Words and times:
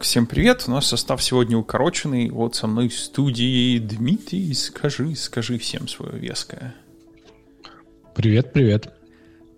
Так, 0.00 0.06
всем 0.06 0.24
привет. 0.24 0.64
У 0.66 0.70
нас 0.70 0.86
состав 0.86 1.22
сегодня 1.22 1.58
укороченный. 1.58 2.30
Вот 2.30 2.54
со 2.54 2.66
мной 2.66 2.88
в 2.88 2.98
студии 2.98 3.78
Дмитрий. 3.78 4.54
Скажи, 4.54 5.14
скажи 5.14 5.58
всем 5.58 5.88
свое 5.88 6.18
веское. 6.18 6.74
Привет, 8.14 8.54
привет. 8.54 8.94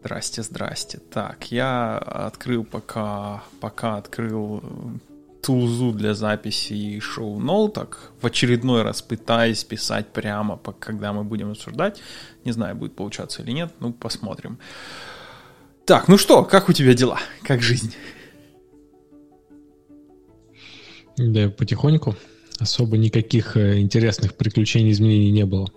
Здрасте, 0.00 0.42
здрасте. 0.42 0.98
Так, 0.98 1.52
я 1.52 1.96
открыл 1.96 2.64
пока, 2.64 3.44
пока 3.60 3.98
открыл 3.98 4.64
тулзу 5.42 5.92
для 5.92 6.12
записи 6.12 6.98
шоу-ноуток. 6.98 8.10
В 8.20 8.26
очередной 8.26 8.82
раз 8.82 9.00
пытаясь 9.00 9.62
писать 9.62 10.12
прямо, 10.12 10.58
когда 10.80 11.12
мы 11.12 11.22
будем 11.22 11.52
обсуждать. 11.52 12.02
Не 12.44 12.50
знаю, 12.50 12.74
будет 12.74 12.96
получаться 12.96 13.42
или 13.42 13.52
нет. 13.52 13.72
Ну, 13.78 13.92
посмотрим. 13.92 14.58
Так, 15.84 16.08
ну 16.08 16.18
что, 16.18 16.42
как 16.42 16.68
у 16.68 16.72
тебя 16.72 16.94
дела? 16.94 17.20
Как 17.44 17.62
жизнь? 17.62 17.94
Да, 21.16 21.48
потихоньку. 21.50 22.16
Особо 22.58 22.96
никаких 22.96 23.56
э, 23.56 23.80
интересных 23.80 24.34
приключений, 24.34 24.92
изменений 24.92 25.30
не 25.30 25.44
было. 25.44 25.68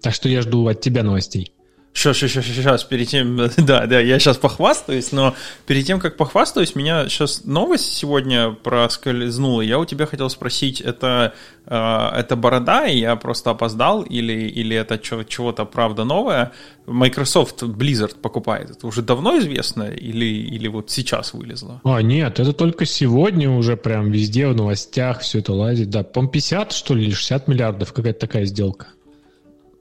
Так 0.00 0.14
что 0.14 0.28
я 0.28 0.42
жду 0.42 0.66
от 0.66 0.80
тебя 0.80 1.02
новостей. 1.02 1.52
Сейчас, 1.94 2.16
сейчас, 2.16 2.46
сейчас, 2.46 2.84
перед 2.84 3.08
тем, 3.08 3.36
да, 3.58 3.86
да, 3.86 4.00
я 4.00 4.18
сейчас 4.18 4.38
похвастаюсь, 4.38 5.12
но 5.12 5.34
перед 5.66 5.86
тем, 5.86 6.00
как 6.00 6.16
похвастаюсь, 6.16 6.74
меня 6.74 7.08
сейчас 7.08 7.44
новость 7.44 7.92
сегодня 7.92 8.52
проскользнула. 8.52 9.60
Я 9.60 9.78
у 9.78 9.84
тебя 9.84 10.06
хотел 10.06 10.30
спросить, 10.30 10.80
это, 10.80 11.34
э, 11.66 12.08
это 12.16 12.34
борода, 12.34 12.86
и 12.86 12.98
я 12.98 13.14
просто 13.16 13.50
опоздал, 13.50 14.02
или, 14.02 14.32
или 14.32 14.74
это 14.74 14.98
чего-то 14.98 15.66
правда 15.66 16.04
новое? 16.04 16.52
Microsoft 16.86 17.62
Blizzard 17.62 18.16
покупает, 18.20 18.70
это 18.70 18.86
уже 18.86 19.02
давно 19.02 19.38
известно, 19.38 19.84
или, 19.84 20.24
или 20.24 20.68
вот 20.68 20.90
сейчас 20.90 21.34
вылезло? 21.34 21.80
А, 21.84 22.00
нет, 22.00 22.40
это 22.40 22.54
только 22.54 22.86
сегодня 22.86 23.50
уже 23.50 23.76
прям 23.76 24.10
везде 24.10 24.48
в 24.48 24.56
новостях 24.56 25.20
все 25.20 25.40
это 25.40 25.52
лазит. 25.52 25.90
Да, 25.90 26.02
по 26.02 26.26
50, 26.26 26.72
что 26.72 26.94
ли, 26.94 27.12
60 27.12 27.48
миллиардов, 27.48 27.92
какая-то 27.92 28.20
такая 28.20 28.46
сделка. 28.46 28.88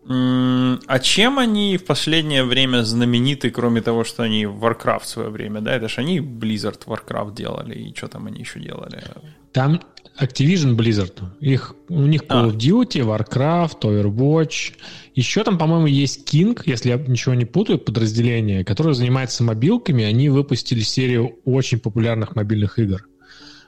А 0.07 0.99
чем 0.99 1.37
они 1.37 1.77
в 1.77 1.85
последнее 1.85 2.43
время 2.43 2.83
знамениты, 2.83 3.51
кроме 3.51 3.81
того, 3.81 4.03
что 4.03 4.23
они 4.23 4.45
Warcraft 4.45 5.03
в 5.03 5.07
свое 5.07 5.29
время, 5.29 5.61
да? 5.61 5.75
Это 5.75 5.87
же 5.87 6.01
они 6.01 6.19
Blizzard 6.19 6.85
Warcraft 6.85 7.35
делали, 7.35 7.75
и 7.75 7.95
что 7.95 8.07
там 8.07 8.25
они 8.27 8.39
еще 8.39 8.59
делали? 8.59 9.03
Там 9.51 9.79
Activision 10.19 10.75
Blizzard. 10.75 11.13
Их, 11.39 11.75
у 11.89 12.01
них 12.01 12.23
Call 12.23 12.51
of 12.51 12.57
Duty, 12.57 13.01
Warcraft, 13.05 13.81
Overwatch. 13.81 14.73
Еще 15.13 15.43
там, 15.43 15.57
по-моему, 15.57 15.87
есть 15.87 16.33
King, 16.33 16.59
если 16.65 16.89
я 16.89 16.97
ничего 16.97 17.35
не 17.35 17.45
путаю, 17.45 17.77
подразделение, 17.77 18.63
которое 18.65 18.93
занимается 18.93 19.43
мобилками. 19.43 20.03
Они 20.03 20.29
выпустили 20.29 20.81
серию 20.81 21.37
очень 21.45 21.79
популярных 21.79 22.35
мобильных 22.35 22.79
игр. 22.79 23.07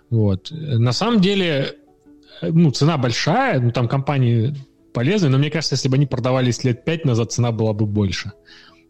Вот. 0.09 0.49
На 0.51 0.93
самом 0.93 1.21
деле, 1.21 1.75
ну, 2.41 2.71
цена 2.71 2.97
большая, 2.97 3.59
ну, 3.59 3.71
там 3.71 3.87
компании 3.87 4.55
полезны, 4.93 5.29
но 5.29 5.37
мне 5.37 5.49
кажется, 5.49 5.75
если 5.75 5.89
бы 5.89 5.95
они 5.95 6.05
продавались 6.05 6.63
лет 6.63 6.85
пять 6.85 7.05
назад, 7.05 7.31
цена 7.31 7.51
была 7.51 7.73
бы 7.73 7.85
больше. 7.85 8.31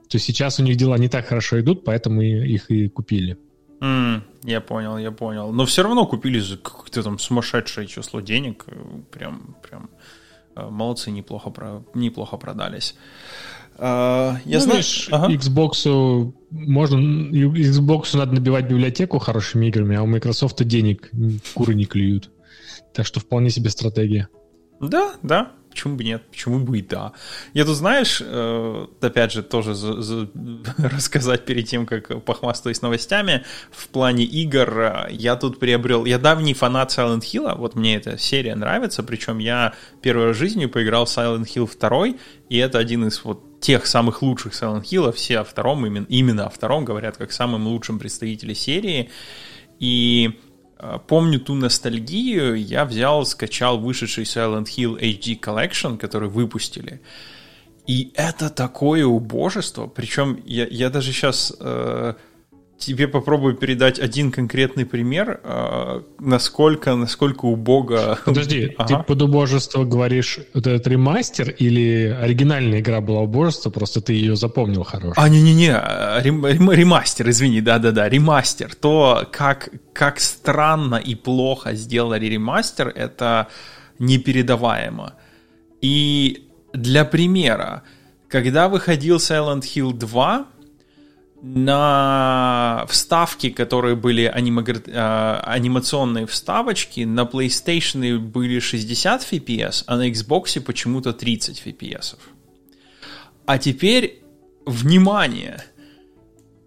То 0.09 0.17
есть 0.17 0.25
сейчас 0.25 0.59
у 0.59 0.63
них 0.63 0.75
дела 0.75 0.97
не 0.97 1.09
так 1.09 1.25
хорошо 1.25 1.59
идут, 1.59 1.83
поэтому 1.83 2.21
их 2.21 2.69
и 2.69 2.87
купили. 2.87 3.37
Mm, 3.79 4.21
я 4.43 4.61
понял, 4.61 4.97
я 4.97 5.11
понял. 5.11 5.51
Но 5.51 5.65
все 5.65 5.83
равно 5.83 6.05
купили 6.05 6.39
за 6.39 6.57
какое-то 6.57 7.03
там 7.03 7.19
сумасшедшее 7.19 7.87
число 7.87 8.21
денег. 8.21 8.65
Прям, 9.11 9.55
прям 9.67 9.89
э, 10.55 10.69
молодцы, 10.69 11.11
неплохо, 11.11 11.49
про, 11.49 11.83
неплохо 11.93 12.37
продались. 12.37 12.95
Uh, 13.75 14.37
я 14.45 14.59
ну, 14.59 14.65
знаю, 14.65 14.83
ага. 15.09 15.33
Xbox 15.33 16.31
можно 16.51 16.95
Xbox 17.33 18.15
надо 18.15 18.33
набивать 18.33 18.69
библиотеку 18.69 19.17
хорошими 19.17 19.65
играми, 19.65 19.95
а 19.95 20.03
у 20.03 20.05
Microsoft 20.05 20.63
денег 20.63 21.09
куры 21.55 21.73
не 21.73 21.85
клюют. 21.85 22.29
Так 22.93 23.07
что 23.07 23.19
вполне 23.19 23.49
себе 23.49 23.71
стратегия. 23.71 24.29
Да, 24.79 25.13
да, 25.23 25.53
Почему 25.73 25.95
бы 25.95 26.03
нет? 26.03 26.21
Почему 26.29 26.59
бы 26.59 26.77
и 26.77 26.81
да? 26.83 27.13
Я 27.53 27.65
тут, 27.65 27.75
знаешь, 27.75 28.21
э, 28.23 28.87
опять 29.01 29.31
же, 29.31 29.41
тоже 29.41 29.73
за, 29.73 30.01
за, 30.01 30.29
рассказать 30.77 31.45
перед 31.45 31.67
тем, 31.67 31.87
как 31.87 32.23
похвастаюсь 32.23 32.83
новостями, 32.83 33.43
в 33.71 33.87
плане 33.87 34.23
игр 34.23 34.79
э, 34.79 35.07
я 35.11 35.35
тут 35.35 35.59
приобрел... 35.59 36.05
Я 36.05 36.19
давний 36.19 36.53
фанат 36.53 36.91
Silent 36.91 37.21
Hill, 37.21 37.57
вот 37.57 37.73
мне 37.75 37.95
эта 37.95 38.19
серия 38.19 38.55
нравится, 38.55 39.01
причем 39.01 39.39
я 39.39 39.73
первой 40.01 40.27
раз 40.27 40.35
в 40.35 40.39
жизни 40.39 40.67
поиграл 40.67 41.05
в 41.05 41.09
Silent 41.09 41.45
Hill 41.45 41.67
2, 41.79 42.19
и 42.49 42.57
это 42.57 42.77
один 42.77 43.07
из 43.07 43.23
вот 43.23 43.59
тех 43.59 43.87
самых 43.87 44.21
лучших 44.21 44.53
Silent 44.53 44.83
Hill, 44.83 45.11
все 45.11 45.39
о 45.39 45.43
втором, 45.43 45.87
именно, 45.87 46.05
именно 46.07 46.45
о 46.45 46.49
втором 46.51 46.85
говорят 46.85 47.17
как 47.17 47.31
самым 47.31 47.65
лучшим 47.65 47.97
представителе 47.97 48.53
серии, 48.53 49.09
и 49.79 50.29
а, 50.29 50.42
помню 51.07 51.39
ту 51.39 51.55
ностальгию, 51.55 52.55
я 52.55 52.85
взял, 52.85 53.25
скачал 53.25 53.79
вышедший 53.79 54.23
Silent 54.23 54.65
Hill 54.65 54.99
HD 54.99 55.39
Collection, 55.39 55.97
который 55.97 56.29
выпустили. 56.29 57.01
И 57.85 58.11
это 58.15 58.49
такое 58.49 59.05
убожество. 59.05 59.87
Причем 59.87 60.41
я, 60.45 60.65
я 60.67 60.89
даже 60.89 61.11
сейчас 61.11 61.53
э, 61.59 62.13
тебе 62.85 63.07
попробую 63.07 63.55
передать 63.55 63.99
один 63.99 64.31
конкретный 64.31 64.85
пример, 64.85 65.39
э, 65.43 66.01
насколько, 66.19 66.95
насколько 66.95 67.45
убого... 67.45 68.19
Подожди, 68.25 68.73
ага. 68.77 68.97
ты 68.97 69.03
под 69.03 69.21
убожество 69.21 69.83
говоришь, 69.83 70.39
вот 70.53 70.67
этот 70.67 70.87
ремастер 70.87 71.49
или 71.49 72.15
оригинальная 72.21 72.79
игра 72.79 73.01
была 73.01 73.21
убожество, 73.21 73.69
просто 73.69 74.01
ты 74.01 74.13
ее 74.13 74.35
запомнил 74.35 74.83
хорошо? 74.83 75.13
А, 75.15 75.29
не-не-не, 75.29 75.71
рем, 76.21 76.45
рем, 76.45 76.71
ремастер, 76.71 77.29
извини, 77.29 77.61
да-да-да, 77.61 78.09
ремастер. 78.09 78.73
То, 78.75 79.27
как, 79.31 79.69
как 79.93 80.19
странно 80.19 80.95
и 80.95 81.15
плохо 81.15 81.73
сделали 81.73 82.25
ремастер, 82.25 82.89
это 82.89 83.47
непередаваемо. 83.99 85.13
И 85.81 86.49
для 86.73 87.05
примера, 87.05 87.83
когда 88.29 88.67
выходил 88.67 89.17
Silent 89.17 89.61
Hill 89.61 89.93
2, 89.93 90.47
на 91.43 92.85
вставки, 92.87 93.49
которые 93.49 93.95
были 93.97 94.23
анима... 94.23 94.63
Э, 94.65 95.39
анимационные 95.43 96.25
вставочки, 96.25 97.01
на 97.01 97.25
PlayStation 97.25 98.17
были 98.17 98.59
60 98.59 99.21
FPS, 99.29 99.83
а 99.85 99.97
на 99.97 100.09
Xbox 100.09 100.61
почему-то 100.61 101.11
30 101.11 101.61
FPS. 101.65 102.15
А 103.45 103.57
теперь, 103.57 104.23
внимание! 104.65 105.61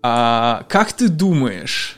А, 0.02 0.66
как 0.68 0.92
ты 0.92 1.08
думаешь, 1.08 1.96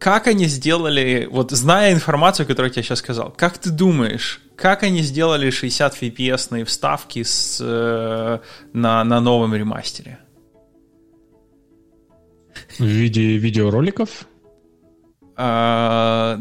как 0.00 0.26
они 0.26 0.46
сделали, 0.46 1.28
вот 1.30 1.52
зная 1.52 1.92
информацию, 1.92 2.44
которую 2.46 2.70
я 2.70 2.74
тебе 2.74 2.82
сейчас 2.82 2.98
сказал, 2.98 3.30
как 3.30 3.56
ты 3.58 3.70
думаешь, 3.70 4.40
как 4.56 4.82
они 4.82 5.02
сделали 5.02 5.50
60 5.50 6.02
FPS 6.02 6.64
вставки 6.64 7.22
с, 7.22 7.58
э, 7.60 8.40
на, 8.72 9.04
на 9.04 9.20
новом 9.20 9.54
ремастере? 9.54 10.18
В 12.78 12.84
виде 12.84 13.36
видеороликов? 13.36 14.26
А, 15.36 16.38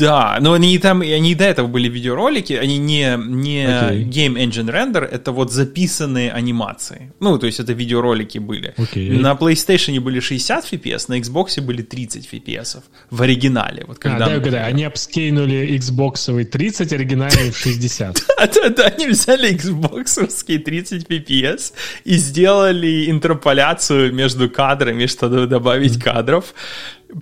да, 0.00 0.38
но 0.40 0.54
они 0.54 0.78
там, 0.78 1.02
они 1.02 1.34
до 1.34 1.44
этого 1.44 1.66
были 1.66 1.88
видеоролики, 1.88 2.54
они 2.54 2.78
не, 2.78 3.16
не 3.18 3.66
okay. 3.66 4.04
Game 4.04 4.36
Engine 4.36 4.70
Render, 4.70 5.04
это 5.04 5.32
вот 5.32 5.52
записанные 5.52 6.32
анимации. 6.32 7.12
Ну, 7.20 7.38
то 7.38 7.46
есть 7.46 7.60
это 7.60 7.72
видеоролики 7.72 8.38
были. 8.38 8.74
Okay. 8.76 9.18
На 9.18 9.32
PlayStation 9.32 9.98
были 10.00 10.20
60 10.20 10.72
FPS, 10.72 11.04
на 11.08 11.18
Xbox 11.18 11.60
были 11.60 11.82
30 11.82 12.28
FPS 12.32 12.82
в 13.10 13.22
оригинале. 13.22 13.84
Вот 13.86 13.98
когда 13.98 14.26
а, 14.26 14.38
да, 14.40 14.50
да, 14.50 14.66
они 14.66 14.84
обскейнули 14.84 15.76
Xbox 15.78 16.44
30, 16.44 16.92
оригинальный 16.92 17.50
в 17.50 17.56
60. 17.56 18.22
Да-да-да, 18.38 18.84
они 18.84 19.08
взяли 19.08 19.54
Xbox 19.54 20.26
30 20.58 21.06
FPS 21.06 21.72
и 22.04 22.16
сделали 22.16 23.10
интерполяцию 23.10 24.14
между 24.14 24.48
кадрами, 24.48 25.06
чтобы 25.06 25.46
добавить 25.46 26.02
кадров. 26.02 26.54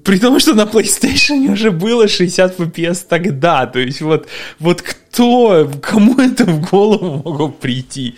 При 0.05 0.19
том, 0.19 0.39
что 0.39 0.55
на 0.55 0.65
PlayStation 0.65 1.53
уже 1.53 1.71
было 1.71 2.09
60 2.09 2.61
FPS 2.61 3.07
тогда. 3.09 3.67
То 3.67 3.79
есть 3.79 4.01
вот, 4.01 4.29
вот 4.59 4.83
кто, 4.83 5.71
кому 5.83 6.21
это 6.21 6.45
в 6.45 6.71
голову 6.71 7.23
могло 7.25 7.49
прийти? 7.49 8.15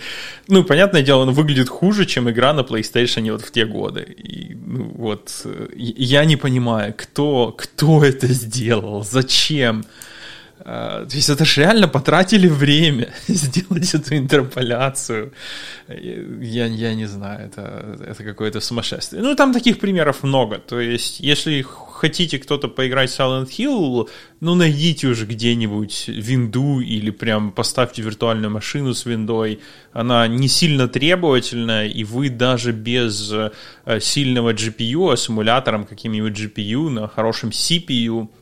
Ну, 0.48 0.64
понятное 0.64 1.02
дело, 1.02 1.22
он 1.22 1.30
выглядит 1.30 1.68
хуже, 1.68 2.06
чем 2.06 2.28
игра 2.28 2.52
на 2.52 2.60
PlayStation 2.60 3.30
вот 3.30 3.42
в 3.42 3.52
те 3.52 3.66
годы. 3.66 4.02
И, 4.18 4.56
ну, 4.66 4.92
вот, 4.96 5.46
я 5.76 6.24
не 6.24 6.36
понимаю, 6.36 6.92
кто, 6.96 7.54
кто 7.56 8.04
это 8.04 8.26
сделал, 8.26 9.04
зачем? 9.04 9.84
А, 10.62 11.06
то 11.06 11.16
есть 11.16 11.30
это 11.30 11.44
же 11.44 11.62
реально 11.62 11.88
потратили 11.88 12.46
время 12.46 13.12
сделать 13.28 13.94
эту 13.94 14.16
интерполяцию. 14.16 15.32
Я, 15.88 16.66
я 16.66 16.94
не 16.94 17.06
знаю, 17.06 17.46
это, 17.46 17.98
это 18.06 18.22
какое-то 18.22 18.60
сумасшествие. 18.60 19.22
Ну, 19.22 19.34
там 19.34 19.52
таких 19.52 19.78
примеров 19.78 20.22
много. 20.22 20.58
То 20.58 20.78
есть, 20.78 21.20
если 21.20 21.64
хотите 21.66 22.38
кто-то 22.38 22.68
поиграть 22.68 23.10
в 23.10 23.18
Silent 23.18 23.48
Hill, 23.48 24.08
ну, 24.40 24.54
найдите 24.54 25.06
уже 25.06 25.24
где-нибудь 25.24 26.08
винду 26.08 26.80
или 26.80 27.10
прям 27.10 27.52
поставьте 27.52 28.02
виртуальную 28.02 28.50
машину 28.50 28.92
с 28.92 29.06
виндой. 29.06 29.60
Она 29.92 30.28
не 30.28 30.48
сильно 30.48 30.88
требовательная, 30.88 31.86
и 31.86 32.04
вы 32.04 32.28
даже 32.28 32.72
без 32.72 33.32
э, 33.32 34.00
сильного 34.00 34.52
GPU, 34.52 35.12
а 35.12 35.16
с 35.16 35.30
эмулятором 35.30 35.86
каким-нибудь 35.86 36.38
GPU 36.38 36.90
на 36.90 37.08
хорошем 37.08 37.48
CPU– 37.48 38.28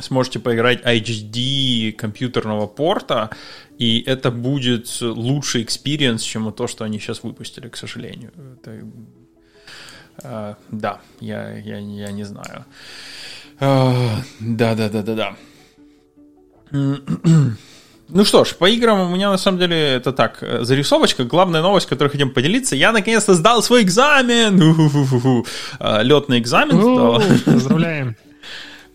сможете 0.00 0.38
поиграть 0.38 0.82
HD 0.82 1.92
компьютерного 1.92 2.66
порта, 2.66 3.30
и 3.78 4.02
это 4.06 4.30
будет 4.30 5.00
лучший 5.00 5.62
experience, 5.62 6.22
чем 6.22 6.52
то, 6.52 6.66
что 6.66 6.84
они 6.84 6.98
сейчас 6.98 7.22
выпустили, 7.22 7.68
к 7.68 7.76
сожалению. 7.76 8.32
Это, 8.62 8.80
э, 10.22 10.54
да, 10.70 11.00
я, 11.20 11.56
я, 11.58 11.78
я 11.78 12.12
не 12.12 12.24
знаю. 12.24 12.64
Да-да-да-да-да. 13.58 15.36
Ну 18.12 18.24
что 18.24 18.44
ж, 18.44 18.56
по 18.56 18.68
играм 18.68 19.08
у 19.08 19.14
меня 19.14 19.30
на 19.30 19.38
самом 19.38 19.60
деле 19.60 19.76
это 19.76 20.12
так, 20.12 20.42
зарисовочка. 20.62 21.22
Главная 21.22 21.62
новость, 21.62 21.86
которой 21.86 22.08
хотим 22.08 22.30
поделиться. 22.30 22.74
Я 22.74 22.90
наконец-то 22.90 23.34
сдал 23.34 23.62
свой 23.62 23.82
экзамен. 23.82 24.58
Летный 26.02 26.40
экзамен. 26.40 27.44
Поздравляем. 27.44 28.16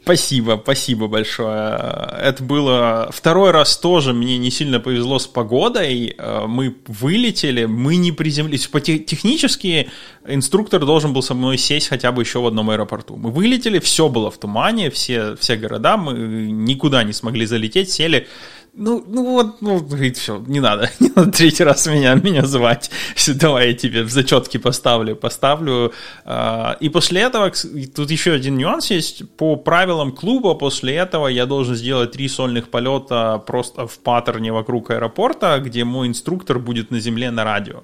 Спасибо, 0.05 0.59
спасибо 0.61 1.07
большое. 1.07 1.79
Это 2.21 2.43
было 2.43 3.09
второй 3.11 3.49
раз 3.49 3.75
тоже, 3.75 4.13
мне 4.13 4.37
не 4.37 4.51
сильно 4.51 4.79
повезло 4.79 5.17
с 5.17 5.25
погодой. 5.25 6.15
Мы 6.45 6.75
вылетели, 6.85 7.65
мы 7.65 7.95
не 7.95 8.11
приземлились. 8.11 8.67
Технически 8.67 9.89
инструктор 10.27 10.85
должен 10.85 11.11
был 11.11 11.23
со 11.23 11.33
мной 11.33 11.57
сесть 11.57 11.87
хотя 11.87 12.11
бы 12.11 12.21
еще 12.21 12.39
в 12.39 12.45
одном 12.45 12.69
аэропорту. 12.69 13.15
Мы 13.15 13.31
вылетели, 13.31 13.79
все 13.79 14.07
было 14.07 14.29
в 14.29 14.37
тумане, 14.37 14.91
все, 14.91 15.35
все 15.37 15.55
города, 15.55 15.97
мы 15.97 16.13
никуда 16.13 17.03
не 17.03 17.11
смогли 17.11 17.47
залететь, 17.47 17.89
сели 17.89 18.27
ну, 18.77 19.03
ну 19.07 19.23
вот, 19.23 19.61
ну, 19.61 19.79
говорит, 19.79 20.17
все, 20.17 20.43
не 20.47 20.59
надо, 20.59 20.89
не 20.99 21.09
надо 21.15 21.31
третий 21.31 21.63
раз 21.63 21.87
меня, 21.87 22.13
меня 22.15 22.45
звать. 22.45 22.91
Все, 23.15 23.33
давай 23.33 23.69
я 23.69 23.73
тебе 23.73 24.03
в 24.03 24.09
зачетки 24.09 24.57
поставлю, 24.57 25.15
поставлю. 25.15 25.93
А, 26.25 26.75
и 26.81 26.89
после 26.89 27.21
этого, 27.21 27.51
тут 27.95 28.11
еще 28.11 28.33
один 28.33 28.57
нюанс 28.57 28.91
есть, 28.91 29.29
по 29.37 29.55
правилам 29.55 30.11
клуба, 30.11 30.55
после 30.55 30.95
этого 30.95 31.27
я 31.27 31.45
должен 31.45 31.75
сделать 31.75 32.11
три 32.11 32.27
сольных 32.27 32.69
полета 32.69 33.41
просто 33.47 33.87
в 33.87 33.97
паттерне 33.99 34.51
вокруг 34.51 34.91
аэропорта, 34.91 35.59
где 35.59 35.85
мой 35.85 36.07
инструктор 36.07 36.59
будет 36.59 36.91
на 36.91 36.99
земле 36.99 37.31
на 37.31 37.43
радио. 37.43 37.83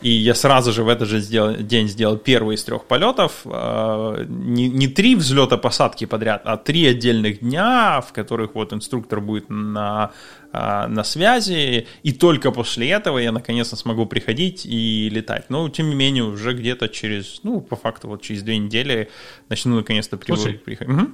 И 0.00 0.10
я 0.10 0.34
сразу 0.34 0.72
же 0.72 0.84
в 0.84 0.88
этот 0.88 1.08
же 1.08 1.20
день 1.20 1.88
сделал 1.88 2.16
первый 2.16 2.54
из 2.54 2.62
трех 2.62 2.84
полетов. 2.84 3.40
А, 3.44 4.24
не, 4.24 4.68
не 4.68 4.86
три 4.86 5.16
взлета-посадки 5.16 6.04
подряд, 6.04 6.42
а 6.44 6.56
три 6.56 6.86
отдельных 6.86 7.40
дня, 7.40 8.00
в 8.00 8.12
которых 8.12 8.54
вот 8.54 8.72
инструктор 8.72 9.20
будет 9.20 9.50
на 9.50 10.12
на 10.52 11.04
связи, 11.04 11.86
и 12.02 12.12
только 12.12 12.50
после 12.50 12.90
этого 12.90 13.18
я 13.18 13.32
наконец-то 13.32 13.76
смогу 13.76 14.06
приходить 14.06 14.64
и 14.64 15.10
летать. 15.10 15.50
Но, 15.50 15.68
тем 15.68 15.90
не 15.90 15.94
менее, 15.94 16.24
уже 16.24 16.54
где-то 16.54 16.88
через, 16.88 17.40
ну, 17.42 17.60
по 17.60 17.76
факту, 17.76 18.08
вот 18.08 18.22
через 18.22 18.42
две 18.42 18.56
недели 18.56 19.10
начну 19.48 19.76
наконец-то 19.76 20.16
приходить. 20.16 20.62
Угу. 20.80 21.12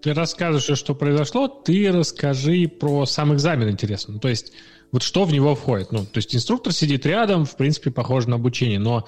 Ты 0.00 0.14
рассказываешь, 0.14 0.78
что 0.78 0.94
произошло, 0.94 1.48
ты 1.48 1.90
расскажи 1.92 2.68
про 2.68 3.06
сам 3.06 3.34
экзамен, 3.34 3.70
интересно. 3.70 4.14
Ну, 4.14 4.20
то 4.20 4.28
есть, 4.28 4.52
вот 4.92 5.02
что 5.02 5.24
в 5.24 5.32
него 5.32 5.54
входит? 5.54 5.92
Ну, 5.92 6.00
то 6.00 6.16
есть, 6.18 6.34
инструктор 6.34 6.72
сидит 6.72 7.06
рядом, 7.06 7.44
в 7.44 7.56
принципе, 7.56 7.90
похоже 7.90 8.28
на 8.28 8.36
обучение, 8.36 8.78
но 8.78 9.06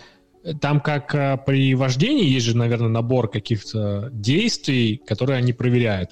там 0.60 0.81
как 0.81 1.14
а, 1.14 1.37
при 1.37 1.75
вождении 1.75 2.28
есть 2.28 2.46
же, 2.46 2.56
наверное, 2.56 2.88
набор 2.88 3.28
каких-то 3.31 4.08
действий, 4.12 4.96
которые 5.06 5.38
они 5.38 5.52
проверяют. 5.52 6.10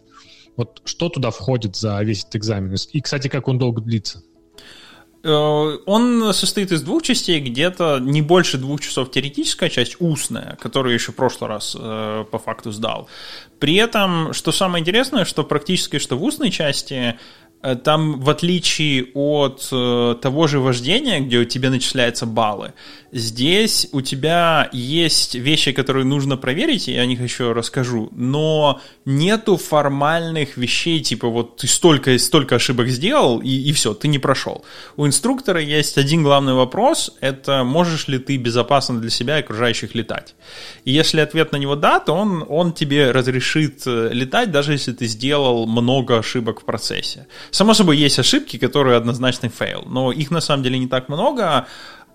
Вот 0.57 0.83
что 0.85 1.09
туда 1.09 1.31
входит 1.31 1.77
за 1.77 2.01
весь 2.03 2.23
этот 2.23 2.37
экзамен? 2.37 2.77
И, 2.93 3.01
кстати, 3.01 3.29
как 3.29 3.49
он 3.49 3.59
долго 3.59 3.81
длится? 3.81 4.23
Э, 5.25 5.79
он 5.87 6.33
состоит 6.33 6.71
из 6.71 6.83
двух 6.83 7.03
частей, 7.03 7.41
где-то 7.41 7.99
не 7.99 8.23
больше 8.23 8.59
двух 8.59 8.81
часов 8.81 9.11
теоретическая 9.11 9.71
часть, 9.71 9.97
устная, 10.01 10.57
которую 10.61 10.95
еще 10.95 11.13
в 11.13 11.17
прошлый 11.17 11.49
раз 11.49 11.77
э, 11.79 12.25
по 12.31 12.39
факту 12.39 12.71
сдал. 12.71 13.09
При 13.59 13.77
этом, 13.77 14.33
что 14.33 14.53
самое 14.53 14.83
интересное, 14.83 15.25
что 15.25 15.43
практически 15.43 15.99
что 15.99 16.17
в 16.17 16.23
устной 16.23 16.51
части 16.51 17.17
Э, 17.65 17.77
там, 17.77 18.21
в 18.21 18.29
отличие 18.29 19.07
от 19.15 19.69
э, 19.73 20.17
того 20.21 20.47
же 20.47 20.61
вождения, 20.61 21.21
где 21.21 21.39
у 21.39 21.45
тебя 21.47 21.71
начисляются 21.71 22.27
баллы, 22.27 22.75
здесь 23.15 23.87
у 23.93 24.01
тебя 24.01 24.69
есть 24.73 25.37
вещи, 25.37 25.71
которые 25.71 26.05
нужно 26.05 26.37
проверить, 26.37 26.89
я 26.89 27.01
о 27.01 27.07
них 27.07 27.21
еще 27.21 27.53
расскажу, 27.53 28.09
но 28.11 28.81
нету 29.05 29.57
формальных 29.57 30.57
вещей, 30.57 31.01
типа 31.01 31.29
вот 31.29 31.59
ты 31.59 31.69
столько, 31.69 32.19
столько 32.19 32.57
ошибок 32.57 32.89
сделал, 32.89 33.41
и, 33.41 33.51
и 33.51 33.73
все, 33.73 33.95
ты 33.95 34.09
не 34.09 34.19
прошел. 34.19 34.65
У 34.97 35.07
инструктора 35.07 35.61
есть 35.61 35.97
один 35.97 36.25
главный 36.25 36.55
вопрос, 36.55 37.17
это 37.21 37.63
можешь 37.63 38.09
ли 38.09 38.19
ты 38.19 38.37
безопасно 38.37 39.01
для 39.01 39.11
себя 39.11 39.39
и 39.39 39.41
окружающих 39.41 39.95
летать. 39.95 40.35
И 40.85 40.91
если 40.91 41.21
ответ 41.21 41.53
на 41.53 41.57
него 41.57 41.77
да, 41.77 42.01
то 42.01 42.15
он, 42.15 42.45
он 42.49 42.73
тебе 42.73 43.13
разрешит 43.13 43.83
э, 43.87 44.11
летать, 44.13 44.51
даже 44.51 44.73
если 44.73 44.93
ты 44.93 45.07
сделал 45.07 45.67
много 45.67 46.19
ошибок 46.19 46.63
в 46.63 46.65
процессе. 46.65 47.29
Само 47.53 47.75
собой, 47.75 47.97
есть 47.97 48.19
ошибки, 48.19 48.57
которые 48.57 48.97
однозначно 48.97 49.49
fail, 49.49 49.85
но 49.87 50.11
их 50.11 50.33
на 50.33 50.41
самом 50.41 50.65
деле 50.65 50.79
не 50.79 50.89
так 50.89 51.09
много, 51.09 51.67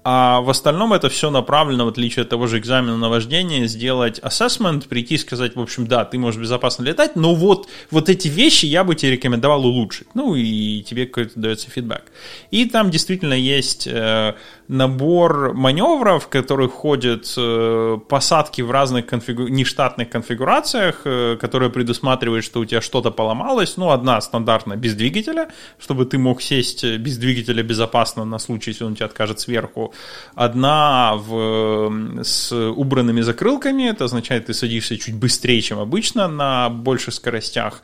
а 0.03 0.41
в 0.41 0.49
остальном 0.49 0.93
это 0.93 1.09
все 1.09 1.29
направлено, 1.29 1.85
в 1.85 1.89
отличие 1.89 2.23
от 2.23 2.29
того 2.29 2.47
же 2.47 2.57
экзамена 2.57 2.97
на 2.97 3.09
вождение, 3.09 3.67
сделать 3.67 4.19
assessment, 4.19 4.87
прийти 4.87 5.15
и 5.15 5.17
сказать, 5.17 5.55
в 5.55 5.61
общем, 5.61 5.87
да, 5.87 6.05
ты 6.05 6.17
можешь 6.17 6.39
безопасно 6.39 6.83
летать, 6.83 7.15
но 7.15 7.35
вот, 7.35 7.67
вот 7.91 8.09
эти 8.09 8.27
вещи 8.27 8.65
я 8.65 8.83
бы 8.83 8.95
тебе 8.95 9.11
рекомендовал 9.13 9.65
улучшить. 9.65 10.07
Ну, 10.13 10.35
и 10.35 10.81
тебе 10.83 11.05
какой-то 11.05 11.39
дается 11.39 11.69
фидбэк. 11.69 12.03
И 12.51 12.65
там 12.65 12.91
действительно 12.91 13.33
есть 13.33 13.87
э, 13.87 14.35
набор 14.69 15.53
маневров, 15.55 16.25
в 16.25 16.27
которые 16.27 16.69
входят 16.69 17.33
э, 17.35 17.97
посадки 18.07 18.61
в 18.61 18.69
разных 18.69 19.07
конфигу... 19.07 19.47
нештатных 19.47 20.09
конфигурациях, 20.09 21.01
э, 21.05 21.37
которые 21.41 21.71
предусматривают, 21.71 22.45
что 22.45 22.59
у 22.59 22.65
тебя 22.65 22.79
что-то 22.79 23.09
поломалось. 23.09 23.77
Ну, 23.77 23.89
одна 23.89 24.21
стандартная 24.21 24.77
без 24.77 24.93
двигателя, 24.93 25.49
чтобы 25.79 26.05
ты 26.05 26.19
мог 26.19 26.41
сесть 26.43 26.85
без 26.85 27.17
двигателя 27.17 27.63
безопасно 27.63 28.25
на 28.25 28.37
случай, 28.37 28.69
если 28.71 28.83
он 28.83 28.91
у 28.91 28.95
тебя 28.95 29.07
откажет 29.07 29.39
сверху 29.39 29.93
Одна 30.35 31.15
в, 31.15 32.23
с 32.23 32.53
убранными 32.53 33.21
закрылками, 33.21 33.89
это 33.89 34.05
означает, 34.05 34.45
ты 34.45 34.53
садишься 34.53 34.97
чуть 34.97 35.15
быстрее, 35.15 35.61
чем 35.61 35.79
обычно, 35.79 36.27
на 36.27 36.69
больших 36.69 37.15
скоростях. 37.15 37.81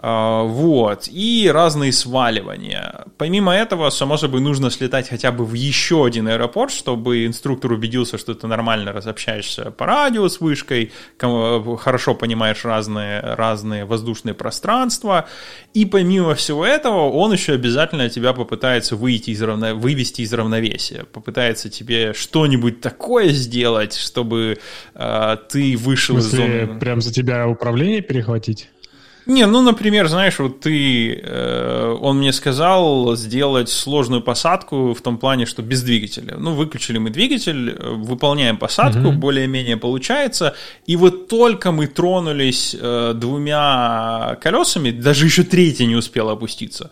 А, 0.00 0.44
вот, 0.44 1.08
и 1.08 1.50
разные 1.52 1.92
сваливания. 1.92 3.04
Помимо 3.16 3.52
этого, 3.52 3.90
само 3.90 4.16
собой, 4.16 4.40
нужно 4.40 4.70
слетать 4.70 5.08
хотя 5.08 5.32
бы 5.32 5.44
в 5.44 5.54
еще 5.54 6.06
один 6.06 6.28
аэропорт, 6.28 6.70
чтобы 6.70 7.26
инструктор 7.26 7.72
убедился, 7.72 8.16
что 8.16 8.34
ты 8.34 8.46
нормально 8.46 8.92
разобщаешься 8.92 9.72
по 9.72 9.86
радио 9.86 10.28
с 10.28 10.40
вышкой, 10.40 10.92
хорошо 11.18 12.14
понимаешь 12.14 12.64
разные, 12.64 13.20
разные 13.20 13.84
воздушные 13.84 14.34
пространства, 14.34 15.26
и 15.74 15.84
помимо 15.84 16.36
всего 16.36 16.64
этого, 16.64 17.10
он 17.10 17.32
еще 17.32 17.54
обязательно 17.54 18.08
тебя 18.08 18.32
попытается 18.34 18.94
выйти 18.94 19.30
из 19.30 19.42
равно... 19.42 19.74
вывести 19.74 20.22
из 20.22 20.32
равновесия, 20.32 21.06
попытается 21.12 21.70
тебе 21.70 22.12
что-нибудь 22.14 22.80
такое 22.80 23.30
сделать, 23.30 23.94
чтобы 23.94 24.58
э, 24.94 25.36
ты 25.48 25.76
вышел 25.76 26.18
из 26.18 26.26
зоны. 26.26 26.78
Прям 26.78 27.00
за 27.00 27.12
тебя 27.12 27.48
управление 27.48 28.00
перехватить? 28.00 28.68
Не, 29.28 29.46
ну, 29.46 29.60
например, 29.60 30.08
знаешь, 30.08 30.38
вот 30.38 30.60
ты, 30.60 31.20
э, 31.22 31.96
он 32.00 32.16
мне 32.16 32.32
сказал 32.32 33.14
сделать 33.14 33.68
сложную 33.68 34.22
посадку 34.22 34.94
в 34.94 35.02
том 35.02 35.18
плане, 35.18 35.44
что 35.44 35.60
без 35.60 35.82
двигателя. 35.82 36.36
Ну, 36.38 36.54
выключили 36.54 36.96
мы 36.96 37.10
двигатель, 37.10 37.76
э, 37.78 37.90
выполняем 37.90 38.56
посадку, 38.56 39.08
mm-hmm. 39.08 39.18
более-менее 39.18 39.76
получается, 39.76 40.54
и 40.86 40.96
вот 40.96 41.28
только 41.28 41.72
мы 41.72 41.88
тронулись 41.88 42.74
э, 42.80 43.12
двумя 43.14 44.38
колесами, 44.40 44.92
даже 44.92 45.26
еще 45.26 45.42
третья 45.42 45.84
не 45.84 45.96
успела 45.96 46.32
опуститься, 46.32 46.90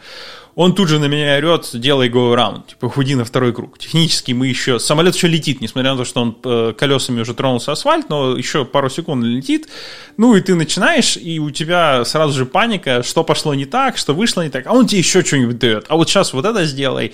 он 0.57 0.75
тут 0.75 0.89
же 0.89 0.99
на 0.99 1.05
меня 1.05 1.37
орет, 1.37 1.69
делай 1.75 2.09
go 2.09 2.35
around, 2.35 2.69
типа 2.69 2.89
худи 2.89 3.15
на 3.15 3.27
второй 3.27 3.53
круг. 3.53 3.79
Технически 3.79 4.33
мы 4.33 4.47
еще, 4.47 4.79
самолет 4.79 5.15
еще 5.15 5.29
летит, 5.29 5.61
несмотря 5.61 5.93
на 5.93 5.99
то, 5.99 6.07
что 6.07 6.23
он 6.23 6.39
э, 6.43 6.73
колесами 6.73 7.21
уже 7.21 7.35
тронулся 7.35 7.73
асфальт, 7.73 8.09
но 8.09 8.39
еще 8.39 8.65
пару 8.65 8.89
секунд 8.89 9.23
летит. 9.23 9.69
Ну 10.17 10.35
и 10.35 10.41
ты 10.41 10.55
начинаешь, 10.55 11.19
и 11.19 11.39
у 11.39 11.51
тебя 11.51 12.07
сразу 12.07 12.33
же 12.33 12.47
паника, 12.47 13.03
что 13.03 13.23
пошло 13.23 13.53
не 13.53 13.67
так, 13.67 13.99
что 13.99 14.15
вышло 14.15 14.41
не 14.41 14.49
так, 14.49 14.67
а 14.67 14.73
он 14.73 14.87
тебе 14.87 15.01
еще 15.01 15.23
что-нибудь 15.23 15.59
дает. 15.59 15.85
А 15.89 15.97
вот 15.97 16.09
сейчас 16.09 16.33
вот 16.33 16.47
это 16.47 16.65
сделай. 16.65 17.13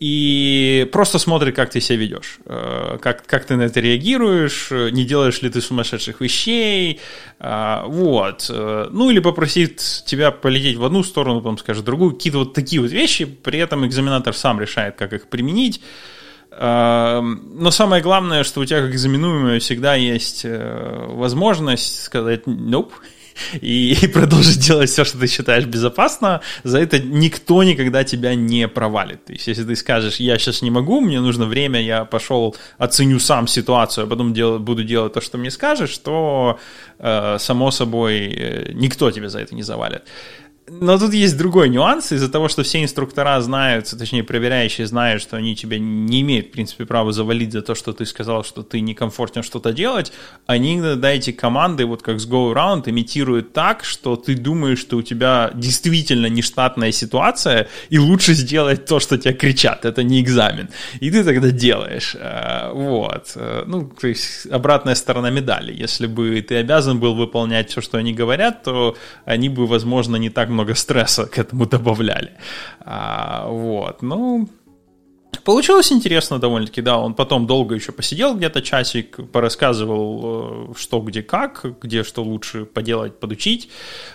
И 0.00 0.88
просто 0.92 1.18
смотрит, 1.18 1.54
как 1.54 1.70
ты 1.70 1.80
себя 1.80 1.98
ведешь, 1.98 2.38
э, 2.44 2.98
как, 3.00 3.24
как 3.26 3.44
ты 3.44 3.56
на 3.56 3.62
это 3.62 3.80
реагируешь, 3.80 4.70
не 4.70 5.04
делаешь 5.04 5.40
ли 5.40 5.50
ты 5.50 5.60
сумасшедших 5.60 6.20
вещей, 6.20 7.00
э, 7.38 7.82
вот. 7.86 8.50
Ну 8.50 9.10
или 9.10 9.20
попросит 9.20 9.78
тебя 10.06 10.30
полететь 10.30 10.76
в 10.76 10.84
одну 10.84 11.02
сторону, 11.04 11.40
потом 11.40 11.58
скажет 11.58 11.84
другую, 11.84 12.12
какие-то 12.12 12.38
вот 12.38 12.54
такие 12.54 12.82
вот 12.82 12.90
вещи, 12.90 13.24
при 13.24 13.58
этом 13.58 13.86
экзаменатор 13.86 14.34
сам 14.34 14.60
решает, 14.60 14.96
как 14.96 15.12
их 15.12 15.28
применить. 15.28 15.80
Но 16.56 17.70
самое 17.70 18.00
главное, 18.00 18.44
что 18.44 18.60
у 18.60 18.64
тебя 18.64 18.80
как 18.80 18.92
экзаменуемое 18.92 19.58
всегда 19.58 19.96
есть 19.96 20.42
э, 20.44 21.06
возможность 21.08 22.04
сказать 22.04 22.42
«nope», 22.46 22.92
и, 23.60 23.96
и 24.02 24.06
продолжить 24.06 24.60
делать 24.60 24.90
все, 24.90 25.04
что 25.04 25.18
ты 25.18 25.26
считаешь 25.26 25.64
безопасно, 25.64 26.40
за 26.62 26.78
это 26.78 26.98
никто 26.98 27.62
никогда 27.62 28.04
тебя 28.04 28.34
не 28.34 28.68
провалит. 28.68 29.24
То 29.24 29.32
есть, 29.32 29.46
если 29.46 29.64
ты 29.64 29.76
скажешь, 29.76 30.16
я 30.16 30.38
сейчас 30.38 30.62
не 30.62 30.70
могу, 30.70 31.00
мне 31.00 31.20
нужно 31.20 31.46
время, 31.46 31.80
я 31.82 32.04
пошел, 32.04 32.56
оценю 32.78 33.18
сам 33.18 33.46
ситуацию, 33.46 34.04
а 34.04 34.06
потом 34.06 34.34
дел, 34.34 34.58
буду 34.58 34.84
делать 34.84 35.12
то, 35.12 35.20
что 35.20 35.38
мне 35.38 35.50
скажешь, 35.50 35.96
то, 35.98 36.58
э, 36.98 37.36
само 37.38 37.70
собой, 37.70 38.18
э, 38.18 38.72
никто 38.74 39.10
тебя 39.10 39.28
за 39.28 39.40
это 39.40 39.54
не 39.54 39.62
завалит. 39.62 40.02
Но 40.66 40.98
тут 40.98 41.12
есть 41.12 41.36
другой 41.36 41.68
нюанс. 41.68 42.10
Из-за 42.12 42.30
того, 42.30 42.48
что 42.48 42.62
все 42.62 42.82
инструктора 42.82 43.38
знают, 43.42 43.92
точнее, 43.98 44.24
проверяющие 44.24 44.86
знают, 44.86 45.20
что 45.20 45.36
они 45.36 45.54
тебя 45.54 45.78
не 45.78 46.22
имеют, 46.22 46.46
в 46.46 46.50
принципе, 46.52 46.86
права 46.86 47.12
завалить 47.12 47.52
за 47.52 47.60
то, 47.60 47.74
что 47.74 47.92
ты 47.92 48.06
сказал, 48.06 48.44
что 48.44 48.62
ты 48.62 48.80
некомфортно 48.80 49.42
что-то 49.42 49.74
делать, 49.74 50.12
они 50.46 50.76
иногда 50.76 51.10
эти 51.10 51.32
команды, 51.32 51.84
вот 51.84 52.00
как 52.00 52.18
с 52.18 52.26
Go 52.26 52.54
имитируют 52.86 53.52
так, 53.52 53.84
что 53.84 54.16
ты 54.16 54.34
думаешь, 54.36 54.78
что 54.78 54.96
у 54.96 55.02
тебя 55.02 55.50
действительно 55.54 56.26
нештатная 56.26 56.92
ситуация, 56.92 57.68
и 57.90 57.98
лучше 57.98 58.32
сделать 58.32 58.86
то, 58.86 59.00
что 59.00 59.18
тебя 59.18 59.34
кричат. 59.34 59.84
Это 59.84 60.02
не 60.02 60.22
экзамен. 60.22 60.70
И 61.00 61.10
ты 61.10 61.24
тогда 61.24 61.50
делаешь. 61.50 62.16
Э, 62.18 62.72
вот. 62.72 63.32
Э, 63.36 63.64
ну, 63.66 63.90
то 64.00 64.08
есть, 64.08 64.46
обратная 64.50 64.94
сторона 64.94 65.28
медали. 65.28 65.74
Если 65.74 66.06
бы 66.06 66.40
ты 66.40 66.56
обязан 66.56 67.00
был 67.00 67.14
выполнять 67.14 67.70
все, 67.70 67.82
что 67.82 67.98
они 67.98 68.14
говорят, 68.14 68.62
то 68.62 68.96
они 69.26 69.50
бы, 69.50 69.66
возможно, 69.66 70.16
не 70.16 70.30
так 70.30 70.53
много 70.54 70.74
стресса 70.74 71.26
к 71.26 71.38
этому 71.38 71.66
добавляли. 71.70 72.32
А, 72.80 73.46
вот, 73.48 74.02
ну, 74.02 74.48
Получилось 75.44 75.92
интересно 75.92 76.38
довольно-таки, 76.38 76.80
да, 76.80 76.98
он 76.98 77.14
потом 77.14 77.46
долго 77.46 77.74
еще 77.74 77.92
посидел 77.92 78.34
где-то 78.34 78.62
часик, 78.62 79.30
порассказывал, 79.30 80.70
э, 80.70 80.74
что 80.78 81.00
где 81.00 81.22
как, 81.22 81.66
где 81.82 82.02
что 82.02 82.22
лучше 82.22 82.64
поделать, 82.64 83.18
подучить. 83.18 83.68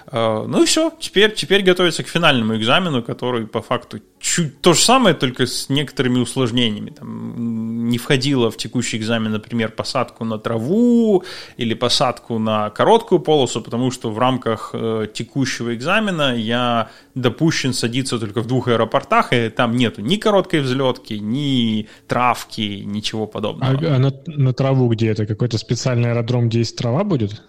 Э, 0.07 0.45
ну 0.47 0.63
и 0.63 0.65
все, 0.65 0.91
теперь, 0.99 1.33
теперь 1.35 1.61
готовится 1.61 2.03
к 2.03 2.07
финальному 2.07 2.55
экзамену, 2.55 3.03
который 3.03 3.45
по 3.45 3.61
факту 3.61 3.99
чуть 4.19 4.61
то 4.61 4.73
же 4.73 4.81
самое, 4.81 5.15
только 5.15 5.45
с 5.45 5.69
некоторыми 5.69 6.19
усложнениями. 6.19 6.91
Там 6.91 7.89
не 7.89 7.97
входило 7.97 8.51
в 8.51 8.57
текущий 8.57 8.97
экзамен, 8.97 9.31
например, 9.31 9.71
посадку 9.71 10.25
на 10.25 10.37
траву 10.37 11.23
или 11.57 11.73
посадку 11.73 12.37
на 12.37 12.69
короткую 12.69 13.19
полосу, 13.19 13.61
потому 13.61 13.91
что 13.91 14.11
в 14.11 14.19
рамках 14.19 14.71
э, 14.73 15.07
текущего 15.13 15.73
экзамена 15.73 16.35
я 16.35 16.89
допущен 17.15 17.73
садиться 17.73 18.19
только 18.19 18.41
в 18.41 18.47
двух 18.47 18.67
аэропортах, 18.67 19.33
и 19.33 19.49
там 19.49 19.75
нету 19.75 20.01
ни 20.01 20.17
короткой 20.17 20.61
взлетки, 20.61 21.13
ни 21.13 21.87
травки, 22.07 22.83
ничего 22.85 23.25
подобного. 23.25 23.79
А, 23.81 23.95
а 23.95 23.99
на, 23.99 24.13
на 24.25 24.53
траву 24.53 24.89
где 24.89 25.07
это? 25.07 25.25
Какой-то 25.25 25.57
специальный 25.57 26.11
аэродром, 26.11 26.49
где 26.49 26.59
есть 26.59 26.77
трава 26.77 27.03
будет? 27.03 27.41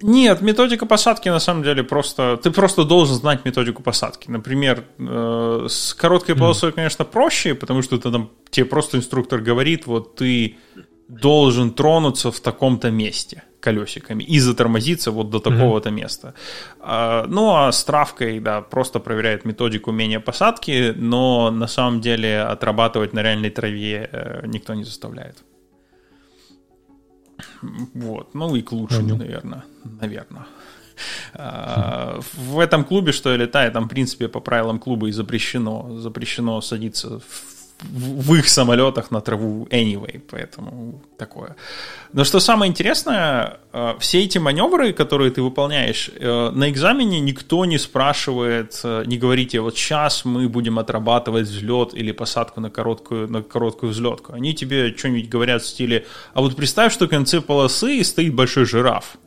Нет, 0.00 0.42
методика 0.42 0.86
посадки 0.86 1.28
на 1.28 1.40
самом 1.40 1.62
деле 1.62 1.82
просто... 1.82 2.36
Ты 2.36 2.50
просто 2.50 2.84
должен 2.84 3.16
знать 3.16 3.44
методику 3.44 3.82
посадки. 3.82 4.30
Например, 4.30 4.84
э, 4.98 5.66
с 5.68 5.94
короткой 5.94 6.36
полосой, 6.36 6.72
конечно, 6.72 7.04
проще, 7.04 7.54
потому 7.54 7.82
что 7.82 7.98
ты 7.98 8.10
там, 8.10 8.30
тебе 8.50 8.66
просто 8.66 8.96
инструктор 8.96 9.40
говорит, 9.40 9.86
вот 9.86 10.14
ты 10.14 10.56
должен 11.08 11.72
тронуться 11.72 12.30
в 12.30 12.40
таком-то 12.40 12.90
месте 12.90 13.42
колесиками 13.60 14.22
и 14.22 14.38
затормозиться 14.38 15.10
вот 15.10 15.30
до 15.30 15.40
такого-то 15.40 15.88
mm-hmm. 15.88 15.92
места. 15.92 16.34
А, 16.80 17.26
ну, 17.26 17.56
а 17.56 17.72
с 17.72 17.82
травкой, 17.84 18.40
да, 18.40 18.60
просто 18.60 19.00
проверяет 19.00 19.44
методику 19.44 19.90
умения 19.90 20.20
посадки, 20.20 20.94
но 20.96 21.50
на 21.50 21.66
самом 21.66 22.00
деле 22.00 22.42
отрабатывать 22.42 23.12
на 23.14 23.22
реальной 23.22 23.50
траве 23.50 24.08
э, 24.12 24.46
никто 24.46 24.74
не 24.74 24.84
заставляет. 24.84 25.38
Вот, 27.94 28.34
ну 28.34 28.54
и 28.56 28.62
к 28.62 28.72
лучшему, 28.72 29.08
Понял. 29.08 29.16
наверное, 29.18 29.64
наверное. 30.00 30.46
А, 31.34 32.20
в 32.34 32.58
этом 32.58 32.84
клубе, 32.84 33.12
что 33.12 33.30
я 33.30 33.36
летаю, 33.36 33.72
там, 33.72 33.84
в 33.84 33.88
принципе, 33.88 34.28
по 34.28 34.40
правилам 34.40 34.78
клуба 34.78 35.08
и 35.08 35.12
запрещено, 35.12 35.98
запрещено 35.98 36.60
садиться 36.60 37.20
в 37.20 37.57
в 37.82 38.34
их 38.34 38.48
самолетах 38.48 39.10
на 39.10 39.20
траву 39.20 39.68
anyway, 39.70 40.20
поэтому 40.30 41.00
такое. 41.16 41.56
Но 42.12 42.24
что 42.24 42.40
самое 42.40 42.70
интересное, 42.70 43.58
э, 43.72 43.94
все 44.00 44.24
эти 44.24 44.38
маневры, 44.38 44.92
которые 44.92 45.30
ты 45.30 45.42
выполняешь, 45.42 46.10
э, 46.14 46.50
на 46.50 46.70
экзамене 46.70 47.20
никто 47.20 47.64
не 47.64 47.78
спрашивает, 47.78 48.80
э, 48.84 49.04
не 49.06 49.16
говорите, 49.16 49.60
вот 49.60 49.76
сейчас 49.76 50.24
мы 50.24 50.48
будем 50.48 50.78
отрабатывать 50.78 51.46
взлет 51.46 51.94
или 51.94 52.12
посадку 52.12 52.60
на 52.60 52.70
короткую, 52.70 53.28
на 53.28 53.42
короткую 53.42 53.92
взлетку. 53.92 54.32
Они 54.32 54.54
тебе 54.54 54.94
что-нибудь 54.96 55.28
говорят 55.28 55.62
в 55.62 55.66
стиле, 55.66 56.06
а 56.34 56.40
вот 56.40 56.56
представь, 56.56 56.92
что 56.92 57.06
в 57.06 57.08
конце 57.08 57.40
полосы 57.40 58.02
стоит 58.02 58.34
большой 58.34 58.64
жираф 58.64 59.18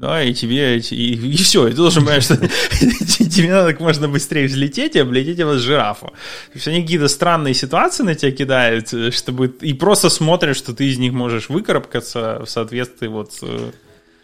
да, 0.00 0.22
и 0.22 0.32
тебе, 0.32 0.78
и, 0.78 1.14
и 1.14 1.36
все, 1.36 1.68
и 1.68 1.70
ты 1.72 1.76
должен 1.76 2.04
понимать, 2.04 2.22
что 2.22 2.36
тебе 2.38 3.50
надо 3.50 3.72
как 3.72 3.80
можно 3.80 4.08
быстрее 4.08 4.46
взлететь 4.46 4.96
и 4.96 4.98
облететь 4.98 5.38
его 5.38 5.58
с 5.58 5.60
жирафа. 5.60 6.06
То 6.06 6.54
есть 6.54 6.66
они 6.68 6.80
какие-то 6.82 7.08
странные 7.08 7.52
ситуации 7.52 8.02
на 8.02 8.14
тебя 8.14 8.32
кидают, 8.32 8.88
чтобы 9.14 9.48
и 9.60 9.74
просто 9.74 10.08
смотрят, 10.08 10.56
что 10.56 10.72
ты 10.72 10.88
из 10.88 10.98
них 10.98 11.12
можешь 11.12 11.50
выкарабкаться 11.50 12.42
в 12.46 12.50
соответствии 12.50 13.08
вот... 13.08 13.32
Э, 13.42 13.72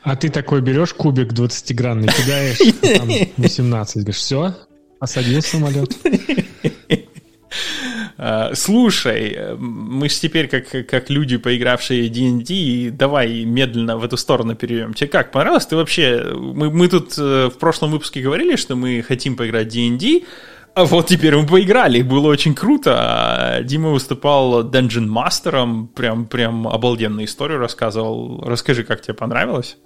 а 0.03 0.17
ты 0.17 0.31
такой 0.31 0.63
берешь 0.63 0.95
кубик 0.95 1.33
20-гранный, 1.33 2.09
кидаешь 2.09 2.59
там 2.99 3.11
18, 3.37 3.97
говоришь, 3.97 4.17
все, 4.17 4.55
посадил 4.99 5.43
самолет. 5.43 5.95
Э, 8.19 8.55
слушай, 8.55 9.57
мы 9.59 10.09
же 10.09 10.15
теперь 10.21 10.49
как, 10.49 10.87
как 10.87 11.11
люди, 11.11 11.37
поигравшие 11.37 12.09
D&D, 12.09 12.91
давай 12.91 13.45
медленно 13.45 13.97
в 13.97 14.05
эту 14.05 14.17
сторону 14.17 14.55
перейдем. 14.55 14.95
Тебе 14.95 15.09
как, 15.09 15.33
понравилось? 15.33 15.67
Ты 15.67 15.77
вообще... 15.77 16.33
Мы, 16.35 16.71
мы 16.71 16.89
тут 16.89 17.15
э, 17.19 17.51
в 17.53 17.59
прошлом 17.59 17.91
выпуске 17.91 18.21
говорили, 18.21 18.57
что 18.57 18.77
мы 18.77 19.03
хотим 19.03 19.37
поиграть 19.37 19.69
D&D, 19.69 20.23
а 20.77 20.85
вот 20.85 21.07
теперь 21.07 21.35
мы 21.35 21.47
поиграли, 21.47 22.03
было 22.03 22.29
очень 22.29 22.55
круто. 22.55 23.61
Дима 23.65 23.89
выступал 23.89 24.63
Dungeon 24.63 25.09
Master, 25.09 25.87
прям, 25.95 26.27
прям 26.27 26.69
обалденную 26.69 27.25
историю 27.25 27.59
рассказывал. 27.59 28.43
Расскажи, 28.43 28.85
как 28.85 29.01
тебе 29.01 29.15
понравилось? 29.15 29.79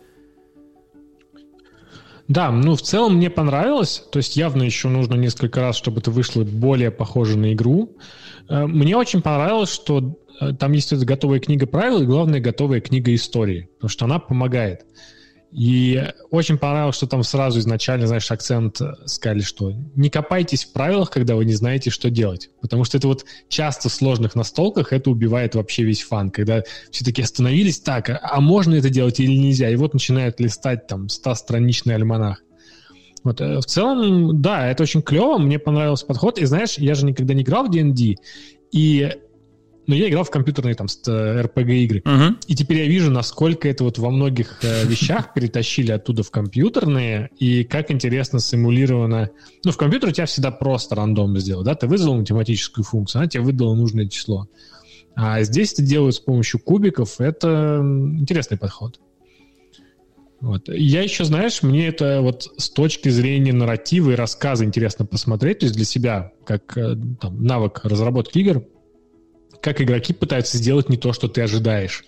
Да, 2.31 2.53
ну 2.53 2.77
в 2.77 2.83
целом 2.83 3.17
мне 3.17 3.29
понравилось. 3.29 4.05
То 4.13 4.19
есть 4.19 4.37
явно 4.37 4.63
еще 4.63 4.87
нужно 4.89 5.17
несколько 5.17 5.63
раз, 5.63 5.75
чтобы 5.75 5.99
это 5.99 6.13
вышло 6.13 6.45
более 6.45 6.93
похоже 6.93 7.37
на 7.37 7.53
игру. 7.55 7.97
Э, 8.49 8.67
мне 8.67 8.97
очень 8.97 9.21
понравилось, 9.21 9.73
что 9.73 10.17
э, 10.41 10.53
там 10.53 10.71
есть 10.71 10.93
эта 10.93 11.05
готовая 11.05 11.41
книга 11.41 11.67
правил 11.67 12.03
и, 12.03 12.07
главное, 12.07 12.39
готовая 12.39 12.81
книга 12.81 13.13
истории, 13.13 13.69
потому 13.75 13.89
что 13.89 14.05
она 14.05 14.21
помогает. 14.21 14.83
И 15.53 16.01
очень 16.31 16.59
понравилось, 16.59 16.95
что 16.95 17.09
там 17.09 17.25
сразу 17.25 17.59
изначально, 17.59 18.07
знаешь, 18.07 18.31
акцент 18.31 18.81
э, 18.81 18.95
сказали, 19.07 19.41
что 19.41 19.73
не 19.97 20.09
копайтесь 20.09 20.65
в 20.65 20.73
правилах, 20.73 21.11
когда 21.11 21.35
вы 21.35 21.45
не 21.45 21.55
знаете, 21.55 21.91
что 21.91 22.09
делать. 22.09 22.51
Потому 22.61 22.85
что 22.85 22.99
это 22.99 23.09
вот 23.09 23.25
часто 23.49 23.89
в 23.89 23.93
сложных 23.93 24.37
настолках 24.37 24.93
это 24.93 25.11
убивает 25.11 25.57
вообще 25.57 25.83
весь 25.83 26.03
фан. 26.03 26.31
Когда 26.31 26.63
все 26.93 27.05
таки 27.05 27.23
остановились, 27.23 27.81
так, 27.81 28.11
а, 28.11 28.21
а 28.23 28.41
можно 28.41 28.77
это 28.77 28.91
делать 28.91 29.19
или 29.19 29.33
нельзя? 29.33 29.69
И 29.71 29.77
вот 29.77 29.93
начинают 29.93 30.39
листать 30.39 30.87
там 30.87 31.07
100-страничный 31.07 31.97
альманах. 31.97 32.43
Вот, 33.25 33.41
э, 33.41 33.59
в 33.59 33.65
целом, 33.65 34.41
да, 34.41 34.69
это 34.69 34.85
очень 34.85 35.03
клево, 35.03 35.39
мне 35.39 35.59
понравился 35.59 36.07
подход. 36.07 36.39
И 36.39 36.45
знаешь, 36.45 36.79
я 36.79 36.95
же 36.95 37.05
никогда 37.05 37.35
не 37.35 37.43
играл 37.43 37.67
в 37.67 37.71
D&D, 37.71 38.15
и 38.71 39.11
но 39.91 39.97
я 39.97 40.09
играл 40.09 40.23
в 40.23 40.31
компьютерные 40.31 40.77
там 40.77 40.87
RPG-игры. 40.87 41.99
Uh-huh. 42.05 42.37
И 42.47 42.55
теперь 42.55 42.79
я 42.79 42.87
вижу, 42.87 43.11
насколько 43.11 43.69
это 43.69 43.83
вот 43.83 43.99
во 43.99 44.11
многих 44.11 44.61
э, 44.63 44.85
вещах 44.87 45.35
перетащили 45.35 45.91
оттуда 45.91 46.23
в 46.23 46.31
компьютерные, 46.31 47.31
и 47.39 47.65
как 47.65 47.91
интересно 47.91 48.39
симулировано. 48.39 49.31
Ну, 49.65 49.73
в 49.73 49.77
компьютере 49.77 50.13
у 50.13 50.15
тебя 50.15 50.27
всегда 50.27 50.53
просто 50.53 50.95
рандом 50.95 51.37
сделал, 51.39 51.65
да? 51.65 51.75
Ты 51.75 51.89
вызвал 51.89 52.15
математическую 52.15 52.85
функцию, 52.85 53.21
она 53.23 53.29
тебе 53.29 53.43
выдала 53.43 53.75
нужное 53.75 54.09
число. 54.09 54.49
А 55.17 55.43
здесь 55.43 55.73
это 55.73 55.83
делают 55.83 56.15
с 56.15 56.21
помощью 56.21 56.61
кубиков. 56.61 57.21
Это 57.21 57.81
интересный 57.83 58.59
подход. 58.59 59.01
Вот. 60.41 60.69
Я 60.69 61.03
еще, 61.03 61.25
знаешь, 61.25 61.65
мне 61.65 61.89
это 61.89 62.21
вот 62.23 62.45
с 62.57 62.71
точки 62.71 63.09
зрения 63.09 63.53
нарратива 63.53 64.13
и 64.13 64.15
рассказа 64.15 64.65
интересно 64.65 65.05
посмотреть, 65.05 65.59
то 65.59 65.67
есть 65.67 65.75
для 65.75 65.85
себя, 65.85 66.31
как 66.45 66.79
э, 66.79 66.97
там, 67.21 67.43
навык 67.43 67.81
разработки 67.85 68.39
игр, 68.39 68.65
как 69.61 69.81
игроки 69.81 70.13
пытаются 70.13 70.59
сделать 70.59 70.89
не 70.89 70.97
то, 70.97 71.13
что 71.13 71.29
ты 71.29 71.43
ожидаешь. 71.43 72.05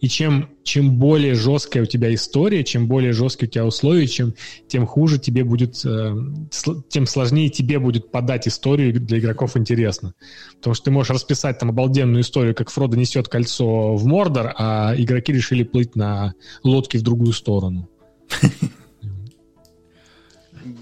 И 0.00 0.08
чем, 0.08 0.50
чем 0.64 0.98
более 0.98 1.34
жесткая 1.34 1.84
у 1.84 1.86
тебя 1.86 2.12
история, 2.14 2.64
чем 2.64 2.88
более 2.88 3.12
жесткие 3.12 3.48
у 3.48 3.52
тебя 3.52 3.64
условия, 3.64 4.06
чем, 4.06 4.34
тем 4.68 4.86
хуже 4.86 5.18
тебе 5.18 5.44
будет, 5.44 5.82
э, 5.84 6.14
тем 6.88 7.06
сложнее 7.06 7.48
тебе 7.48 7.78
будет 7.78 8.10
подать 8.10 8.46
историю 8.46 9.00
для 9.00 9.18
игроков 9.18 9.56
интересно. 9.56 10.14
Потому 10.56 10.74
что 10.74 10.84
ты 10.86 10.90
можешь 10.90 11.10
расписать 11.10 11.58
там 11.58 11.70
обалденную 11.70 12.22
историю, 12.22 12.54
как 12.54 12.70
Фродо 12.70 12.96
несет 12.96 13.28
кольцо 13.28 13.94
в 13.94 14.04
Мордор, 14.04 14.52
а 14.58 14.94
игроки 14.96 15.32
решили 15.32 15.62
плыть 15.62 15.96
на 15.96 16.34
лодке 16.62 16.98
в 16.98 17.02
другую 17.02 17.32
сторону. 17.32 17.88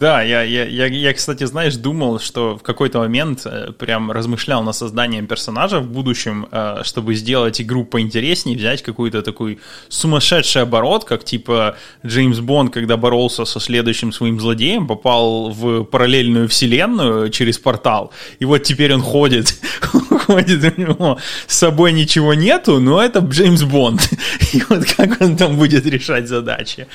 Да, 0.02 0.20
я, 0.20 0.42
я, 0.42 0.64
я, 0.64 0.86
я, 0.86 1.14
кстати, 1.14 1.46
знаешь, 1.46 1.76
думал, 1.76 2.18
что 2.18 2.58
в 2.58 2.62
какой-то 2.64 2.98
момент 2.98 3.42
э, 3.44 3.70
прям 3.70 4.10
размышлял 4.10 4.64
над 4.64 4.74
созданием 4.74 5.28
персонажа 5.28 5.78
в 5.78 5.86
будущем, 5.86 6.48
э, 6.50 6.82
чтобы 6.82 7.14
сделать 7.14 7.60
игру 7.60 7.84
поинтереснее, 7.84 8.58
взять 8.58 8.82
какой-то 8.82 9.22
такой 9.22 9.60
сумасшедший 9.88 10.62
оборот, 10.62 11.04
как 11.04 11.22
типа 11.22 11.76
Джеймс 12.04 12.40
Бонд, 12.40 12.74
когда 12.74 12.96
боролся 12.96 13.44
со 13.44 13.60
следующим 13.60 14.12
своим 14.12 14.40
злодеем, 14.40 14.88
попал 14.88 15.50
в 15.50 15.84
параллельную 15.84 16.48
вселенную 16.48 17.30
через 17.30 17.58
портал, 17.58 18.10
и 18.40 18.44
вот 18.44 18.64
теперь 18.64 18.92
он 18.94 19.02
ходит, 19.02 19.54
ходит, 20.26 20.78
у 20.78 20.80
него 20.80 21.18
с 21.46 21.56
собой 21.56 21.92
ничего 21.92 22.34
нету, 22.34 22.80
но 22.80 23.00
это 23.00 23.20
Джеймс 23.20 23.62
Бонд. 23.62 24.10
И 24.52 24.64
вот 24.68 24.84
как 24.96 25.20
он 25.20 25.36
там 25.36 25.56
будет 25.56 25.86
решать 25.86 26.26
задачи. 26.26 26.88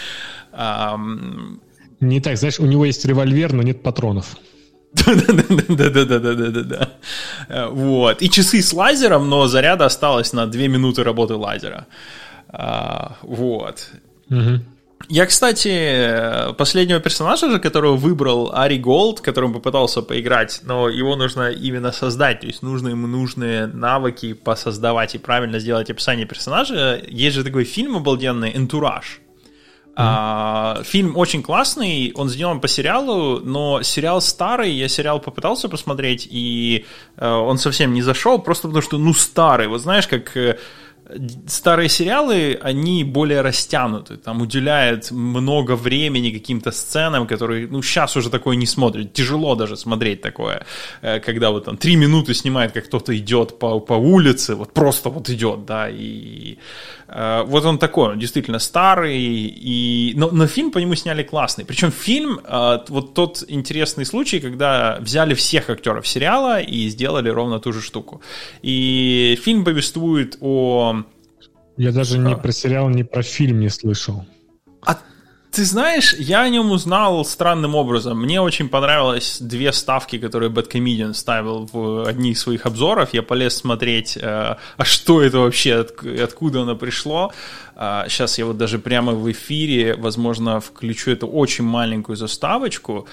Не 1.99 2.21
так, 2.21 2.37
знаешь, 2.37 2.59
у 2.59 2.65
него 2.65 2.85
есть 2.85 3.05
револьвер, 3.05 3.53
но 3.53 3.63
нет 3.63 3.81
патронов. 3.83 4.37
Да-да-да-да-да-да-да. 4.93 6.89
Э, 7.49 7.67
вот. 7.67 8.21
И 8.21 8.29
часы 8.29 8.61
с 8.61 8.73
лазером, 8.73 9.29
но 9.29 9.47
заряда 9.47 9.85
осталось 9.85 10.33
на 10.33 10.47
2 10.47 10.67
минуты 10.67 11.03
работы 11.03 11.35
лазера. 11.35 11.87
А, 12.49 13.17
вот. 13.21 13.89
Я, 15.09 15.25
кстати, 15.25 16.53
последнего 16.57 16.99
персонажа 16.99 17.49
же, 17.51 17.59
которого 17.59 17.95
выбрал 17.95 18.51
Ари 18.53 18.77
Голд, 18.77 19.21
которым 19.21 19.53
попытался 19.53 20.01
поиграть, 20.01 20.61
но 20.63 20.89
его 20.89 21.15
нужно 21.15 21.51
именно 21.51 21.91
создать, 21.91 22.41
то 22.41 22.47
есть 22.47 22.63
нужно 22.63 22.89
ему 22.89 23.07
нужные 23.07 23.67
навыки 23.67 24.33
посоздавать 24.33 25.15
и 25.15 25.19
правильно 25.19 25.59
сделать 25.59 25.89
описание 25.89 26.25
персонажа. 26.25 26.99
Есть 27.07 27.35
же 27.35 27.43
такой 27.43 27.63
фильм 27.63 27.95
обалденный 27.95 28.57
«Энтураж», 28.57 29.21
а, 29.99 30.83
фильм 30.83 31.17
очень 31.17 31.41
классный, 31.41 32.11
он 32.13 32.29
сделан 32.29 32.61
по 32.61 32.67
сериалу, 32.67 33.39
но 33.39 33.81
сериал 33.81 34.21
старый, 34.21 34.71
я 34.71 34.87
сериал 34.87 35.19
попытался 35.19 35.69
посмотреть, 35.69 36.27
и 36.29 36.85
э, 37.15 37.27
он 37.27 37.57
совсем 37.57 37.95
не 37.95 38.03
зашел, 38.03 38.37
просто 38.37 38.67
потому 38.67 38.83
что, 38.83 38.99
ну, 38.99 39.13
старый. 39.15 39.67
Вот 39.67 39.81
знаешь, 39.81 40.07
как 40.07 40.37
э, 40.37 40.59
старые 41.47 41.89
сериалы, 41.89 42.59
они 42.61 43.03
более 43.03 43.41
растянуты, 43.41 44.17
там 44.17 44.41
уделяют 44.41 45.11
много 45.11 45.75
времени 45.75 46.31
каким-то 46.31 46.71
сценам, 46.71 47.27
которые, 47.27 47.67
ну, 47.67 47.81
сейчас 47.81 48.17
уже 48.17 48.29
такое 48.29 48.57
не 48.57 48.65
смотрят, 48.65 49.13
тяжело 49.13 49.55
даже 49.55 49.77
смотреть 49.77 50.21
такое, 50.21 50.65
э, 51.01 51.19
когда 51.19 51.51
вот 51.51 51.65
там 51.65 51.77
три 51.77 51.95
минуты 51.95 52.33
снимает, 52.33 52.71
как 52.71 52.85
кто-то 52.85 53.15
идет 53.17 53.59
по, 53.59 53.79
по 53.79 53.93
улице, 53.93 54.55
вот 54.55 54.73
просто 54.73 55.09
вот 55.09 55.29
идет, 55.29 55.65
да, 55.65 55.89
и 55.89 56.57
э, 57.07 57.43
вот 57.47 57.65
он 57.65 57.77
такой, 57.77 58.11
он 58.11 58.19
действительно 58.19 58.59
старый, 58.59 59.23
и, 59.23 60.13
но, 60.15 60.29
но 60.31 60.47
фильм 60.47 60.71
по 60.71 60.79
нему 60.79 60.95
сняли 60.95 61.23
классный, 61.23 61.65
причем 61.65 61.91
фильм, 61.91 62.39
э, 62.43 62.79
вот 62.89 63.13
тот 63.13 63.43
интересный 63.47 64.05
случай, 64.05 64.39
когда 64.39 64.97
взяли 64.99 65.33
всех 65.33 65.69
актеров 65.69 66.07
сериала 66.07 66.59
и 66.59 66.89
сделали 66.89 67.29
ровно 67.29 67.59
ту 67.59 67.71
же 67.71 67.81
штуку, 67.81 68.21
и 68.61 69.39
фильм 69.41 69.63
повествует 69.63 70.37
о 70.41 70.96
я 71.77 71.91
даже 71.91 72.17
не 72.17 72.35
про 72.35 72.51
сериал, 72.51 72.89
не 72.89 73.03
про 73.03 73.21
фильм 73.21 73.59
не 73.59 73.69
слышал. 73.69 74.25
А 74.85 74.97
ты 75.51 75.65
знаешь, 75.65 76.13
я 76.13 76.41
о 76.41 76.49
нем 76.49 76.71
узнал 76.71 77.23
странным 77.25 77.75
образом. 77.75 78.21
Мне 78.21 78.41
очень 78.41 78.69
понравилось 78.69 79.37
две 79.39 79.71
ставки, 79.71 80.17
которые 80.17 80.51
Bad 80.51 81.13
ставил 81.13 81.69
в 81.71 82.07
одни 82.07 82.31
из 82.31 82.41
своих 82.41 82.65
обзоров. 82.65 83.13
Я 83.13 83.23
полез 83.23 83.55
смотреть, 83.55 84.17
э, 84.17 84.21
а 84.77 84.83
что 84.83 85.21
это 85.21 85.39
вообще, 85.39 85.75
от, 85.75 86.03
откуда 86.03 86.61
оно 86.61 86.75
пришло. 86.75 87.31
А, 87.75 88.05
сейчас 88.09 88.37
я 88.37 88.45
вот 88.45 88.57
даже 88.57 88.79
прямо 88.79 89.13
в 89.13 89.31
эфире, 89.31 89.95
возможно, 89.95 90.59
включу 90.59 91.11
эту 91.11 91.27
очень 91.27 91.63
маленькую 91.63 92.15
заставочку. 92.15 93.07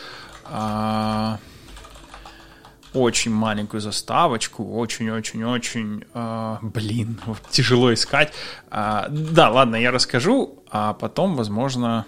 Очень 2.94 3.32
маленькую 3.32 3.80
заставочку, 3.80 4.64
очень-очень-очень, 4.78 6.04
э, 6.14 6.56
блин, 6.62 7.20
вот 7.26 7.42
тяжело 7.50 7.92
искать. 7.92 8.32
Э, 8.70 9.06
да, 9.10 9.50
ладно, 9.50 9.76
я 9.76 9.90
расскажу, 9.90 10.62
а 10.70 10.94
потом, 10.94 11.34
возможно, 11.34 12.06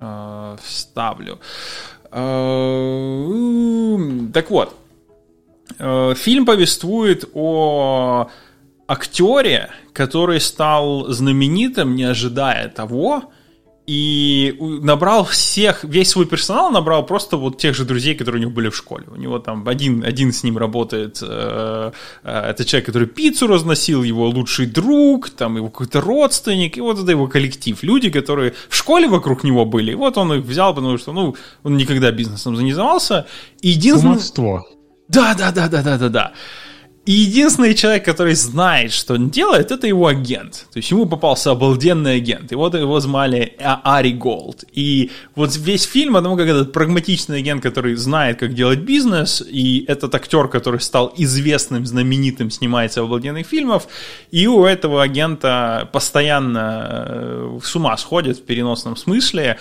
э, 0.00 0.56
вставлю. 0.62 1.38
Э, 2.10 3.98
так 4.32 4.50
вот, 4.50 4.76
э, 5.78 6.14
фильм 6.16 6.46
повествует 6.46 7.24
о 7.34 8.28
актере, 8.88 9.70
который 9.92 10.40
стал 10.40 11.06
знаменитым, 11.08 11.94
не 11.94 12.04
ожидая 12.04 12.68
того, 12.68 13.30
и 13.86 14.56
набрал 14.60 15.24
всех, 15.24 15.84
весь 15.84 16.10
свой 16.10 16.26
персонал 16.26 16.70
набрал 16.70 17.06
просто 17.06 17.36
вот 17.36 17.58
тех 17.58 17.74
же 17.74 17.84
друзей, 17.84 18.16
которые 18.16 18.40
у 18.40 18.42
него 18.42 18.50
были 18.50 18.68
в 18.68 18.76
школе. 18.76 19.04
У 19.08 19.16
него 19.16 19.38
там 19.38 19.68
один, 19.68 20.02
один 20.04 20.32
с 20.32 20.42
ним 20.42 20.58
работает, 20.58 21.22
э, 21.22 21.92
э, 22.24 22.50
это 22.50 22.64
человек, 22.64 22.86
который 22.86 23.06
пиццу 23.06 23.46
разносил, 23.46 24.02
его 24.02 24.28
лучший 24.28 24.66
друг, 24.66 25.30
там 25.30 25.56
его 25.56 25.68
какой-то 25.68 26.00
родственник, 26.00 26.76
и 26.76 26.80
вот 26.80 26.98
это 26.98 27.12
его 27.12 27.28
коллектив. 27.28 27.80
Люди, 27.82 28.10
которые 28.10 28.54
в 28.68 28.76
школе 28.76 29.08
вокруг 29.08 29.44
него 29.44 29.64
были, 29.64 29.92
и 29.92 29.94
вот 29.94 30.18
он 30.18 30.32
их 30.32 30.44
взял, 30.44 30.74
потому 30.74 30.98
что, 30.98 31.12
ну, 31.12 31.36
он 31.62 31.76
никогда 31.76 32.10
бизнесом 32.10 32.54
не 32.54 32.72
занимался. 32.72 33.26
И 33.60 33.68
единственное... 33.68 34.14
Кумовство. 34.14 34.66
Да, 35.08 35.34
да, 35.34 35.52
да, 35.52 35.68
да, 35.68 35.82
да, 35.82 35.98
да, 35.98 36.08
да. 36.08 36.32
И 37.06 37.12
единственный 37.12 37.74
человек, 37.74 38.04
который 38.04 38.34
знает, 38.34 38.92
что 38.92 39.14
он 39.14 39.30
делает, 39.30 39.70
это 39.70 39.86
его 39.86 40.08
агент. 40.08 40.66
То 40.72 40.78
есть 40.78 40.90
ему 40.90 41.06
попался 41.06 41.52
обалденный 41.52 42.16
агент. 42.16 42.50
И 42.50 42.56
вот 42.56 42.74
его 42.74 42.98
звали 42.98 43.54
а- 43.60 43.80
Ари 43.84 44.10
Голд. 44.10 44.64
И 44.72 45.12
вот 45.36 45.56
весь 45.56 45.84
фильм 45.84 46.16
о 46.16 46.22
том, 46.22 46.36
как 46.36 46.48
этот 46.48 46.72
прагматичный 46.72 47.38
агент, 47.38 47.62
который 47.62 47.94
знает, 47.94 48.40
как 48.40 48.54
делать 48.54 48.80
бизнес, 48.80 49.40
и 49.40 49.84
этот 49.86 50.16
актер, 50.16 50.48
который 50.48 50.80
стал 50.80 51.14
известным, 51.16 51.86
знаменитым, 51.86 52.50
снимается 52.50 53.02
в 53.02 53.04
обалденных 53.04 53.46
фильмах, 53.46 53.84
и 54.32 54.48
у 54.48 54.64
этого 54.64 55.00
агента 55.00 55.88
постоянно 55.92 57.04
э, 57.08 57.58
с 57.62 57.76
ума 57.76 57.96
сходит 57.98 58.38
в 58.38 58.42
переносном 58.42 58.96
смысле 58.96 59.58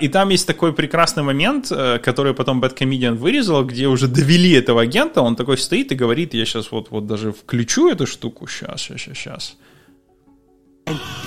и 0.00 0.08
там 0.08 0.30
есть 0.30 0.46
такой 0.46 0.72
прекрасный 0.72 1.22
момент, 1.22 1.68
э, 1.70 1.98
который 1.98 2.34
потом 2.34 2.60
Бэткомедиан 2.60 3.16
вырезал, 3.16 3.64
где 3.64 3.86
уже 3.86 4.08
довели 4.08 4.50
этого 4.50 4.82
агента, 4.82 5.22
он 5.22 5.36
такой 5.36 5.56
стоит 5.56 5.92
и 5.92 5.94
говорит, 5.94 6.34
я 6.34 6.44
сейчас 6.44 6.72
вот, 6.72 6.90
вот 6.90 7.06
даже 7.06 7.32
включу 7.32 7.88
эту 7.88 8.06
штуку, 8.06 8.48
сейчас, 8.48 8.82
сейчас, 8.82 9.16
сейчас. 9.16 9.56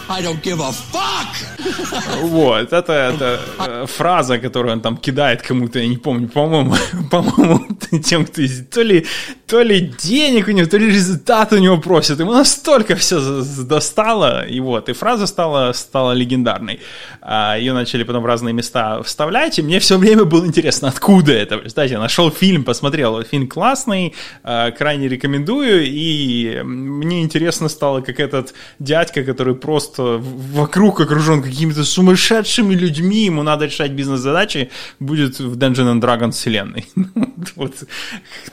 I 0.09 0.21
don't 0.21 0.41
give 0.41 0.59
a 0.59 0.71
fuck! 0.91 2.21
Вот, 2.21 2.73
это, 2.73 2.93
это 2.93 3.39
э, 3.59 3.85
фраза, 3.87 4.39
которую 4.39 4.73
он 4.73 4.81
там 4.81 4.97
кидает 4.97 5.41
кому-то, 5.41 5.79
я 5.79 5.87
не 5.87 5.97
помню, 5.97 6.27
по-моему, 6.27 6.75
по-моему, 7.11 7.65
тем, 8.03 8.25
кто 8.25 8.41
то 8.71 8.81
ли, 8.81 9.05
то 9.51 9.63
ли 9.63 9.81
денег 9.81 10.47
у 10.47 10.51
него, 10.51 10.65
то 10.65 10.77
ли 10.77 10.87
результат 10.87 11.51
у 11.51 11.57
него 11.57 11.77
просят. 11.77 12.21
Ему 12.21 12.31
настолько 12.31 12.95
все 12.95 13.43
достало, 13.67 14.47
и 14.47 14.61
вот, 14.61 14.87
и 14.87 14.93
фраза 14.93 15.27
стала, 15.27 15.73
стала 15.73 16.13
легендарной. 16.13 16.79
А, 17.21 17.57
Ее 17.57 17.73
начали 17.73 18.03
потом 18.03 18.23
в 18.23 18.25
разные 18.25 18.53
места 18.53 19.03
вставлять, 19.03 19.59
и 19.59 19.61
мне 19.61 19.79
все 19.79 19.97
время 19.97 20.23
было 20.23 20.45
интересно, 20.45 20.87
откуда 20.87 21.33
это. 21.33 21.57
Представляете, 21.57 21.95
я 21.95 21.99
нашел 21.99 22.31
фильм, 22.31 22.63
посмотрел, 22.63 23.21
фильм 23.23 23.45
классный, 23.49 24.13
а, 24.43 24.71
крайне 24.71 25.09
рекомендую, 25.09 25.83
и 25.85 26.61
мне 26.63 27.21
интересно 27.21 27.67
стало, 27.67 27.99
как 27.99 28.21
этот 28.21 28.53
дядька, 28.79 29.25
который 29.25 29.55
просто 29.55 30.17
вокруг 30.53 31.01
окружен 31.01 31.43
какими-то 31.43 31.83
сумасшедшими 31.83 32.73
людьми, 32.73 33.25
ему 33.25 33.43
надо 33.43 33.65
решать 33.65 33.91
бизнес-задачи, 33.91 34.71
будет 35.01 35.39
в 35.39 35.57
Dungeon 35.57 35.99
and 35.99 35.99
Dragons 35.99 36.31
вселенной. 36.31 36.85
вот 37.57 37.73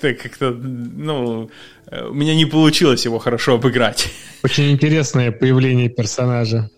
как-то, 0.01 0.57
ну, 0.97 1.51
у 1.91 2.15
меня 2.15 2.35
не 2.35 2.47
получилось 2.47 3.05
его 3.05 3.19
хорошо 3.19 3.55
обыграть. 3.55 4.09
Очень 4.43 4.71
интересное 4.71 5.33
появление 5.33 5.89
персонажа. 5.89 6.71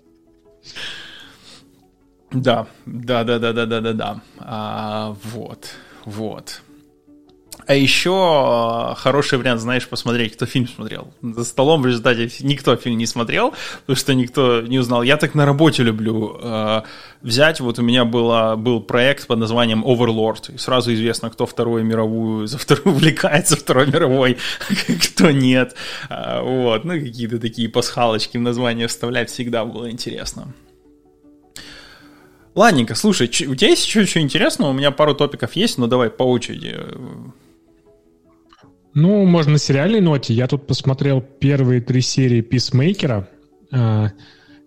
Да, 2.33 2.67
да, 2.87 3.25
да, 3.25 3.39
да, 3.39 3.53
да, 3.53 3.67
да, 3.67 3.81
да, 3.81 3.93
да. 3.93 4.23
А, 4.39 5.17
вот, 5.25 5.75
вот. 6.05 6.63
А 7.71 7.75
еще 7.75 8.11
а, 8.17 8.97
хороший 8.97 9.39
вариант, 9.39 9.61
знаешь, 9.61 9.87
посмотреть, 9.87 10.35
кто 10.35 10.45
фильм 10.45 10.67
смотрел. 10.67 11.15
За 11.23 11.45
столом 11.45 11.83
в 11.83 11.87
результате 11.87 12.29
никто 12.41 12.75
фильм 12.75 12.99
не 12.99 13.07
смотрел, 13.07 13.55
потому 13.83 13.97
что 13.97 14.13
никто 14.13 14.63
не 14.63 14.81
узнал. 14.81 15.05
Я 15.05 15.17
так 15.17 15.37
на 15.37 15.47
работе 15.47 15.85
люблю 15.85 16.37
э, 16.43 16.83
взять. 17.23 17.61
Вот 17.61 17.79
у 17.79 17.83
меня 17.83 18.05
было, 18.05 18.57
был 18.57 18.81
проект 18.81 19.29
под 19.29 19.39
названием 19.39 19.85
Overlord. 19.85 20.53
И 20.57 20.59
сразу 20.59 20.93
известно, 20.93 21.31
кто 21.31 21.47
Вторую 21.47 21.85
мировую, 21.85 22.49
за 22.49 22.59
вторую 22.59 22.89
увлекается 22.97 23.55
Второй 23.55 23.87
мировой, 23.87 24.39
кто 25.15 25.31
нет. 25.31 25.77
А, 26.09 26.43
вот. 26.43 26.85
Ну, 26.85 26.95
какие-то 26.95 27.39
такие 27.39 27.69
пасхалочки 27.69 28.37
в 28.37 28.41
название 28.41 28.89
вставлять 28.89 29.31
всегда 29.31 29.65
было 29.65 29.89
интересно. 29.89 30.53
Ладненько, 32.57 32.97
слушай, 32.97 33.29
у 33.29 33.55
тебя 33.55 33.69
есть 33.69 33.87
еще 33.87 34.07
что 34.07 34.19
интересного? 34.19 34.71
У 34.71 34.73
меня 34.75 34.91
пару 34.91 35.15
топиков 35.15 35.55
есть, 35.55 35.79
но 35.79 35.87
давай 35.87 36.11
по 36.11 36.25
очереди. 36.25 36.77
Ну, 38.95 39.25
можно 39.25 39.53
на 39.53 39.59
сериальной 39.59 40.01
ноте. 40.01 40.35
Я 40.35 40.49
тут 40.49 40.67
посмотрел 40.67 41.21
первые 41.21 41.81
три 41.81 42.01
серии 42.01 42.41
Писмейкера. 42.41 43.29
А, 43.73 44.09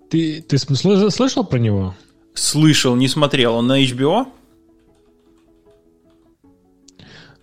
ты, 0.09 0.41
ты 0.41 0.57
слышал 0.57 1.43
про 1.43 1.59
него? 1.59 1.95
Слышал, 2.33 2.95
не 2.95 3.07
смотрел. 3.07 3.55
Он 3.55 3.67
на 3.67 3.83
HBO? 3.83 4.27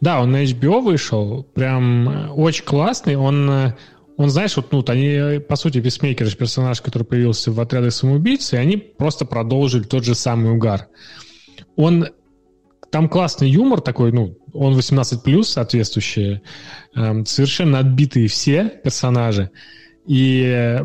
Да, 0.00 0.22
он 0.22 0.32
на 0.32 0.44
HBO 0.44 0.80
вышел, 0.80 1.42
прям 1.42 2.08
э, 2.08 2.28
очень 2.30 2.64
классный. 2.64 3.16
Он, 3.16 3.50
э, 3.50 3.74
он 4.16 4.30
знаешь, 4.30 4.56
вот, 4.56 4.72
ну, 4.72 4.82
они, 4.88 5.40
по 5.40 5.56
сути, 5.56 5.80
Писмейкер 5.80 6.34
персонаж, 6.34 6.80
который 6.80 7.02
появился 7.02 7.52
в 7.52 7.60
отряде 7.60 7.90
самоубийц, 7.90 8.54
и 8.54 8.56
они 8.56 8.78
просто 8.78 9.26
продолжили 9.26 9.82
тот 9.82 10.04
же 10.04 10.14
самый 10.14 10.52
угар. 10.52 10.88
Он 11.76 12.06
там 12.90 13.08
классный 13.08 13.48
юмор 13.48 13.80
такой, 13.80 14.12
ну, 14.12 14.36
он 14.52 14.74
18 14.74 15.22
плюс 15.22 15.48
соответствующий, 15.50 16.42
эм, 16.94 17.24
совершенно 17.24 17.78
отбитые 17.78 18.28
все 18.28 18.64
персонажи. 18.82 19.50
И 20.06 20.82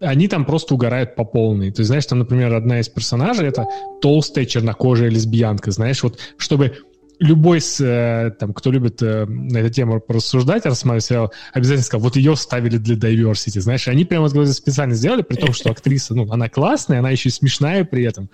они 0.00 0.28
там 0.28 0.44
просто 0.44 0.74
угорают 0.74 1.14
по 1.14 1.24
полной. 1.24 1.70
Ты 1.70 1.84
знаешь, 1.84 2.06
там, 2.06 2.20
например, 2.20 2.54
одна 2.54 2.80
из 2.80 2.88
персонажей 2.88 3.48
это 3.48 3.66
толстая 4.00 4.46
чернокожая 4.46 5.10
лесбиянка, 5.10 5.70
знаешь, 5.70 6.02
вот 6.02 6.18
чтобы 6.36 6.78
любой, 7.20 7.60
э, 7.80 8.30
там, 8.38 8.54
кто 8.54 8.72
любит 8.72 9.02
э, 9.02 9.26
на 9.26 9.58
эту 9.58 9.70
тему 9.70 10.00
порассуждать, 10.00 10.64
рассматривать 10.64 11.04
сериал, 11.04 11.32
обязательно 11.52 11.84
сказал, 11.84 12.04
вот 12.04 12.16
ее 12.16 12.34
вставили 12.34 12.78
для 12.78 12.96
diversity, 12.96 13.60
знаешь, 13.60 13.86
они 13.88 14.06
прямо 14.06 14.26
вот, 14.26 14.48
специально 14.48 14.94
сделали, 14.94 15.22
при 15.22 15.36
том, 15.36 15.52
что 15.52 15.70
актриса, 15.70 16.14
ну, 16.14 16.30
она 16.32 16.48
классная, 16.48 16.98
она 16.98 17.10
еще 17.10 17.28
и 17.28 17.32
смешная 17.32 17.84
при 17.84 18.04
этом. 18.04 18.30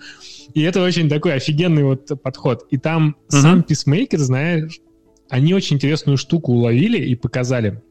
И 0.53 0.61
это 0.61 0.81
очень 0.81 1.09
такой 1.09 1.33
офигенный 1.33 1.83
вот 1.83 2.09
подход. 2.23 2.65
И 2.71 2.77
там 2.77 3.17
сам 3.27 3.59
Peacemaker, 3.59 4.17
знаешь, 4.17 4.79
они 5.29 5.53
очень 5.53 5.75
интересную 5.75 6.17
штуку 6.17 6.53
уловили 6.53 6.97
и 6.97 7.15
показали. 7.15 7.81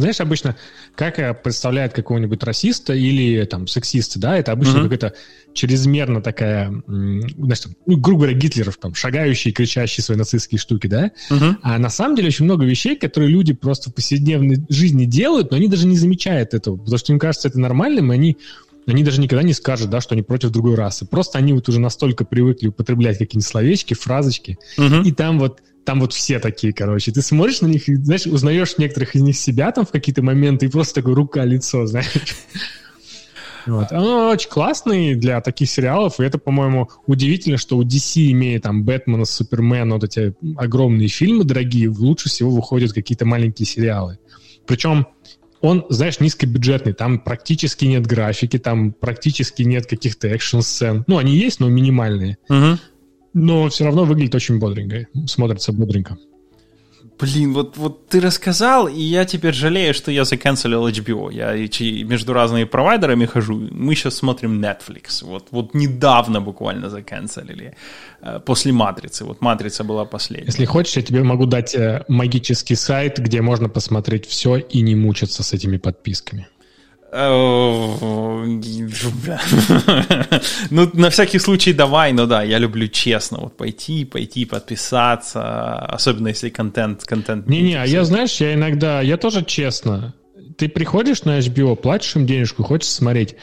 Знаешь, 0.00 0.20
обычно, 0.20 0.56
как 0.94 1.42
представляют 1.42 1.92
какого-нибудь 1.92 2.42
расиста 2.42 2.94
или 2.94 3.44
там 3.44 3.66
сексиста, 3.66 4.18
да, 4.18 4.38
это 4.38 4.52
обычно 4.52 4.78
mm-hmm. 4.78 4.82
какая-то 4.84 5.14
чрезмерно 5.54 6.22
такая, 6.22 6.72
значит, 6.86 7.72
ну, 7.86 7.96
грубо 7.98 8.22
говоря, 8.22 8.38
гитлеров, 8.38 8.78
там, 8.78 8.94
шагающие, 8.94 9.52
кричащие 9.52 10.02
свои 10.02 10.16
нацистские 10.16 10.58
штуки, 10.58 10.86
да, 10.86 11.10
mm-hmm. 11.30 11.56
а 11.62 11.78
на 11.78 11.90
самом 11.90 12.16
деле 12.16 12.28
очень 12.28 12.46
много 12.46 12.64
вещей, 12.64 12.96
которые 12.96 13.30
люди 13.30 13.52
просто 13.52 13.90
в 13.90 13.94
повседневной 13.94 14.64
жизни 14.68 15.04
делают, 15.04 15.50
но 15.50 15.56
они 15.58 15.68
даже 15.68 15.86
не 15.86 15.96
замечают 15.96 16.54
этого, 16.54 16.76
потому 16.76 16.98
что 16.98 17.12
им 17.12 17.18
кажется 17.18 17.48
это 17.48 17.60
нормальным, 17.60 18.12
и 18.12 18.14
они 18.14 18.38
они 18.86 19.04
даже 19.04 19.20
никогда 19.20 19.44
не 19.44 19.52
скажут, 19.52 19.90
да, 19.90 20.00
что 20.00 20.14
они 20.14 20.22
против 20.22 20.50
другой 20.50 20.74
расы. 20.74 21.06
Просто 21.06 21.38
они 21.38 21.52
вот 21.52 21.68
уже 21.68 21.80
настолько 21.80 22.24
привыкли 22.24 22.68
употреблять 22.68 23.18
какие-нибудь 23.18 23.46
словечки, 23.46 23.94
фразочки, 23.94 24.58
угу. 24.76 25.02
и 25.04 25.12
там 25.12 25.38
вот 25.38 25.60
там 25.84 26.00
вот 26.00 26.12
все 26.12 26.38
такие, 26.38 26.72
короче. 26.72 27.12
Ты 27.12 27.22
смотришь 27.22 27.60
на 27.60 27.66
них 27.66 27.88
и, 27.88 27.96
знаешь, 27.96 28.26
узнаешь 28.26 28.78
некоторых 28.78 29.14
из 29.14 29.22
них 29.22 29.36
себя 29.36 29.72
там 29.72 29.84
в 29.84 29.90
какие-то 29.90 30.22
моменты, 30.22 30.66
и 30.66 30.68
просто 30.68 30.94
такой 30.94 31.14
рука-лицо, 31.14 31.86
знаешь. 31.86 32.36
Вот. 33.66 33.92
Он 33.92 34.32
очень 34.32 34.50
классный 34.50 35.14
для 35.14 35.40
таких 35.40 35.70
сериалов, 35.70 36.18
и 36.18 36.24
это, 36.24 36.38
по-моему, 36.38 36.90
удивительно, 37.06 37.58
что 37.58 37.76
у 37.76 37.84
DC, 37.84 38.32
имея 38.32 38.58
там 38.58 38.82
Бэтмена, 38.82 39.24
Супермена, 39.24 39.94
вот 39.94 40.04
эти 40.04 40.34
огромные 40.56 41.06
фильмы 41.06 41.44
дорогие, 41.44 41.88
лучше 41.88 42.28
всего 42.28 42.50
выходят 42.50 42.92
какие-то 42.92 43.24
маленькие 43.24 43.66
сериалы. 43.66 44.18
Причем 44.66 45.06
он, 45.60 45.86
знаешь, 45.90 46.18
низкобюджетный, 46.18 46.92
там 46.92 47.20
практически 47.20 47.84
нет 47.84 48.04
графики, 48.04 48.58
там 48.58 48.92
практически 48.92 49.62
нет 49.62 49.86
каких-то 49.86 50.26
экшн-сцен. 50.26 51.04
Ну, 51.06 51.18
они 51.18 51.36
есть, 51.36 51.60
но 51.60 51.68
минимальные. 51.68 52.38
Угу 52.48 52.78
но 53.34 53.68
все 53.68 53.84
равно 53.84 54.04
выглядит 54.04 54.34
очень 54.34 54.58
бодренько, 54.58 55.06
смотрится 55.26 55.72
бодренько. 55.72 56.18
Блин, 57.22 57.52
вот, 57.52 57.76
вот 57.76 58.08
ты 58.08 58.20
рассказал, 58.20 58.88
и 58.88 59.00
я 59.00 59.24
теперь 59.24 59.54
жалею, 59.54 59.94
что 59.94 60.10
я 60.10 60.24
заканцелил 60.24 60.88
HBO. 60.88 61.32
Я 61.32 61.52
между 62.04 62.32
разными 62.32 62.64
провайдерами 62.64 63.26
хожу. 63.26 63.68
Мы 63.70 63.94
сейчас 63.94 64.16
смотрим 64.16 64.60
Netflix. 64.60 65.22
Вот, 65.24 65.48
вот 65.52 65.74
недавно 65.74 66.40
буквально 66.40 66.90
заканцелили. 66.90 67.76
Э, 68.22 68.40
после 68.44 68.72
«Матрицы». 68.72 69.24
Вот 69.24 69.40
«Матрица» 69.40 69.84
была 69.84 70.04
последняя. 70.04 70.46
Если 70.46 70.64
хочешь, 70.64 70.96
я 70.96 71.02
тебе 71.02 71.22
могу 71.22 71.46
дать 71.46 71.76
э, 71.76 72.04
магический 72.08 72.76
сайт, 72.76 73.18
где 73.18 73.40
можно 73.40 73.68
посмотреть 73.68 74.26
все 74.26 74.56
и 74.56 74.82
не 74.82 74.96
мучиться 74.96 75.44
с 75.44 75.52
этими 75.52 75.76
подписками. 75.76 76.48
Ну, 80.70 80.90
на 80.94 81.10
всякий 81.10 81.38
случай 81.38 81.74
давай, 81.74 82.12
но 82.12 82.26
да, 82.26 82.42
я 82.42 82.58
люблю 82.58 82.88
честно 82.88 83.38
вот 83.40 83.56
пойти, 83.56 84.06
пойти 84.06 84.46
подписаться, 84.46 85.76
особенно 85.76 86.28
если 86.28 86.48
контент, 86.48 87.04
контент. 87.04 87.46
Не-не, 87.46 87.74
а 87.74 87.84
я, 87.84 88.04
знаешь, 88.04 88.40
я 88.40 88.54
иногда, 88.54 89.02
я 89.02 89.18
тоже 89.18 89.44
честно. 89.44 90.14
Ты 90.56 90.70
приходишь 90.70 91.24
на 91.24 91.38
HBO, 91.38 91.76
платишь 91.76 92.16
им 92.16 92.26
денежку, 92.26 92.62
хочешь 92.62 92.88
смотреть, 92.88 93.36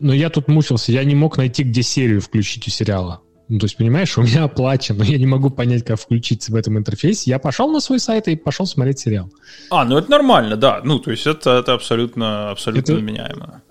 но 0.00 0.14
я 0.14 0.30
тут 0.30 0.48
мучился, 0.48 0.90
я 0.92 1.04
не 1.04 1.14
мог 1.14 1.36
найти, 1.36 1.62
где 1.62 1.82
серию 1.82 2.22
включить 2.22 2.66
у 2.68 2.70
сериала. 2.70 3.20
Ну, 3.48 3.58
то 3.58 3.66
есть, 3.66 3.76
понимаешь, 3.76 4.16
у 4.16 4.22
меня 4.22 4.44
оплачено, 4.44 5.02
я 5.02 5.18
не 5.18 5.26
могу 5.26 5.50
понять, 5.50 5.84
как 5.84 6.00
включить 6.00 6.48
в 6.48 6.54
этом 6.54 6.78
интерфейсе. 6.78 7.30
Я 7.30 7.38
пошел 7.38 7.70
на 7.70 7.80
свой 7.80 7.98
сайт 7.98 8.26
и 8.28 8.36
пошел 8.36 8.66
смотреть 8.66 9.00
сериал. 9.00 9.30
А, 9.70 9.84
ну 9.84 9.98
это 9.98 10.10
нормально, 10.10 10.56
да. 10.56 10.80
Ну, 10.82 10.98
то 10.98 11.10
есть, 11.10 11.26
это, 11.26 11.58
это 11.58 11.74
абсолютно, 11.74 12.50
абсолютно 12.50 12.92
это... 12.92 13.02
меняемо. 13.02 13.62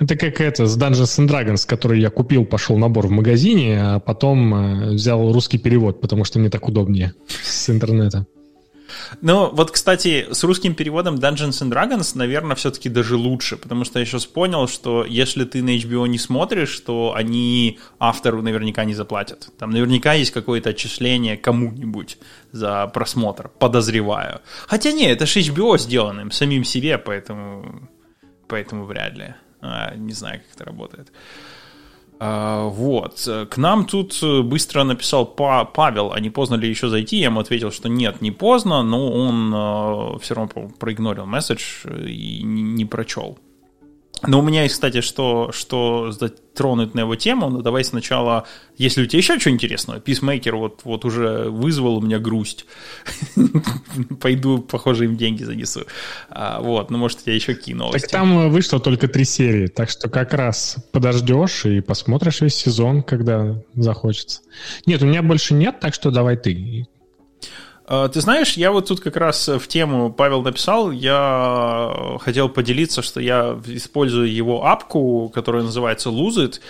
Это 0.00 0.16
как 0.16 0.40
это 0.40 0.66
с 0.66 0.78
Dungeons 0.78 1.18
and 1.18 1.28
Dragons, 1.28 1.66
который 1.66 2.00
я 2.00 2.10
купил, 2.10 2.44
пошел 2.44 2.78
набор 2.78 3.08
в 3.08 3.10
магазине, 3.10 3.80
а 3.80 3.98
потом 3.98 4.54
э, 4.54 4.90
взял 4.94 5.32
русский 5.32 5.58
перевод, 5.58 6.00
потому 6.00 6.24
что 6.24 6.38
мне 6.38 6.50
так 6.50 6.68
удобнее 6.68 7.14
с 7.42 7.68
интернета. 7.68 8.26
Ну, 9.20 9.50
вот, 9.52 9.70
кстати, 9.70 10.26
с 10.30 10.44
русским 10.44 10.74
переводом 10.74 11.16
Dungeons 11.16 11.62
and 11.62 11.70
Dragons, 11.70 12.16
наверное, 12.16 12.56
все-таки 12.56 12.88
даже 12.88 13.16
лучше, 13.16 13.56
потому 13.56 13.84
что 13.84 13.98
я 13.98 14.04
сейчас 14.04 14.26
понял, 14.26 14.68
что 14.68 15.04
если 15.04 15.44
ты 15.44 15.62
на 15.62 15.76
HBO 15.76 16.06
не 16.08 16.18
смотришь, 16.18 16.78
то 16.80 17.14
они 17.14 17.78
автору 17.98 18.42
наверняка 18.42 18.84
не 18.84 18.94
заплатят. 18.94 19.50
Там 19.58 19.70
наверняка 19.70 20.14
есть 20.14 20.30
какое-то 20.30 20.70
отчисление 20.70 21.36
кому-нибудь 21.36 22.18
за 22.52 22.86
просмотр, 22.88 23.48
подозреваю. 23.48 24.40
Хотя 24.66 24.92
не, 24.92 25.06
это 25.06 25.26
же 25.26 25.40
HBO 25.40 25.78
сделанным, 25.78 26.30
самим 26.30 26.64
себе, 26.64 26.98
поэтому, 26.98 27.88
поэтому 28.46 28.84
вряд 28.84 29.16
ли. 29.16 29.34
А, 29.60 29.94
не 29.94 30.12
знаю, 30.12 30.40
как 30.40 30.54
это 30.54 30.64
работает. 30.64 31.08
А, 31.08 31.47
вот. 32.20 33.28
К 33.50 33.56
нам 33.56 33.84
тут 33.84 34.22
быстро 34.44 34.84
написал 34.84 35.26
Павел, 35.26 36.12
а 36.12 36.20
не 36.20 36.30
поздно 36.30 36.56
ли 36.56 36.68
еще 36.68 36.88
зайти? 36.88 37.18
Я 37.18 37.26
ему 37.26 37.40
ответил, 37.40 37.70
что 37.70 37.88
нет, 37.88 38.20
не 38.20 38.30
поздно, 38.30 38.82
но 38.82 39.12
он 39.12 39.52
а, 39.54 40.18
все 40.18 40.34
равно 40.34 40.70
проигнорил 40.78 41.26
месседж 41.26 41.86
и 41.86 42.42
не 42.42 42.84
прочел. 42.84 43.38
Но 44.22 44.40
у 44.40 44.42
меня 44.42 44.64
есть, 44.64 44.74
кстати, 44.74 45.00
что, 45.00 45.50
что 45.52 46.10
затронуть 46.10 46.94
на 46.94 47.00
его 47.00 47.14
тему, 47.14 47.48
но 47.50 47.60
давай 47.60 47.84
сначала, 47.84 48.46
если 48.76 49.02
у 49.02 49.06
тебя 49.06 49.18
еще 49.18 49.38
что 49.38 49.50
интересного, 49.50 49.98
Peacemaker 49.98 50.56
вот, 50.56 50.80
вот 50.84 51.04
уже 51.04 51.48
вызвал 51.50 51.98
у 51.98 52.00
меня 52.00 52.18
грусть. 52.18 52.66
Пойду, 54.20 54.58
похоже, 54.58 55.04
им 55.04 55.16
деньги 55.16 55.44
занесу. 55.44 55.86
А, 56.30 56.60
вот, 56.60 56.90
ну, 56.90 56.98
может, 56.98 57.20
я 57.26 57.34
еще 57.34 57.54
кину 57.54 57.90
Так 57.92 58.08
там 58.08 58.50
вышло 58.50 58.80
только 58.80 59.08
три 59.08 59.24
серии, 59.24 59.68
так 59.68 59.88
что 59.90 60.08
как 60.08 60.34
раз 60.34 60.76
подождешь 60.92 61.64
и 61.64 61.80
посмотришь 61.80 62.40
весь 62.40 62.56
сезон, 62.56 63.02
когда 63.02 63.62
захочется. 63.74 64.40
Нет, 64.86 65.02
у 65.02 65.06
меня 65.06 65.22
больше 65.22 65.54
нет, 65.54 65.80
так 65.80 65.94
что 65.94 66.10
давай 66.10 66.36
ты. 66.36 66.86
А, 67.90 68.08
ты 68.08 68.20
знаешь, 68.20 68.58
я 68.58 68.70
вот 68.70 68.86
тут 68.86 69.00
как 69.00 69.16
раз 69.16 69.48
в 69.48 69.66
тему 69.66 70.12
Павел 70.12 70.42
написал, 70.42 70.90
я 70.90 72.18
хотел 72.20 72.50
поделиться, 72.50 73.00
что 73.00 73.18
я 73.18 73.58
использую 73.66 74.30
его 74.30 74.66
апку, 74.66 75.30
которая 75.34 75.62
называется 75.62 76.10
Lose 76.10 76.60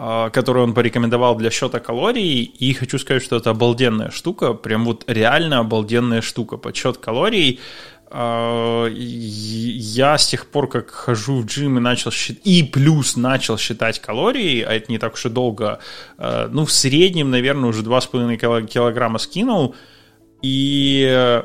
а, 0.00 0.28
которую 0.30 0.64
он 0.64 0.74
порекомендовал 0.74 1.36
для 1.36 1.50
счета 1.50 1.80
калорий, 1.80 2.42
и 2.42 2.72
хочу 2.74 2.98
сказать, 2.98 3.22
что 3.22 3.36
это 3.36 3.50
обалденная 3.50 4.10
штука, 4.10 4.52
прям 4.52 4.84
вот 4.84 5.04
реально 5.08 5.60
обалденная 5.60 6.20
штука, 6.20 6.58
подсчет 6.58 6.98
калорий, 6.98 7.58
а, 8.10 8.86
я 8.88 10.18
с 10.18 10.26
тех 10.26 10.46
пор, 10.46 10.68
как 10.68 10.90
хожу 10.90 11.40
в 11.40 11.46
джим 11.46 11.78
и 11.78 11.80
начал 11.80 12.10
считать, 12.10 12.46
и 12.46 12.62
плюс 12.62 13.16
начал 13.16 13.56
считать 13.56 14.00
калории, 14.00 14.60
а 14.62 14.72
это 14.74 14.92
не 14.92 14.98
так 14.98 15.14
уж 15.14 15.24
и 15.24 15.30
долго, 15.30 15.80
ну, 16.18 16.66
в 16.66 16.70
среднем, 16.70 17.30
наверное, 17.30 17.70
уже 17.70 17.82
2,5 17.82 18.66
килограмма 18.66 19.18
скинул, 19.18 19.74
и 20.42 21.42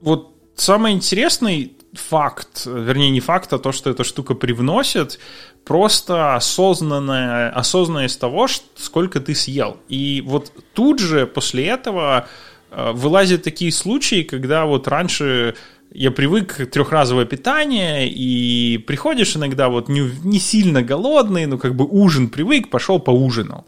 вот 0.00 0.34
самый 0.54 0.92
интересный 0.92 1.72
факт, 1.92 2.66
вернее 2.66 3.10
не 3.10 3.20
факт, 3.20 3.52
а 3.52 3.58
то, 3.58 3.72
что 3.72 3.90
эта 3.90 4.04
штука 4.04 4.34
привносит, 4.34 5.18
просто 5.64 6.34
осознанная, 6.34 7.50
осознанность 7.50 8.20
того, 8.20 8.46
сколько 8.76 9.20
ты 9.20 9.34
съел. 9.34 9.78
И 9.88 10.22
вот 10.26 10.52
тут 10.74 10.98
же 10.98 11.26
после 11.26 11.66
этого 11.66 12.28
э, 12.70 12.92
вылазят 12.92 13.42
такие 13.42 13.72
случаи, 13.72 14.22
когда 14.22 14.66
вот 14.66 14.88
раньше 14.88 15.54
я 15.92 16.10
привык 16.10 16.56
к 16.56 16.66
трехразовое 16.66 17.24
питание, 17.24 18.08
и 18.08 18.78
приходишь 18.78 19.36
иногда 19.36 19.68
вот 19.68 19.88
не, 19.88 20.10
не 20.22 20.38
сильно 20.38 20.82
голодный, 20.82 21.46
ну 21.46 21.58
как 21.58 21.74
бы 21.74 21.86
ужин 21.86 22.28
привык, 22.28 22.70
пошел 22.70 22.98
поужинал. 22.98 23.66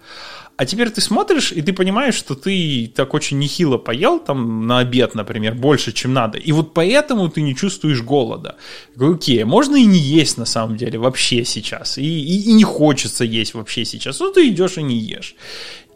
А 0.61 0.67
теперь 0.67 0.91
ты 0.91 1.01
смотришь, 1.01 1.53
и 1.53 1.63
ты 1.63 1.73
понимаешь, 1.73 2.15
что 2.15 2.35
ты 2.35 2.93
так 2.95 3.15
очень 3.15 3.39
нехило 3.39 3.79
поел, 3.79 4.21
там, 4.21 4.67
на 4.67 4.81
обед, 4.81 5.15
например, 5.15 5.55
больше, 5.55 5.91
чем 5.91 6.13
надо. 6.13 6.37
И 6.37 6.53
вот 6.53 6.75
поэтому 6.75 7.31
ты 7.31 7.41
не 7.41 7.57
чувствуешь 7.57 8.03
голода. 8.03 8.57
окей, 8.95 9.43
можно 9.45 9.77
и 9.77 9.87
не 9.87 9.99
есть 9.99 10.37
на 10.37 10.45
самом 10.45 10.77
деле 10.77 10.99
вообще 10.99 11.47
сейчас. 11.47 11.97
И, 11.97 12.03
и, 12.03 12.51
и 12.51 12.53
не 12.53 12.65
хочется 12.65 13.25
есть 13.25 13.55
вообще 13.55 13.87
сейчас. 13.87 14.21
Ну, 14.21 14.33
ты 14.33 14.51
идешь 14.51 14.77
и 14.77 14.83
не 14.83 14.99
ешь. 14.99 15.35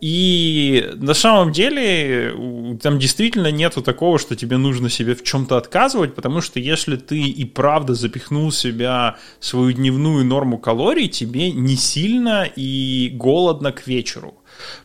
И 0.00 0.90
на 0.96 1.14
самом 1.14 1.52
деле 1.52 2.34
там 2.82 2.98
действительно 2.98 3.50
нету 3.50 3.82
такого, 3.82 4.18
что 4.18 4.34
тебе 4.34 4.56
нужно 4.56 4.90
себе 4.90 5.14
в 5.14 5.22
чем-то 5.22 5.56
отказывать, 5.56 6.14
потому 6.14 6.40
что 6.40 6.58
если 6.58 6.96
ты 6.96 7.20
и 7.20 7.44
правда 7.44 7.94
запихнул 7.94 8.50
себя 8.50 9.16
свою 9.40 9.72
дневную 9.72 10.24
норму 10.24 10.58
калорий, 10.58 11.08
тебе 11.08 11.52
не 11.52 11.76
сильно 11.76 12.44
и 12.44 13.10
голодно 13.14 13.72
к 13.72 13.86
вечеру. 13.86 14.34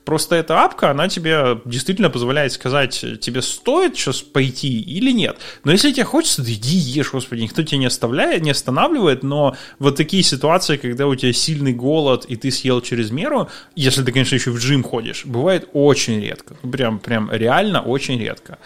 Просто 0.05 0.35
эта 0.35 0.63
апка, 0.63 0.91
она 0.91 1.07
тебе 1.07 1.61
действительно 1.65 2.09
позволяет 2.09 2.51
сказать, 2.51 3.05
тебе 3.21 3.41
стоит 3.41 3.95
сейчас 3.95 4.21
пойти 4.21 4.79
или 4.79 5.11
нет. 5.11 5.37
Но 5.63 5.71
если 5.71 5.91
тебе 5.91 6.05
хочется, 6.05 6.41
да 6.41 6.51
иди 6.51 6.77
ешь, 6.77 7.11
господи, 7.11 7.41
никто 7.41 7.63
тебя 7.63 7.77
не 7.77 7.85
оставляет, 7.85 8.41
не 8.41 8.51
останавливает, 8.51 9.23
но 9.23 9.55
вот 9.77 9.95
такие 9.95 10.23
ситуации, 10.23 10.77
когда 10.77 11.07
у 11.07 11.15
тебя 11.15 11.33
сильный 11.33 11.73
голод, 11.73 12.25
и 12.25 12.35
ты 12.35 12.51
съел 12.51 12.81
через 12.81 13.11
меру, 13.11 13.49
если 13.75 14.03
ты, 14.03 14.11
конечно, 14.11 14.35
еще 14.35 14.51
в 14.51 14.59
джим 14.59 14.83
ходишь, 14.83 15.25
бывает 15.25 15.69
очень 15.73 16.19
редко. 16.21 16.55
Прям, 16.55 16.99
прям 16.99 17.31
реально 17.31 17.81
очень 17.81 18.19
редко. 18.19 18.57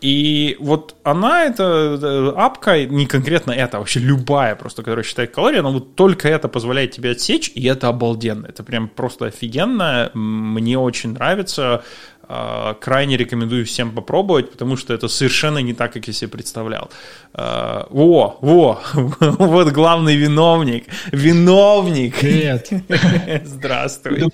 И 0.00 0.56
вот 0.60 0.96
она, 1.02 1.44
эта 1.44 2.32
апка, 2.36 2.86
не 2.86 3.06
конкретно 3.06 3.52
это, 3.52 3.76
а 3.76 3.80
вообще 3.80 4.00
любая 4.00 4.56
просто, 4.56 4.82
которая 4.82 5.04
считает 5.04 5.34
калории, 5.34 5.58
она 5.58 5.70
вот 5.70 5.94
только 5.94 6.28
это 6.28 6.48
позволяет 6.48 6.92
тебе 6.92 7.10
отсечь, 7.10 7.52
и 7.54 7.66
это 7.66 7.88
обалденно. 7.88 8.46
Это 8.46 8.62
прям 8.62 8.88
просто 8.88 9.26
офигенно. 9.26 10.10
Мне 10.14 10.78
очень 10.78 11.12
нравится. 11.12 11.84
А, 12.32 12.74
крайне 12.74 13.16
рекомендую 13.16 13.66
всем 13.66 13.90
попробовать, 13.90 14.52
потому 14.52 14.76
что 14.76 14.94
это 14.94 15.08
совершенно 15.08 15.58
не 15.58 15.74
так, 15.74 15.92
как 15.92 16.06
я 16.06 16.12
себе 16.12 16.28
представлял. 16.28 16.88
А, 17.34 17.88
во, 17.90 18.38
во, 18.40 18.80
вот 18.94 19.72
главный 19.72 20.14
виновник. 20.14 20.84
Виновник. 21.10 22.20
Привет. 22.20 22.68
Здравствуй. 23.44 24.30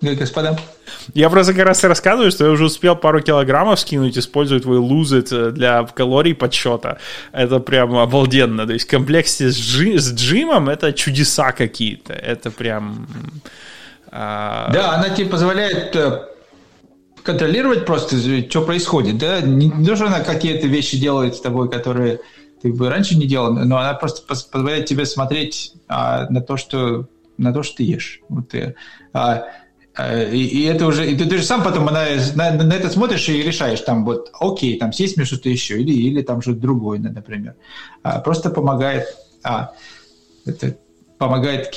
Господа. 0.00 0.58
Я 1.12 1.28
просто 1.28 1.52
как 1.52 1.66
раз 1.66 1.84
рассказываю, 1.84 2.30
что 2.30 2.46
я 2.46 2.50
уже 2.50 2.64
успел 2.64 2.96
пару 2.96 3.20
килограммов 3.20 3.78
скинуть, 3.78 4.16
используя 4.16 4.60
твой 4.60 4.78
лузет 4.78 5.30
э, 5.30 5.50
для 5.50 5.84
калорий 5.84 6.34
подсчета. 6.34 6.96
Это 7.32 7.60
прям 7.60 7.94
обалденно. 7.98 8.66
То 8.66 8.72
есть 8.72 8.88
в 8.88 8.90
комплекте 8.90 9.50
с, 9.50 9.58
джи, 9.58 9.98
с 9.98 10.14
джимом 10.14 10.70
это 10.70 10.94
чудеса 10.94 11.52
какие-то. 11.52 12.14
Это 12.14 12.50
прям... 12.50 13.06
А... 14.10 14.70
Да, 14.72 14.94
она 14.94 15.10
тебе 15.10 15.28
позволяет 15.28 15.94
э, 15.94 16.22
контролировать 17.24 17.86
просто, 17.86 18.16
что 18.48 18.62
происходит, 18.62 19.18
да, 19.18 19.40
не, 19.40 19.70
что 19.96 20.06
она 20.06 20.20
какие-то 20.20 20.66
вещи 20.66 20.98
делает 20.98 21.34
с 21.34 21.40
тобой, 21.40 21.70
которые 21.70 22.20
ты 22.62 22.72
бы 22.72 22.88
раньше 22.88 23.16
не 23.16 23.26
делал, 23.26 23.52
но 23.52 23.78
она 23.78 23.94
просто 23.94 24.22
позволяет 24.26 24.86
тебе 24.86 25.06
смотреть 25.06 25.72
а, 25.88 26.28
на 26.30 26.40
то, 26.40 26.56
что 26.56 27.08
на 27.36 27.52
то, 27.52 27.62
что 27.62 27.78
ты 27.78 27.82
ешь. 27.82 28.20
Вот, 28.28 28.54
и, 28.54 28.74
а, 29.12 29.46
а, 29.94 30.22
и, 30.22 30.38
и 30.38 30.62
это 30.64 30.86
уже, 30.86 31.10
и 31.10 31.16
ты, 31.16 31.26
ты 31.26 31.38
же 31.38 31.44
сам 31.44 31.62
потом 31.62 31.86
на, 31.86 32.04
на, 32.36 32.52
на 32.52 32.72
это 32.72 32.90
смотришь 32.90 33.28
и 33.28 33.42
решаешь, 33.42 33.80
там 33.80 34.04
вот, 34.04 34.30
окей, 34.38 34.78
там 34.78 34.92
съесть 34.92 35.16
мне 35.16 35.26
что-то 35.26 35.48
еще, 35.48 35.80
или, 35.80 35.92
или 35.92 36.22
там 36.22 36.42
что-то 36.42 36.60
другое, 36.60 36.98
например. 36.98 37.54
А, 38.02 38.20
просто 38.20 38.50
помогает, 38.50 39.06
а, 39.42 39.72
это 40.44 40.76
помогает 41.18 41.72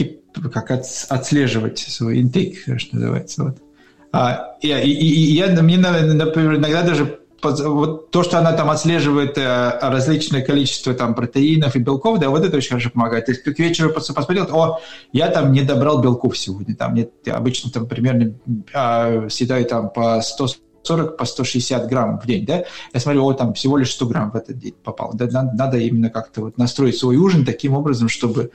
как 0.53 0.71
отслеживать 0.71 1.79
свой 1.79 2.21
интейк, 2.21 2.79
что 2.79 2.95
называется. 2.95 3.43
Вот. 3.43 3.66
А, 4.11 4.55
и, 4.61 4.69
и, 4.69 4.91
и 4.91 5.35
я, 5.35 5.47
мне, 5.61 5.77
например, 5.77 6.55
иногда 6.55 6.83
даже 6.83 7.19
вот 7.41 8.11
то, 8.11 8.23
что 8.23 8.39
она 8.39 8.53
там 8.53 8.69
отслеживает 8.69 9.37
э, 9.37 9.79
различное 9.81 10.41
количество 10.41 10.93
там 10.93 11.13
протеинов 11.13 11.75
и 11.75 11.79
белков, 11.79 12.19
да, 12.19 12.29
вот 12.29 12.43
это 12.43 12.57
очень 12.57 12.69
хорошо 12.69 12.89
помогает. 12.89 13.25
То 13.25 13.31
есть 13.31 13.43
к 13.43 13.59
вечеру 13.59 13.93
посмотрел, 13.93 14.47
о, 14.51 14.79
я 15.11 15.29
там 15.29 15.51
не 15.51 15.61
добрал 15.61 16.01
белков 16.01 16.37
сегодня, 16.37 16.75
там 16.75 16.95
нет, 16.95 17.11
обычно 17.27 17.71
там 17.71 17.87
примерно 17.87 18.33
а, 18.73 19.27
съедаю 19.29 19.65
там 19.65 19.89
по 19.89 20.19
140, 20.21 21.17
по 21.17 21.25
160 21.25 21.87
грамм 21.87 22.19
в 22.19 22.25
день, 22.25 22.45
да, 22.45 22.63
я 22.93 22.99
смотрю, 22.99 23.25
о, 23.25 23.33
там 23.33 23.53
всего 23.53 23.77
лишь 23.77 23.91
100 23.91 24.05
грамм 24.07 24.31
в 24.31 24.35
этот 24.35 24.57
день 24.57 24.75
попал. 24.83 25.11
Да, 25.13 25.25
надо, 25.25 25.51
надо 25.55 25.77
именно 25.77 26.09
как-то 26.09 26.41
вот 26.41 26.57
настроить 26.57 26.97
свой 26.97 27.17
ужин 27.17 27.45
таким 27.45 27.73
образом, 27.73 28.09
чтобы 28.09 28.51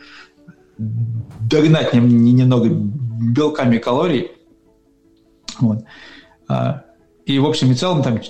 догнать 0.79 1.93
немного 1.93 2.69
белками 2.69 3.79
калорий, 3.79 4.33
вот. 5.61 5.85
А, 6.49 6.85
и 7.25 7.39
в 7.39 7.47
общем 7.47 7.71
и 7.71 7.75
целом 7.75 8.03
там 8.03 8.21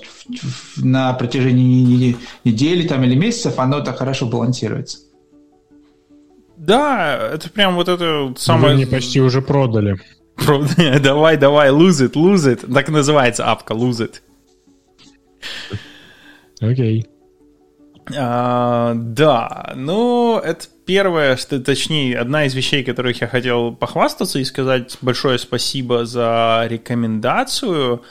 на 0.77 1.13
протяжении 1.15 2.17
недели 2.45 2.87
там, 2.87 3.03
или 3.05 3.15
месяцев 3.15 3.59
оно 3.59 3.81
так 3.81 3.99
хорошо 3.99 4.27
балансируется. 4.27 4.99
Да, 6.57 7.31
это 7.35 7.51
прям 7.51 7.75
вот 7.75 7.89
это 7.89 8.35
самое... 8.37 8.75
Вы 8.75 8.75
мне 8.75 8.87
почти 8.87 9.21
уже 9.21 9.43
продали. 9.43 9.99
давай, 11.01 11.37
давай, 11.37 11.71
lose 11.71 12.07
it, 12.07 12.13
lose 12.13 12.47
it. 12.47 12.73
Так 12.73 12.89
называется 12.89 13.51
апка, 13.51 13.75
lose 13.75 14.09
it. 14.09 14.21
Окей. 16.61 17.01
Okay. 17.01 17.09
А, 18.17 18.95
да, 18.95 19.73
ну, 19.77 20.39
это 20.39 20.67
первое, 20.85 21.37
что, 21.37 21.61
точнее, 21.61 22.18
одна 22.18 22.45
из 22.45 22.55
вещей, 22.55 22.85
которых 22.85 23.21
я 23.21 23.29
хотел 23.29 23.73
похвастаться 23.73 24.38
и 24.38 24.45
сказать 24.45 24.97
большое 25.01 25.38
спасибо 25.38 26.05
за 26.05 26.66
рекомендацию. 26.68 28.03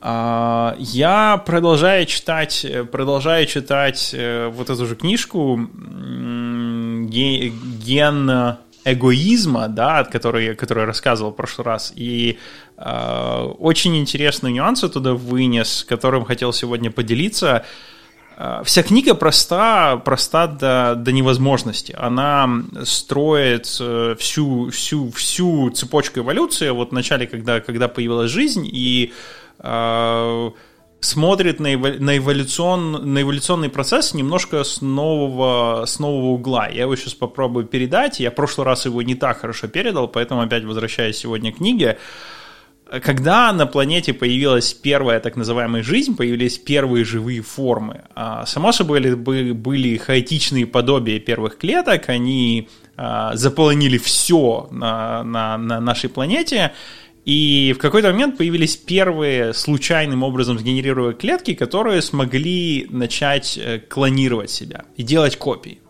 А, 0.00 0.74
я 0.78 1.42
продолжаю 1.44 2.06
читать, 2.06 2.66
продолжаю 2.90 3.46
читать 3.46 4.10
э, 4.12 4.48
вот 4.48 4.68
эту 4.68 4.84
же 4.86 4.96
книжку 4.96 5.56
«Ген 7.08 8.30
эгоизма», 8.84 9.68
да, 9.68 10.00
от 10.00 10.10
которой, 10.10 10.56
которую 10.56 10.82
я 10.82 10.86
рассказывал 10.88 11.30
в 11.30 11.36
прошлый 11.36 11.64
раз, 11.64 11.92
и 11.94 12.38
э, 12.76 13.52
очень 13.60 13.96
интересные 13.96 14.52
нюансы 14.52 14.88
туда 14.88 15.14
вынес, 15.14 15.84
которым 15.88 16.24
хотел 16.24 16.52
сегодня 16.52 16.90
поделиться– 16.90 17.64
вся 18.64 18.82
книга 18.82 19.14
проста, 19.14 19.96
проста 20.04 20.46
до, 20.46 20.94
до 20.96 21.12
невозможности. 21.12 21.94
Она 21.98 22.48
строит 22.84 23.76
э, 23.80 24.16
всю, 24.18 24.70
всю, 24.70 25.10
всю 25.10 25.70
цепочку 25.70 26.20
эволюции, 26.20 26.70
вот 26.70 26.90
в 26.90 26.92
начале, 26.92 27.26
когда, 27.26 27.60
когда 27.60 27.88
появилась 27.88 28.30
жизнь, 28.30 28.66
и 28.66 29.12
э, 29.58 30.50
смотрит 31.00 31.60
на, 31.60 31.74
эволю, 31.74 32.02
на, 32.02 32.16
эволюцион, 32.16 33.12
на 33.12 33.22
эволюционный 33.22 33.68
процесс 33.68 34.14
немножко 34.14 34.64
с 34.64 34.80
нового, 34.80 35.84
с 35.84 35.98
нового 35.98 36.30
угла. 36.30 36.68
Я 36.68 36.82
его 36.82 36.96
сейчас 36.96 37.14
попробую 37.14 37.66
передать. 37.66 38.20
Я 38.20 38.30
в 38.30 38.34
прошлый 38.34 38.64
раз 38.64 38.86
его 38.86 39.02
не 39.02 39.14
так 39.14 39.40
хорошо 39.40 39.68
передал, 39.68 40.08
поэтому 40.08 40.40
опять 40.40 40.64
возвращаюсь 40.64 41.16
сегодня 41.16 41.52
к 41.52 41.56
книге 41.56 41.98
когда 43.00 43.52
на 43.52 43.66
планете 43.66 44.12
появилась 44.12 44.74
первая 44.74 45.20
так 45.20 45.36
называемая 45.36 45.82
жизнь, 45.82 46.16
появились 46.16 46.58
первые 46.58 47.04
живые 47.04 47.40
формы. 47.40 48.02
А, 48.14 48.44
само 48.46 48.72
собой 48.72 49.14
были 49.14 49.96
хаотичные 49.96 50.66
подобия 50.66 51.18
первых 51.18 51.58
клеток, 51.58 52.08
они 52.08 52.68
а, 52.96 53.34
заполонили 53.34 53.98
все 53.98 54.68
на, 54.70 55.22
на, 55.24 55.56
на 55.58 55.80
нашей 55.80 56.10
планете, 56.10 56.72
и 57.24 57.72
в 57.76 57.80
какой-то 57.80 58.08
момент 58.10 58.36
появились 58.36 58.76
первые 58.76 59.54
случайным 59.54 60.22
образом 60.22 60.58
сгенерированные 60.58 61.16
клетки, 61.16 61.54
которые 61.54 62.02
смогли 62.02 62.86
начать 62.90 63.56
э, 63.56 63.78
клонировать 63.78 64.50
себя 64.50 64.84
и 64.96 65.04
делать 65.04 65.36
копии. 65.36 65.81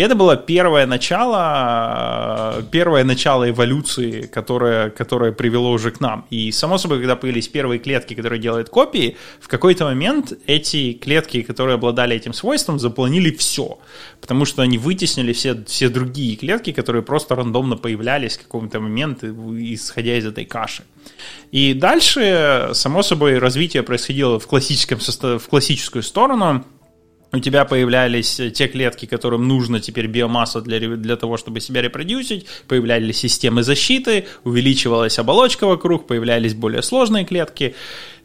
И 0.00 0.02
это 0.02 0.14
было 0.14 0.34
первое 0.34 0.86
начало, 0.86 2.64
первое 2.70 3.04
начало 3.04 3.50
эволюции, 3.50 4.22
которое, 4.22 4.88
которое 4.88 5.30
привело 5.30 5.72
уже 5.72 5.90
к 5.90 6.00
нам. 6.00 6.24
И, 6.30 6.52
само 6.52 6.78
собой, 6.78 7.00
когда 7.00 7.16
появились 7.16 7.48
первые 7.48 7.78
клетки, 7.78 8.14
которые 8.14 8.40
делают 8.40 8.70
копии, 8.70 9.18
в 9.40 9.48
какой-то 9.48 9.84
момент 9.84 10.32
эти 10.46 10.94
клетки, 10.94 11.42
которые 11.42 11.74
обладали 11.74 12.16
этим 12.16 12.32
свойством, 12.32 12.78
заполонили 12.78 13.30
все. 13.30 13.78
Потому 14.22 14.46
что 14.46 14.62
они 14.62 14.78
вытеснили 14.78 15.34
все, 15.34 15.62
все 15.66 15.90
другие 15.90 16.34
клетки, 16.36 16.72
которые 16.72 17.02
просто 17.02 17.34
рандомно 17.34 17.76
появлялись 17.76 18.38
в 18.38 18.44
каком-то 18.44 18.80
момент, 18.80 19.22
исходя 19.22 20.16
из 20.16 20.24
этой 20.24 20.46
каши. 20.46 20.82
И 21.52 21.74
дальше, 21.74 22.70
само 22.72 23.02
собой, 23.02 23.38
развитие 23.38 23.82
происходило 23.82 24.38
в, 24.40 24.46
классическом, 24.46 24.98
в 25.38 25.46
классическую 25.46 26.02
сторону– 26.02 26.64
у 27.32 27.38
тебя 27.38 27.64
появлялись 27.64 28.40
те 28.54 28.66
клетки, 28.66 29.06
которым 29.06 29.46
нужно 29.46 29.80
теперь 29.80 30.06
биомасса 30.06 30.60
для, 30.60 30.80
для 30.80 31.16
того, 31.16 31.36
чтобы 31.36 31.60
себя 31.60 31.82
репродюсить, 31.82 32.46
появлялись 32.66 33.18
системы 33.18 33.62
защиты, 33.62 34.26
увеличивалась 34.44 35.18
оболочка 35.18 35.66
вокруг, 35.66 36.06
появлялись 36.06 36.54
более 36.54 36.82
сложные 36.82 37.24
клетки. 37.24 37.74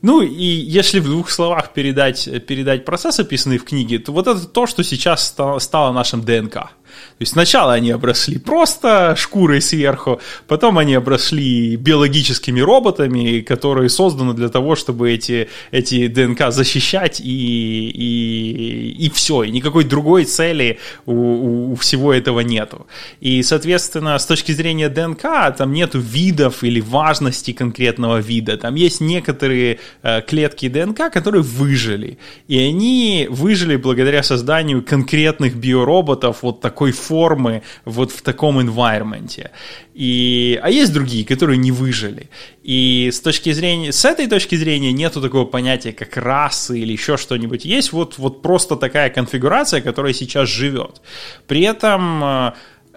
Ну 0.01 0.21
и 0.21 0.43
если 0.43 0.99
в 0.99 1.05
двух 1.05 1.29
словах 1.29 1.73
передать, 1.73 2.27
передать 2.45 2.85
процесс, 2.85 3.19
описанный 3.19 3.57
в 3.57 3.63
книге, 3.63 3.99
то 3.99 4.11
вот 4.11 4.27
это 4.27 4.45
то, 4.45 4.67
что 4.67 4.83
сейчас 4.83 5.27
стало 5.27 5.91
нашим 5.91 6.21
ДНК. 6.23 6.71
То 7.17 7.21
есть 7.21 7.34
сначала 7.34 7.73
они 7.73 7.91
обросли 7.91 8.38
просто 8.38 9.15
шкурой 9.17 9.62
сверху, 9.62 10.19
потом 10.47 10.77
они 10.77 10.95
обросли 10.95 11.75
биологическими 11.75 12.60
роботами, 12.60 13.41
которые 13.41 13.89
созданы 13.89 14.34
для 14.34 14.49
того, 14.49 14.75
чтобы 14.75 15.12
эти, 15.12 15.47
эти 15.71 16.08
ДНК 16.08 16.51
защищать 16.51 17.21
и, 17.21 17.89
и, 17.89 19.05
и 19.05 19.10
все. 19.10 19.43
И 19.43 19.51
никакой 19.51 19.84
другой 19.84 20.25
цели 20.25 20.79
у, 21.05 21.71
у 21.71 21.75
всего 21.75 22.13
этого 22.13 22.41
нету. 22.41 22.88
И, 23.21 23.43
соответственно, 23.43 24.17
с 24.17 24.25
точки 24.25 24.51
зрения 24.51 24.89
ДНК, 24.89 25.55
там 25.58 25.73
нету 25.73 25.99
видов 25.99 26.63
или 26.63 26.81
важности 26.81 27.53
конкретного 27.53 28.17
вида. 28.17 28.58
Там 28.58 28.75
есть 28.75 29.01
некоторые 29.01 29.79
э, 30.03 30.21
клетки 30.21 30.67
ДНК, 30.67 31.12
которые 31.12 31.43
выжили. 31.43 32.17
И 32.47 32.60
они 32.60 33.27
выжили 33.29 33.75
благодаря 33.75 34.23
созданию 34.23 34.84
конкретных 34.84 35.55
биороботов 35.55 36.43
вот 36.43 36.62
такой 36.62 36.84
формы, 36.91 37.63
вот 37.85 38.11
в 38.11 38.21
таком 38.21 38.59
environment. 38.59 39.49
И, 39.93 40.59
а 40.61 40.69
есть 40.69 40.91
другие, 40.91 41.25
которые 41.25 41.57
не 41.57 41.71
выжили. 41.71 42.29
И 42.63 43.09
с 43.13 43.21
точки 43.21 43.53
зрения, 43.53 43.91
с 43.91 44.03
этой 44.03 44.27
точки 44.27 44.55
зрения 44.55 44.91
нету 44.91 45.21
такого 45.21 45.45
понятия, 45.45 45.93
как 45.93 46.17
расы 46.17 46.79
или 46.79 46.91
еще 46.91 47.15
что-нибудь. 47.15 47.63
Есть 47.63 47.93
вот, 47.93 48.17
вот 48.17 48.41
просто 48.41 48.75
такая 48.75 49.09
конфигурация, 49.09 49.81
которая 49.81 50.13
сейчас 50.13 50.49
живет. 50.49 51.01
При 51.47 51.61
этом 51.61 52.23
э, 52.23 52.53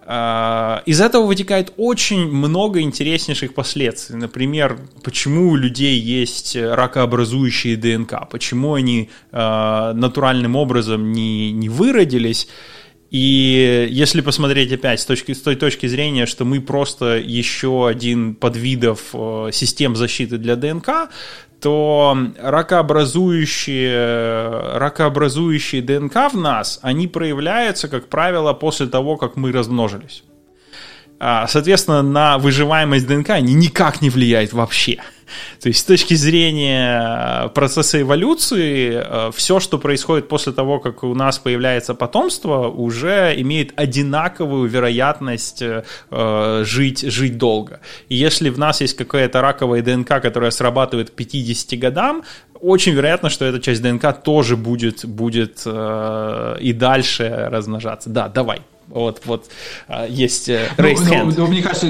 э, 0.07 0.79
из 0.87 1.01
этого 1.01 1.27
вытекает 1.27 1.73
очень 1.77 2.27
много 2.29 2.81
интереснейших 2.81 3.55
последствий. 3.55 4.17
Например, 4.17 4.79
почему 5.05 5.51
у 5.51 5.57
людей 5.57 6.01
есть 6.01 6.57
ракообразующие 6.57 7.77
ДНК, 7.77 8.29
почему 8.29 8.75
они 8.75 9.11
э, 9.31 9.93
натуральным 9.95 10.57
образом 10.57 11.13
не, 11.13 11.53
не 11.53 11.69
выродились. 11.69 12.49
И 13.11 13.89
если 13.91 14.21
посмотреть 14.21 14.73
опять 14.73 15.01
с, 15.01 15.07
точки, 15.07 15.33
с 15.33 15.41
той 15.41 15.57
точки 15.57 15.87
зрения, 15.87 16.27
что 16.27 16.45
мы 16.45 16.61
просто 16.61 17.17
еще 17.17 17.89
один 17.89 18.35
подвидов 18.35 19.15
э, 19.15 19.49
систем 19.53 19.97
защиты 19.97 20.37
для 20.37 20.57
ДНК, 20.57 21.09
то 21.61 22.17
ракообразующие, 22.39 24.79
ракообразующие 24.79 25.83
ДНК 25.83 26.33
в 26.33 26.37
нас, 26.37 26.79
они 26.83 27.09
проявляются, 27.09 27.89
как 27.89 28.09
правило, 28.09 28.53
после 28.53 28.87
того, 28.87 29.17
как 29.17 29.37
мы 29.37 29.53
размножились. 29.53 30.23
А, 31.21 31.47
соответственно, 31.49 32.03
на 32.03 32.39
выживаемость 32.39 33.07
ДНК 33.07 33.31
они 33.31 33.55
никак 33.55 34.01
не 34.01 34.11
влияют 34.11 34.53
вообще. 34.53 34.99
То 35.61 35.69
есть 35.69 35.81
с 35.81 35.85
точки 35.85 36.15
зрения 36.15 37.49
процесса 37.49 38.01
эволюции, 38.01 39.03
э, 39.05 39.31
все, 39.35 39.61
что 39.61 39.79
происходит 39.79 40.29
после 40.29 40.53
того, 40.53 40.79
как 40.79 41.03
у 41.05 41.15
нас 41.15 41.39
появляется 41.39 41.95
потомство, 41.95 42.69
уже 42.69 43.35
имеет 43.37 43.79
одинаковую 43.79 44.69
вероятность 44.69 45.63
э, 45.63 46.63
жить, 46.65 47.01
жить 47.01 47.37
долго. 47.37 47.81
И 48.09 48.15
если 48.15 48.49
в 48.51 48.59
нас 48.59 48.81
есть 48.81 48.97
какая-то 48.97 49.41
раковая 49.41 49.83
ДНК, 49.83 50.21
которая 50.23 50.51
срабатывает 50.51 51.11
к 51.11 51.15
50 51.15 51.79
годам, 51.79 52.23
очень 52.61 52.93
вероятно, 52.93 53.31
что 53.31 53.45
эта 53.45 53.61
часть 53.61 53.83
ДНК 53.83 54.13
тоже 54.23 54.57
будет, 54.57 55.05
будет 55.05 55.63
э, 55.65 56.57
и 56.61 56.73
дальше 56.73 57.49
размножаться. 57.51 58.11
Да, 58.11 58.29
давай. 58.29 58.63
Вот, 58.89 59.23
вот 59.25 59.47
есть 60.09 60.49
raised 60.49 61.05
ну, 61.07 61.13
hand. 61.13 61.35
Ну, 61.37 61.47
мне 61.47 61.63
кажется, 61.63 61.87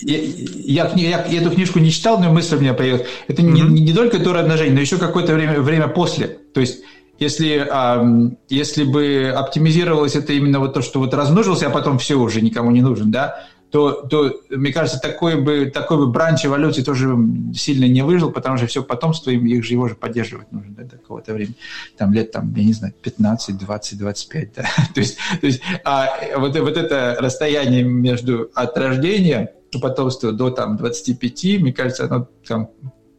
я, 0.00 0.18
я, 0.18 0.92
я, 0.94 1.26
я 1.26 1.40
эту 1.40 1.50
книжку 1.50 1.78
не 1.78 1.90
читал, 1.90 2.18
но 2.20 2.32
мысль 2.32 2.56
у 2.56 2.60
меня 2.60 2.74
появилась. 2.74 3.06
Это 3.26 3.42
mm-hmm. 3.42 3.70
не, 3.70 3.80
не 3.80 3.92
только 3.92 4.18
до 4.18 4.32
размножения, 4.32 4.74
но 4.74 4.80
еще 4.80 4.98
какое-то 4.98 5.34
время, 5.34 5.60
время 5.60 5.88
после. 5.88 6.38
То 6.54 6.60
есть, 6.60 6.80
если, 7.18 7.66
а, 7.68 8.04
если 8.48 8.84
бы 8.84 9.34
оптимизировалось 9.36 10.14
это 10.14 10.32
именно 10.32 10.60
вот 10.60 10.74
то, 10.74 10.82
что 10.82 11.00
вот 11.00 11.12
размножился, 11.14 11.66
а 11.66 11.70
потом 11.70 11.98
все 11.98 12.14
уже 12.14 12.40
никому 12.40 12.70
не 12.70 12.80
нужен, 12.80 13.10
да, 13.10 13.44
то, 13.70 13.92
то 14.02 14.34
мне 14.48 14.72
кажется, 14.72 14.98
такой 14.98 15.40
бы, 15.40 15.66
такой 15.66 15.98
бы 15.98 16.06
бранч 16.06 16.46
эволюции 16.46 16.82
тоже 16.82 17.16
сильно 17.54 17.84
не 17.86 18.02
выжил, 18.02 18.30
потому 18.30 18.56
что 18.56 18.66
все 18.66 18.82
потомство, 18.82 19.30
им, 19.30 19.44
их 19.46 19.64
же 19.64 19.74
его 19.74 19.88
же 19.88 19.94
поддерживать 19.94 20.50
нужно 20.52 20.74
до 20.74 20.84
да, 20.84 20.96
какого-то 20.96 21.34
времени. 21.34 21.56
Там 21.96 22.12
лет, 22.14 22.30
там, 22.32 22.54
я 22.54 22.64
не 22.64 22.72
знаю, 22.72 22.94
15, 23.02 23.58
20, 23.58 23.98
25, 23.98 24.52
да. 24.54 24.62
то 24.94 25.00
есть, 25.00 25.18
то 25.40 25.46
есть 25.46 25.60
а, 25.84 26.08
вот, 26.38 26.58
вот 26.58 26.76
это 26.76 27.16
расстояние 27.18 27.82
между 27.82 28.50
от 28.54 28.76
рождения 28.78 29.52
потомства 29.82 30.32
до 30.32 30.50
там 30.50 30.78
25, 30.78 31.60
мне 31.60 31.72
кажется, 31.72 32.06
оно 32.06 32.28
там 32.46 32.70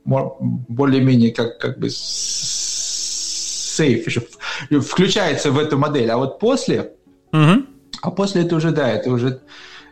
более-менее 0.03 1.31
как, 1.31 1.59
как 1.59 1.77
бы 1.77 1.89
сейф, 3.79 4.07
включается 4.83 5.51
в 5.51 5.59
эту 5.59 5.77
модель. 5.77 6.09
А 6.09 6.17
вот 6.17 6.39
после, 6.39 6.93
угу. 7.31 7.65
а 8.01 8.09
после 8.11 8.41
это 8.43 8.55
уже, 8.55 8.71
да, 8.71 8.89
это 8.89 9.11
уже 9.11 9.41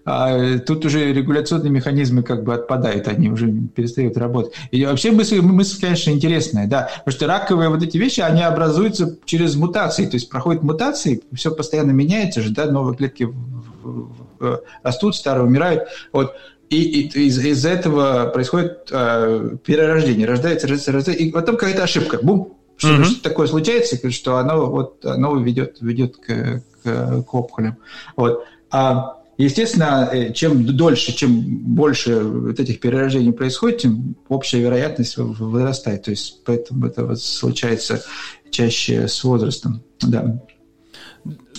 а 0.10 0.58
тут 0.60 0.86
уже 0.86 1.12
регуляционные 1.12 1.70
механизмы 1.70 2.24
как 2.24 2.46
бы 2.46 2.54
отпадают, 2.54 3.10
они 3.10 3.30
уже 3.30 3.52
перестают 3.52 4.16
работать. 4.16 4.54
И 4.72 4.86
вообще 4.86 5.12
мысль, 5.12 5.42
мысль, 5.42 5.82
конечно, 5.82 6.12
интересная, 6.12 6.66
да, 6.66 6.90
потому 7.00 7.12
что 7.12 7.28
раковые 7.28 7.68
вот 7.68 7.84
эти 7.84 7.98
вещи, 7.98 8.22
они 8.22 8.42
образуются 8.42 9.18
через 9.26 9.58
мутации, 9.58 10.06
то 10.06 10.16
есть 10.16 10.30
проходят 10.30 10.64
мутации, 10.64 11.22
все 11.34 11.52
постоянно 11.52 11.92
меняется 11.92 12.42
же, 12.42 12.52
да, 12.52 12.72
новые 12.72 12.96
клетки 12.96 13.28
растут, 14.82 15.18
старые 15.18 15.46
умирают, 15.46 15.90
вот, 16.14 16.36
и, 16.70 16.84
и 16.84 17.28
из, 17.28 17.44
из 17.44 17.66
этого 17.66 18.28
происходит 18.28 18.88
э, 18.90 19.58
перерождение, 19.66 20.26
рождается, 20.26 20.68
рождается, 20.68 20.94
рождается, 20.94 21.22
и 21.22 21.32
потом 21.32 21.58
какая-то 21.58 21.84
ошибка, 21.84 22.20
бум, 22.24 22.54
что, 22.78 22.92
mm-hmm. 22.92 23.04
что 23.04 23.24
такое 23.24 23.48
случается, 23.48 24.10
что 24.12 24.38
оно 24.38 24.68
вот 24.68 25.04
оно 25.06 25.36
ведет 25.36 25.82
ведет 25.82 26.16
к, 26.16 26.62
к, 26.82 27.24
к 27.24 27.34
опухолям, 27.34 27.76
вот. 28.16 28.46
А 28.70 29.17
Естественно, 29.38 30.10
э, 30.12 30.34
чем 30.34 30.66
дольше, 30.66 31.16
чем 31.16 31.42
больше 31.42 32.20
вот 32.24 32.60
этих 32.60 32.80
перерождений 32.80 33.32
происходит, 33.32 33.80
тем 33.80 34.16
общая 34.30 34.62
вероятность 34.62 35.18
вырастает. 35.18 36.04
То 36.04 36.12
есть 36.12 36.44
поэтому 36.44 36.88
это 36.88 37.06
вот 37.06 37.22
случается 37.22 38.04
чаще 38.50 39.08
с 39.08 39.24
возрастом. 39.24 39.84
Да. 40.02 40.42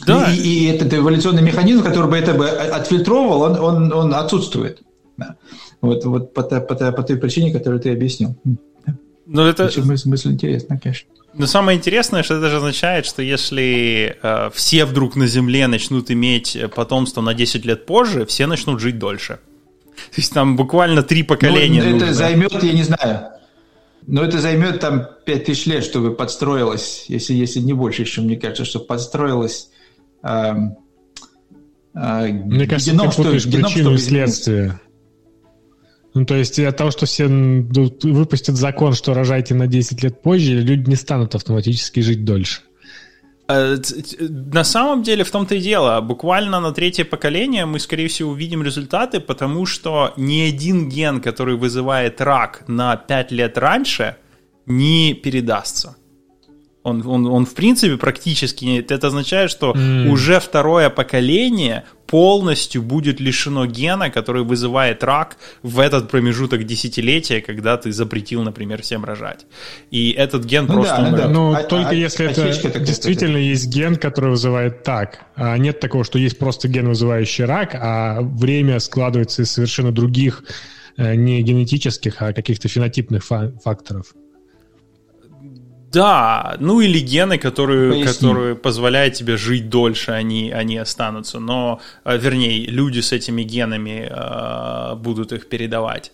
Да. 0.06 0.32
И, 0.32 0.40
и 0.40 0.64
этот 0.66 0.92
эволюционный 0.92 1.42
механизм, 1.42 1.84
который 1.84 2.10
бы 2.10 2.16
это 2.16 2.34
бы 2.34 2.48
отфильтровал, 2.48 3.42
он, 3.42 3.58
он, 3.60 3.92
он 3.92 4.14
отсутствует. 4.14 4.82
Да. 5.16 5.36
Вот, 5.80 6.04
вот 6.04 6.34
по, 6.34 6.42
по, 6.42 6.60
по 6.60 7.02
той 7.02 7.16
причине, 7.16 7.52
которую 7.52 7.80
ты 7.80 7.92
объяснил. 7.92 8.36
Но 9.26 9.46
это... 9.46 9.70
Мысль, 9.84 10.08
мысль 10.08 10.32
интересная, 10.32 10.78
конечно. 10.78 11.08
Но 11.38 11.46
самое 11.46 11.78
интересное, 11.78 12.24
что 12.24 12.34
это 12.34 12.50
же 12.50 12.56
означает, 12.56 13.06
что 13.06 13.22
если 13.22 14.18
э, 14.20 14.50
все 14.52 14.84
вдруг 14.84 15.14
на 15.14 15.28
Земле 15.28 15.68
начнут 15.68 16.10
иметь 16.10 16.58
потомство 16.74 17.20
на 17.20 17.32
10 17.32 17.64
лет 17.64 17.86
позже, 17.86 18.26
все 18.26 18.46
начнут 18.46 18.80
жить 18.80 18.98
дольше. 18.98 19.38
То 19.94 20.16
есть 20.16 20.32
там 20.32 20.56
буквально 20.56 21.02
три 21.02 21.22
поколения. 21.22 21.82
Ну, 21.82 21.88
это 21.90 22.06
нужно. 22.06 22.14
займет, 22.14 22.62
я 22.62 22.72
не 22.72 22.82
знаю. 22.82 23.28
Но 24.06 24.24
это 24.24 24.40
займет 24.40 24.80
там 24.80 25.06
5000 25.26 25.66
лет, 25.66 25.84
чтобы 25.84 26.14
подстроилось, 26.14 27.04
если, 27.08 27.34
если 27.34 27.60
не 27.60 27.72
больше 27.72 28.02
еще, 28.02 28.22
мне 28.22 28.36
кажется, 28.36 28.64
чтобы 28.64 28.86
подстроилось 28.86 29.68
э, 30.22 30.54
э, 31.94 32.26
Мне 32.32 32.66
кажется, 32.66 32.92
геном, 32.92 33.10
ты 33.10 33.16
путаешь 33.16 33.42
что, 33.42 33.50
причину 33.52 33.94
и 33.94 33.98
следствие. 33.98 34.80
Ну, 36.18 36.24
то 36.24 36.34
есть 36.34 36.58
от 36.58 36.76
того, 36.76 36.90
что 36.90 37.06
все 37.06 37.28
выпустят 37.28 38.56
закон, 38.56 38.94
что 38.94 39.14
рожайте 39.14 39.54
на 39.54 39.68
10 39.68 40.02
лет 40.02 40.20
позже, 40.20 40.54
люди 40.54 40.88
не 40.88 40.96
станут 40.96 41.36
автоматически 41.36 42.00
жить 42.00 42.24
дольше. 42.24 42.62
Э, 43.48 43.76
на 44.18 44.64
самом 44.64 45.04
деле 45.04 45.22
в 45.22 45.30
том-то 45.30 45.54
и 45.54 45.60
дело. 45.60 46.00
Буквально 46.00 46.58
на 46.58 46.72
третье 46.72 47.04
поколение 47.04 47.66
мы, 47.66 47.78
скорее 47.78 48.08
всего, 48.08 48.32
увидим 48.32 48.64
результаты, 48.64 49.20
потому 49.20 49.64
что 49.64 50.12
ни 50.16 50.40
один 50.40 50.88
ген, 50.88 51.20
который 51.20 51.56
вызывает 51.56 52.20
рак 52.20 52.64
на 52.66 52.96
5 52.96 53.30
лет 53.30 53.56
раньше, 53.56 54.16
не 54.66 55.14
передастся. 55.14 55.94
Он, 56.88 57.06
он, 57.06 57.26
он 57.26 57.46
в 57.46 57.54
принципе 57.54 57.96
практически. 57.96 58.84
Это 58.88 59.06
означает, 59.06 59.50
что 59.50 59.72
mm. 59.72 60.08
уже 60.08 60.40
второе 60.40 60.90
поколение 60.90 61.84
полностью 62.08 62.82
будет 62.82 63.20
лишено 63.20 63.66
гена, 63.66 64.10
который 64.10 64.42
вызывает 64.42 65.04
рак 65.04 65.36
в 65.62 65.78
этот 65.78 66.10
промежуток 66.10 66.64
десятилетия, 66.64 67.40
когда 67.40 67.76
ты 67.76 67.92
запретил, 67.92 68.42
например, 68.42 68.82
всем 68.82 69.04
рожать. 69.04 69.46
И 69.90 70.10
этот 70.12 70.44
ген 70.44 70.66
ну 70.66 70.74
просто 70.74 70.96
да, 70.96 71.08
умрет. 71.08 71.22
Да. 71.24 71.28
Но 71.28 71.52
а, 71.52 71.62
только 71.62 71.90
а, 71.90 71.94
если 71.94 72.26
а, 72.26 72.30
это 72.30 72.80
действительно 72.80 73.36
есть 73.36 73.68
ген, 73.68 73.96
который 73.96 74.30
вызывает 74.30 74.82
так. 74.82 75.26
А 75.36 75.56
нет 75.58 75.80
такого, 75.80 76.02
что 76.02 76.18
есть 76.18 76.38
просто 76.38 76.66
ген, 76.68 76.88
вызывающий 76.88 77.44
рак, 77.44 77.74
а 77.74 78.22
время 78.22 78.80
складывается 78.80 79.42
из 79.42 79.52
совершенно 79.52 79.92
других 79.92 80.44
э, 80.96 81.14
не 81.14 81.42
генетических, 81.42 82.22
а 82.22 82.32
каких-то 82.32 82.68
фенотипных 82.68 83.22
факторов. 83.24 84.14
Да, 85.92 86.56
ну 86.60 86.80
или 86.80 86.98
гены, 86.98 87.38
которые, 87.38 88.04
которые 88.04 88.54
позволяют 88.54 89.14
тебе 89.14 89.36
жить 89.38 89.70
дольше, 89.70 90.12
они, 90.12 90.50
они 90.50 90.76
останутся. 90.76 91.40
Но, 91.40 91.80
э, 92.04 92.18
вернее, 92.18 92.66
люди 92.66 93.00
с 93.00 93.12
этими 93.12 93.42
генами 93.42 94.06
э, 94.10 94.96
будут 94.96 95.32
их 95.32 95.48
передавать. 95.48 96.12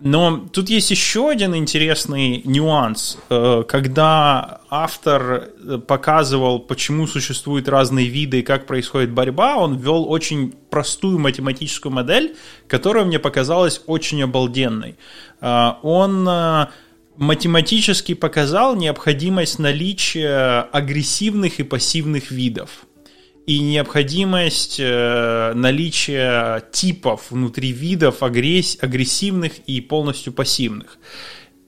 Но 0.00 0.48
тут 0.52 0.68
есть 0.68 0.90
еще 0.90 1.30
один 1.30 1.54
интересный 1.54 2.42
нюанс. 2.44 3.16
Э, 3.30 3.62
когда 3.66 4.60
автор 4.68 5.22
э, 5.22 5.78
показывал, 5.78 6.58
почему 6.58 7.06
существуют 7.06 7.70
разные 7.70 8.08
виды 8.08 8.40
и 8.40 8.42
как 8.42 8.66
происходит 8.66 9.12
борьба, 9.12 9.56
он 9.56 9.78
ввел 9.78 10.10
очень 10.10 10.52
простую 10.68 11.18
математическую 11.18 11.90
модель, 11.90 12.36
которая 12.68 13.06
мне 13.06 13.18
показалась 13.18 13.80
очень 13.86 14.22
обалденной. 14.22 14.96
Он 15.40 16.28
математически 17.16 18.14
показал 18.14 18.76
необходимость 18.76 19.58
наличия 19.58 20.62
агрессивных 20.72 21.60
и 21.60 21.62
пассивных 21.62 22.30
видов 22.30 22.86
и 23.46 23.58
необходимость 23.58 24.76
э, 24.80 25.52
наличия 25.54 26.62
типов 26.72 27.30
внутри 27.30 27.72
видов 27.72 28.22
агресс- 28.22 28.78
агрессивных 28.80 29.58
и 29.66 29.80
полностью 29.80 30.32
пассивных. 30.32 30.98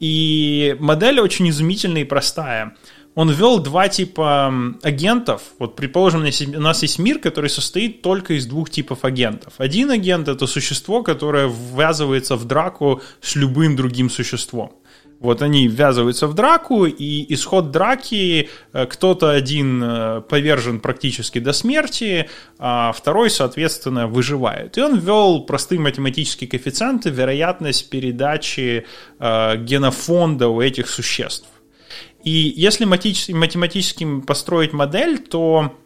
И 0.01 0.77
модель 0.79 1.21
очень 1.21 1.49
изумительная 1.51 2.03
и 2.03 2.05
простая. 2.05 2.77
Он 3.15 3.31
ввел 3.31 3.59
два 3.61 3.89
типа 3.89 4.77
агентов. 4.83 5.43
Вот, 5.59 5.75
предположим, 5.75 6.21
у 6.21 6.61
нас 6.61 6.83
есть 6.83 6.99
мир, 6.99 7.19
который 7.19 7.49
состоит 7.49 8.03
только 8.03 8.35
из 8.35 8.47
двух 8.47 8.69
типов 8.69 9.05
агентов. 9.07 9.55
Один 9.57 9.91
агент– 9.91 10.29
это 10.29 10.47
существо, 10.47 11.03
которое 11.03 11.49
ввязывается 11.49 12.37
в 12.37 12.45
драку 12.45 13.01
с 13.23 13.35
любым 13.35 13.75
другим 13.75 14.11
существом. 14.11 14.73
Вот 15.19 15.41
они 15.41 15.67
ввязываются 15.67 16.27
в 16.27 16.35
драку, 16.35 16.85
и 16.85 17.33
исход 17.33 17.71
драки 17.71 18.51
э, 18.73 18.87
кто-то 18.87 19.31
один 19.31 19.83
э, 19.83 20.21
повержен 20.21 20.81
практически 20.81 21.39
до 21.39 21.53
смерти, 21.53 22.29
а 22.59 22.93
второй, 22.93 23.31
соответственно, 23.31 24.09
выживает. 24.09 24.77
И 24.77 24.83
он 24.83 24.99
ввел 24.99 25.45
простые 25.45 25.81
математические 25.81 26.51
коэффициенты, 26.51 27.09
вероятность 27.09 27.89
передачи 27.89 28.85
э, 29.19 29.57
генофонда 29.57 30.49
у 30.49 30.61
этих 30.61 30.91
существ. 30.91 31.49
И 32.23 32.53
если 32.57 32.85
математически 32.85 34.21
построить 34.21 34.73
модель, 34.73 35.19
то 35.19 35.77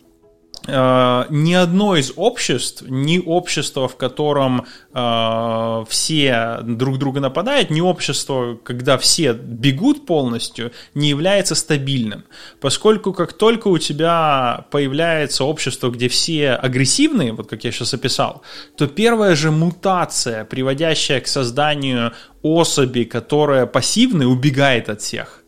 ни 0.67 1.55
одно 1.55 1.97
из 1.97 2.13
обществ, 2.17 2.85
ни 2.87 3.19
общество, 3.19 3.89
в 3.89 3.97
котором 3.97 4.67
uh, 4.93 5.87
все 5.89 6.59
друг 6.63 6.99
друга 6.99 7.21
нападают, 7.21 7.71
ни 7.71 7.81
общество, 7.81 8.59
когда 8.63 8.99
все 8.99 9.33
бегут 9.33 10.07
полностью, 10.07 10.73
не 10.95 11.09
является 11.09 11.55
стабильным. 11.55 12.25
Поскольку 12.61 13.13
как 13.13 13.33
только 13.33 13.69
у 13.69 13.79
тебя 13.79 14.67
появляется 14.71 15.45
общество, 15.45 15.91
где 15.91 16.09
все 16.09 16.53
агрессивные, 16.53 17.33
вот 17.33 17.49
как 17.49 17.65
я 17.65 17.73
сейчас 17.73 17.95
описал, 17.95 18.43
то 18.77 18.87
первая 18.87 19.35
же 19.37 19.51
мутация, 19.51 20.45
приводящая 20.45 21.21
к 21.21 21.27
созданию 21.27 22.13
особи, 22.43 23.05
которая 23.05 23.67
пассивная, 23.67 24.27
убегает 24.27 24.89
от 24.89 25.01
всех 25.01 25.40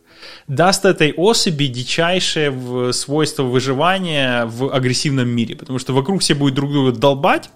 даст 0.47 0.85
этой 0.85 1.13
особи 1.13 1.65
дичайшее 1.65 2.93
свойство 2.93 3.43
выживания 3.43 4.45
в 4.45 4.73
агрессивном 4.73 5.27
мире, 5.27 5.55
потому 5.55 5.79
что 5.79 5.93
вокруг 5.93 6.21
все 6.21 6.33
будут 6.35 6.55
друг 6.55 6.71
друга 6.71 6.91
долбать, 6.91 7.49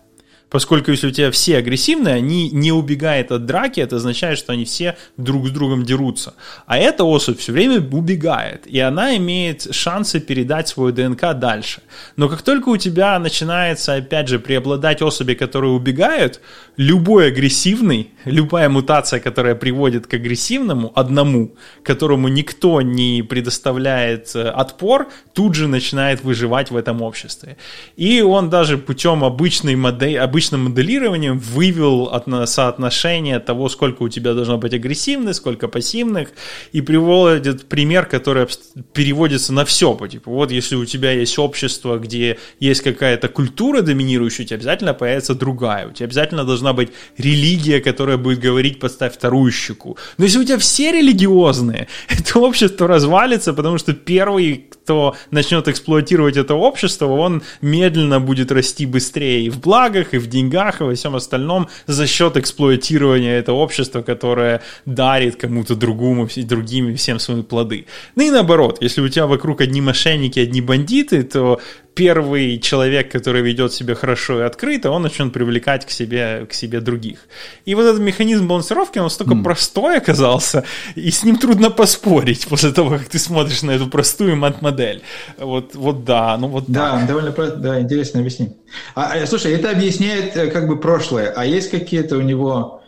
Поскольку 0.50 0.92
если 0.92 1.08
у 1.08 1.12
тебя 1.12 1.30
все 1.32 1.58
агрессивные, 1.58 2.16
они 2.16 2.50
не 2.52 2.72
убегают 2.72 3.32
от 3.32 3.46
драки, 3.46 3.82
это 3.82 3.98
означает, 3.98 4.38
что 4.38 4.54
они 4.54 4.64
все 4.64 4.98
друг 5.18 5.48
с 5.48 5.52
другом 5.52 5.84
дерутся. 5.84 6.36
А 6.66 6.78
эта 6.78 7.04
особь 7.04 7.40
все 7.40 7.52
время 7.52 7.82
убегает, 7.82 8.66
и 8.66 8.80
она 8.80 9.18
имеет 9.18 9.74
шансы 9.74 10.20
передать 10.20 10.70
свою 10.70 10.94
ДНК 10.94 11.34
дальше. 11.34 11.82
Но 12.16 12.30
как 12.30 12.42
только 12.44 12.70
у 12.70 12.78
тебя 12.78 13.20
начинается, 13.20 13.96
опять 13.96 14.30
же, 14.30 14.40
преобладать 14.40 15.02
особи, 15.02 15.34
которые 15.34 15.72
убегают, 15.72 16.40
любой 16.78 17.28
агрессивный, 17.28 18.12
любая 18.24 18.70
мутация, 18.70 19.20
которая 19.20 19.56
приводит 19.56 20.08
к 20.08 20.14
агрессивному, 20.14 20.92
одному, 20.96 21.56
которому 21.84 22.28
никто 22.28 22.82
не 22.82 23.24
предоставляет 23.24 24.36
э, 24.36 24.50
отпор, 24.50 25.10
тут 25.34 25.56
же 25.56 25.68
начинает 25.68 26.24
выживать 26.24 26.72
в 26.72 26.78
этом 26.78 27.02
обществе. 27.02 27.58
И 27.98 28.22
он 28.22 28.50
даже 28.50 28.78
путем 28.78 29.24
обычной 29.24 29.76
модели, 29.76 30.16
обычным 30.38 30.66
моделированием 30.66 31.40
вывел 31.40 32.12
соотношение 32.46 33.40
того, 33.40 33.70
сколько 33.70 34.04
у 34.04 34.10
тебя 34.10 34.36
должно 34.36 34.60
быть 34.60 34.72
агрессивных, 34.72 35.34
сколько 35.34 35.68
пассивных, 35.68 36.30
и 36.74 36.82
приводит 36.82 37.66
пример, 37.68 38.06
который 38.06 38.46
переводится 38.94 39.52
на 39.52 39.66
все. 39.66 39.98
Типа, 40.08 40.30
вот 40.30 40.52
если 40.52 40.76
у 40.76 40.86
тебя 40.86 41.12
есть 41.12 41.40
общество, 41.40 41.98
где 41.98 42.38
есть 42.60 42.82
какая-то 42.82 43.30
культура 43.30 43.82
доминирующая, 43.82 44.46
у 44.46 44.48
тебя 44.48 44.58
обязательно 44.58 44.94
появится 44.94 45.34
другая. 45.34 45.88
У 45.88 45.92
тебя 45.92 46.06
обязательно 46.06 46.44
должна 46.44 46.74
быть 46.74 46.90
религия, 47.18 47.80
которая 47.80 48.18
будет 48.18 48.40
говорить 48.40 48.80
«подставь 48.80 49.16
вторую 49.16 49.52
щеку». 49.52 49.98
Но 50.20 50.26
если 50.26 50.38
у 50.38 50.44
тебя 50.44 50.60
все 50.60 50.92
религиозные, 50.92 51.88
это 52.10 52.40
общество 52.40 52.88
развалится, 52.88 53.54
потому 53.54 53.80
что 53.80 53.94
первый, 53.94 54.68
кто 54.70 55.16
начнет 55.32 55.68
эксплуатировать 55.68 56.38
это 56.38 56.54
общество, 56.54 57.08
он 57.08 57.42
медленно 57.62 58.20
будет 58.20 58.52
расти 58.52 58.86
быстрее 58.86 59.46
и 59.46 59.50
в 59.50 59.60
благах, 59.60 60.14
и 60.14 60.20
в 60.20 60.27
деньгах, 60.30 60.82
и 60.82 60.84
во 60.84 60.94
всем 60.94 61.16
остальном 61.16 61.68
за 61.88 62.08
счет 62.08 62.38
эксплуатирования 62.38 63.40
этого 63.40 63.58
общества, 63.58 64.02
которое 64.02 64.62
дарит 64.86 65.36
кому-то 65.36 65.76
другому, 65.76 66.28
другим 66.36 66.96
всем 66.96 67.20
свои 67.20 67.42
плоды. 67.42 67.86
Ну 68.16 68.24
и 68.24 68.32
наоборот, 68.32 68.78
если 68.82 69.02
у 69.02 69.10
тебя 69.10 69.28
вокруг 69.28 69.62
одни 69.62 69.82
мошенники, 69.82 70.40
одни 70.40 70.62
бандиты, 70.62 71.24
то 71.24 71.60
первый 71.98 72.60
человек, 72.60 73.12
который 73.12 73.42
ведет 73.42 73.74
себя 73.74 73.96
хорошо 73.96 74.40
и 74.40 74.44
открыто, 74.44 74.92
он 74.92 75.02
начнет 75.02 75.34
привлекать 75.34 75.86
к 75.86 75.90
себе, 75.90 76.46
к 76.46 76.54
себе 76.54 76.80
других. 76.80 77.28
И 77.66 77.76
вот 77.76 77.86
этот 77.86 78.00
механизм 78.00 78.48
балансировки, 78.48 79.00
он 79.00 79.06
настолько 79.06 79.34
mm. 79.34 79.44
простой 79.44 79.98
оказался, 79.98 80.64
и 80.96 81.10
с 81.10 81.24
ним 81.24 81.38
трудно 81.38 81.72
поспорить 81.72 82.48
после 82.50 82.72
того, 82.72 82.92
как 82.92 83.06
ты 83.06 83.18
смотришь 83.18 83.64
на 83.64 83.72
эту 83.72 83.88
простую 83.88 84.36
мат-модель. 84.36 85.02
Вот, 85.40 85.74
вот 85.76 86.06
да, 86.06 86.38
ну 86.38 86.48
вот 86.48 86.66
Да, 86.68 86.92
так. 86.92 87.08
довольно 87.08 87.32
да, 87.32 87.82
интересно 87.82 88.20
объяснить. 88.20 88.52
А, 88.94 89.14
а, 89.14 89.26
слушай, 89.26 89.52
это 89.54 89.72
объясняет 89.72 90.17
э, 90.18 90.52
как 90.52 90.68
бы 90.68 90.80
прошлое, 90.80 91.34
а 91.36 91.46
есть 91.46 91.70
какие-то 91.70 92.18
у 92.18 92.22
него 92.22 92.82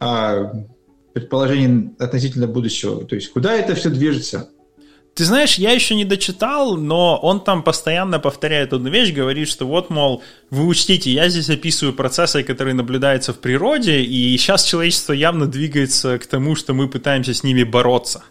а, 0.00 0.52
предположения 1.12 1.92
относительно 1.98 2.46
будущего? 2.46 3.04
То 3.04 3.14
есть 3.14 3.32
куда 3.32 3.54
это 3.54 3.74
все 3.74 3.90
движется? 3.90 4.50
Ты 5.14 5.26
знаешь, 5.26 5.56
я 5.56 5.72
еще 5.72 5.94
не 5.94 6.06
дочитал, 6.06 6.78
но 6.78 7.18
он 7.18 7.44
там 7.44 7.62
постоянно 7.62 8.18
повторяет 8.18 8.72
одну 8.72 8.88
вещь, 8.88 9.12
говорит, 9.12 9.46
что 9.46 9.66
вот, 9.66 9.90
мол, 9.90 10.22
вы 10.48 10.66
учтите, 10.66 11.10
я 11.10 11.28
здесь 11.28 11.50
описываю 11.50 11.94
процессы, 11.94 12.42
которые 12.42 12.72
наблюдаются 12.72 13.34
в 13.34 13.38
природе, 13.38 14.00
и 14.00 14.34
сейчас 14.38 14.64
человечество 14.64 15.12
явно 15.12 15.46
двигается 15.46 16.18
к 16.18 16.26
тому, 16.26 16.54
что 16.54 16.72
мы 16.72 16.88
пытаемся 16.88 17.34
с 17.34 17.44
ними 17.44 17.62
бороться. 17.62 18.24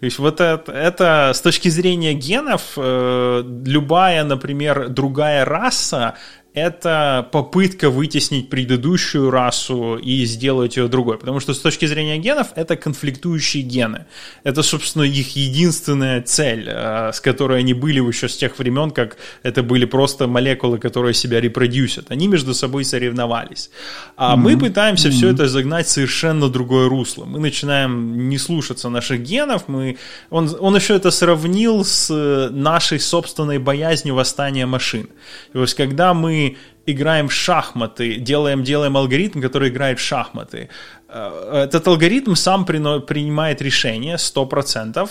То 0.00 0.06
есть 0.06 0.18
вот 0.18 0.40
это, 0.40 0.72
это 0.72 1.32
с 1.34 1.40
точки 1.40 1.68
зрения 1.68 2.14
генов, 2.14 2.72
э, 2.76 3.42
любая, 3.64 4.24
например, 4.24 4.88
другая 4.88 5.44
раса, 5.44 6.14
это 6.54 7.28
попытка 7.32 7.90
вытеснить 7.90 8.48
предыдущую 8.48 9.30
расу 9.30 9.96
и 9.96 10.24
сделать 10.24 10.76
ее 10.76 10.86
другой. 10.86 11.18
Потому 11.18 11.40
что 11.40 11.52
с 11.52 11.58
точки 11.58 11.84
зрения 11.86 12.16
генов 12.18 12.48
это 12.54 12.76
конфликтующие 12.76 13.64
гены. 13.64 14.06
Это, 14.44 14.62
собственно, 14.62 15.02
их 15.02 15.34
единственная 15.34 16.22
цель, 16.22 16.68
э, 16.68 17.10
с 17.12 17.20
которой 17.20 17.58
они 17.58 17.74
были 17.74 18.00
еще 18.00 18.28
с 18.28 18.36
тех 18.36 18.56
времен, 18.56 18.92
как 18.92 19.16
это 19.42 19.64
были 19.64 19.84
просто 19.84 20.28
молекулы, 20.28 20.78
которые 20.78 21.12
себя 21.14 21.40
репродюсят. 21.40 22.12
Они 22.12 22.28
между 22.28 22.54
собой 22.54 22.84
соревновались. 22.84 23.70
А 24.16 24.34
mm-hmm. 24.34 24.38
мы 24.38 24.56
пытаемся 24.56 25.08
mm-hmm. 25.08 25.12
все 25.12 25.30
это 25.30 25.48
загнать 25.48 25.86
в 25.86 25.90
совершенно 25.90 26.48
другое 26.48 26.88
русло. 26.88 27.24
Мы 27.24 27.40
начинаем 27.40 28.28
не 28.28 28.38
слушаться 28.38 28.88
наших 28.88 29.22
генов. 29.22 29.53
Мы... 29.66 29.96
Он, 30.30 30.54
он 30.60 30.76
еще 30.76 30.96
это 30.96 31.10
сравнил 31.10 31.84
с 31.84 32.12
нашей 32.50 33.00
собственной 33.00 33.58
боязнью 33.58 34.14
восстания 34.14 34.66
машин. 34.66 35.08
То 35.52 35.60
есть, 35.62 35.74
когда 35.74 36.14
мы 36.14 36.56
играем 36.86 37.28
в 37.28 37.32
шахматы, 37.32 38.16
делаем, 38.16 38.62
делаем 38.62 38.96
алгоритм, 38.96 39.40
который 39.40 39.68
играет 39.68 39.98
в 39.98 40.02
шахматы. 40.02 40.68
Э, 41.08 41.64
этот 41.64 41.86
алгоритм 41.86 42.34
сам 42.34 42.64
принимает 42.64 43.62
решение 43.62 44.16
100%, 44.16 45.08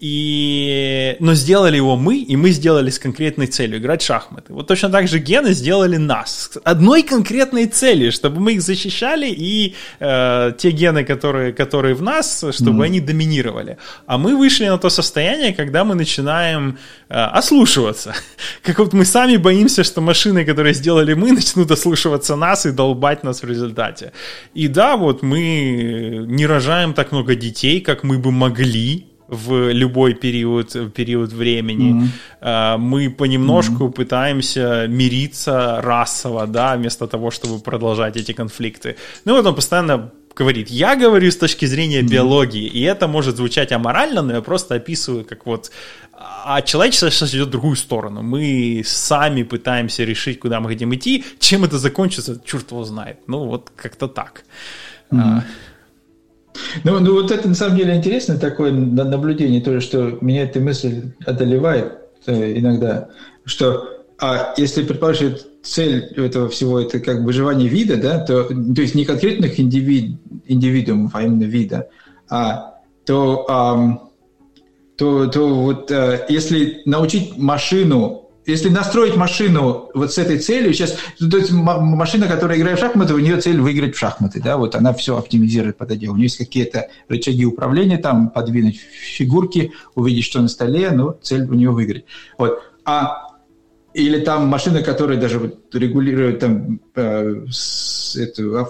и... 0.00 1.16
Но 1.20 1.34
сделали 1.34 1.76
его 1.76 1.94
мы, 1.94 2.16
и 2.16 2.34
мы 2.34 2.50
сделали 2.52 2.88
с 2.88 2.98
конкретной 2.98 3.46
целью 3.46 3.78
играть 3.78 4.00
в 4.00 4.06
шахматы. 4.06 4.54
Вот 4.54 4.66
точно 4.66 4.88
так 4.88 5.08
же 5.08 5.18
гены 5.18 5.52
сделали 5.52 5.98
нас 5.98 6.50
с 6.52 6.60
одной 6.64 7.02
конкретной 7.02 7.66
целью, 7.66 8.10
чтобы 8.10 8.40
мы 8.40 8.54
их 8.54 8.62
защищали, 8.62 9.26
и 9.28 9.74
э, 10.00 10.52
те 10.56 10.70
гены, 10.70 11.04
которые, 11.04 11.52
которые 11.52 11.94
в 11.94 12.02
нас, 12.02 12.38
чтобы 12.38 12.82
mm-hmm. 12.82 12.86
они 12.86 13.00
доминировали. 13.00 13.76
А 14.06 14.16
мы 14.16 14.36
вышли 14.36 14.68
на 14.68 14.78
то 14.78 14.88
состояние, 14.88 15.52
когда 15.52 15.84
мы 15.84 15.94
начинаем 15.94 16.78
э, 17.10 17.14
ослушиваться. 17.14 18.14
Как 18.62 18.78
вот 18.78 18.94
мы 18.94 19.04
сами 19.04 19.36
боимся, 19.36 19.84
что 19.84 20.00
машины, 20.00 20.46
которые 20.46 20.72
сделали 20.72 21.12
мы, 21.12 21.32
начнут 21.32 21.70
ослушиваться 21.70 22.36
нас 22.36 22.64
и 22.64 22.70
долбать 22.70 23.22
нас 23.22 23.42
в 23.42 23.46
результате. 23.46 24.12
И 24.54 24.68
да, 24.68 24.96
вот 24.96 25.22
мы 25.22 26.24
не 26.26 26.46
рожаем 26.46 26.94
так 26.94 27.12
много 27.12 27.34
детей, 27.34 27.82
как 27.82 28.02
мы 28.02 28.18
бы 28.18 28.30
могли, 28.30 29.09
в 29.30 29.72
любой 29.72 30.14
период, 30.14 30.92
период 30.92 31.32
времени. 31.32 32.10
Mm-hmm. 32.42 32.78
Мы 32.78 33.10
понемножку 33.10 33.84
mm-hmm. 33.84 33.92
пытаемся 33.92 34.86
мириться 34.88 35.80
расово, 35.82 36.46
да, 36.46 36.76
вместо 36.76 37.06
того, 37.06 37.30
чтобы 37.30 37.60
продолжать 37.60 38.16
эти 38.16 38.32
конфликты. 38.32 38.96
Ну 39.24 39.36
вот 39.36 39.46
он 39.46 39.54
постоянно 39.54 40.10
говорит, 40.34 40.70
я 40.70 40.96
говорю 40.96 41.30
с 41.30 41.36
точки 41.36 41.66
зрения 41.66 42.02
биологии, 42.02 42.66
и 42.66 42.82
это 42.82 43.08
может 43.08 43.36
звучать 43.36 43.72
аморально, 43.72 44.22
но 44.22 44.34
я 44.34 44.40
просто 44.40 44.74
описываю, 44.74 45.24
как 45.24 45.46
вот... 45.46 45.70
А 46.44 46.60
человечество 46.62 47.10
сейчас 47.10 47.34
идет 47.34 47.48
в 47.48 47.50
другую 47.50 47.76
сторону. 47.76 48.22
Мы 48.22 48.82
сами 48.84 49.42
пытаемся 49.42 50.04
решить, 50.04 50.38
куда 50.40 50.60
мы 50.60 50.68
хотим 50.68 50.94
идти. 50.94 51.24
Чем 51.38 51.64
это 51.64 51.78
закончится, 51.78 52.38
черт 52.44 52.72
его 52.72 52.84
знает. 52.84 53.16
Ну, 53.26 53.46
вот 53.46 53.70
как-то 53.74 54.06
так. 54.06 54.44
Mm-hmm. 55.10 55.42
Ну, 56.84 56.98
ну, 57.00 57.14
вот 57.14 57.30
это 57.30 57.48
на 57.48 57.54
самом 57.54 57.76
деле 57.76 57.94
интересно, 57.94 58.38
такое 58.38 58.72
наблюдение 58.72 59.60
тоже, 59.60 59.80
что 59.80 60.18
меня 60.20 60.44
эта 60.44 60.60
мысль 60.60 61.12
одолевает 61.26 61.98
э, 62.26 62.58
иногда, 62.58 63.08
что 63.44 64.00
а 64.20 64.52
если 64.56 64.82
предположить, 64.82 65.46
цель 65.62 66.12
этого 66.16 66.48
всего 66.48 66.80
это 66.80 67.00
как 67.00 67.20
выживание 67.20 67.68
вида, 67.68 67.96
да, 67.96 68.18
то, 68.18 68.44
то 68.44 68.80
есть 68.80 68.94
не 68.94 69.04
конкретных 69.04 69.58
индивид, 69.58 70.18
индивидуумов, 70.46 71.14
а 71.14 71.22
именно 71.22 71.44
вида, 71.44 71.88
а, 72.28 72.74
то, 73.04 73.46
а, 73.48 74.08
то, 74.96 75.26
то 75.26 75.48
вот 75.54 75.90
а, 75.90 76.26
если 76.28 76.82
научить 76.84 77.36
машину 77.36 78.29
если 78.46 78.68
настроить 78.68 79.16
машину 79.16 79.90
вот 79.94 80.12
с 80.12 80.18
этой 80.18 80.38
целью, 80.38 80.72
сейчас, 80.72 80.96
то 81.18 81.36
есть 81.36 81.52
машина, 81.52 82.26
которая 82.26 82.58
играет 82.58 82.78
в 82.78 82.80
шахматы, 82.80 83.14
у 83.14 83.18
нее 83.18 83.40
цель 83.40 83.60
выиграть 83.60 83.94
в 83.94 83.98
шахматы, 83.98 84.40
да, 84.40 84.56
вот 84.56 84.74
она 84.74 84.92
все 84.92 85.16
оптимизирует 85.16 85.76
под 85.76 85.92
это. 85.92 86.10
У 86.10 86.16
нее 86.16 86.24
есть 86.24 86.38
какие-то 86.38 86.88
рычаги 87.08 87.44
управления, 87.44 87.98
там, 87.98 88.30
подвинуть 88.30 88.78
фигурки, 88.78 89.72
увидеть, 89.94 90.24
что 90.24 90.40
на 90.40 90.48
столе, 90.48 90.90
ну, 90.90 91.16
цель 91.22 91.42
у 91.42 91.54
нее 91.54 91.70
выиграть. 91.70 92.04
Вот. 92.38 92.62
А 92.84 93.30
или 93.92 94.20
там 94.20 94.46
машина, 94.46 94.82
которая 94.82 95.18
даже 95.18 95.38
вот 95.38 95.74
регулирует 95.74 96.38
там 96.38 96.80
э, 96.94 97.44
эту, 98.16 98.58
а, 98.58 98.68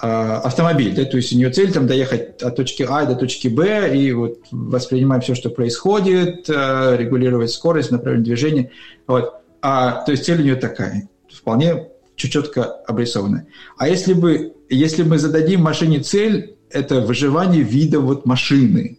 автомобиль, 0.00 0.94
да, 0.94 1.04
то 1.04 1.16
есть 1.16 1.32
у 1.32 1.36
нее 1.36 1.50
цель 1.50 1.72
там 1.72 1.86
доехать 1.86 2.42
от 2.42 2.56
точки 2.56 2.86
А 2.88 3.04
до 3.04 3.14
точки 3.14 3.48
Б 3.48 3.94
и 3.96 4.12
вот 4.12 4.38
воспринимать 4.50 5.24
все, 5.24 5.34
что 5.34 5.50
происходит, 5.50 6.48
э, 6.48 6.96
регулировать 6.96 7.50
скорость, 7.50 7.90
направление 7.90 8.24
движения, 8.24 8.70
вот. 9.06 9.34
А, 9.62 10.02
то 10.04 10.12
есть 10.12 10.24
цель 10.24 10.40
у 10.40 10.44
нее 10.44 10.56
такая, 10.56 11.08
вполне 11.30 11.88
четко 12.16 12.64
обрисованная. 12.64 13.46
А 13.76 13.88
если 13.88 14.14
бы, 14.14 14.54
если 14.70 15.02
мы 15.02 15.18
зададим 15.18 15.60
машине 15.60 16.00
цель, 16.00 16.56
это 16.70 17.00
выживание 17.00 17.62
вида 17.62 18.00
вот 18.00 18.24
машины, 18.24 18.98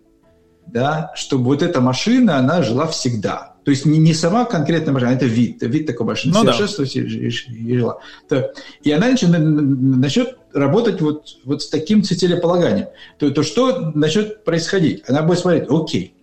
да, 0.67 1.11
чтобы 1.15 1.45
вот 1.45 1.63
эта 1.63 1.81
машина, 1.81 2.37
она 2.37 2.61
жила 2.61 2.87
всегда– 2.87 3.49
то 3.63 3.71
есть 3.71 3.85
не, 3.85 3.99
не 3.99 4.13
сама 4.13 4.45
конкретная 4.45 4.93
машина, 4.93 5.11
а 5.11 5.13
это 5.13 5.25
вид, 5.25 5.61
вид 5.61 5.85
такой 5.85 6.05
машины, 6.07 6.33
ну, 6.33 6.41
совершенство 6.41 6.83
да. 6.83 6.91
и, 6.91 7.27
и, 7.27 7.77
жила. 7.77 7.99
То, 8.27 8.53
и 8.81 8.91
она 8.91 9.09
начнет, 9.09 9.37
начнет 9.39 10.37
работать 10.53 10.99
вот, 11.01 11.37
вот 11.45 11.61
с 11.61 11.69
таким 11.69 12.03
целеполаганием. 12.03 12.87
То, 13.19 13.29
то 13.29 13.43
что 13.43 13.91
начнет 13.93 14.43
происходить? 14.43 15.03
Она 15.07 15.21
будет 15.21 15.39
смотреть, 15.39 15.65
окей, 15.69 16.15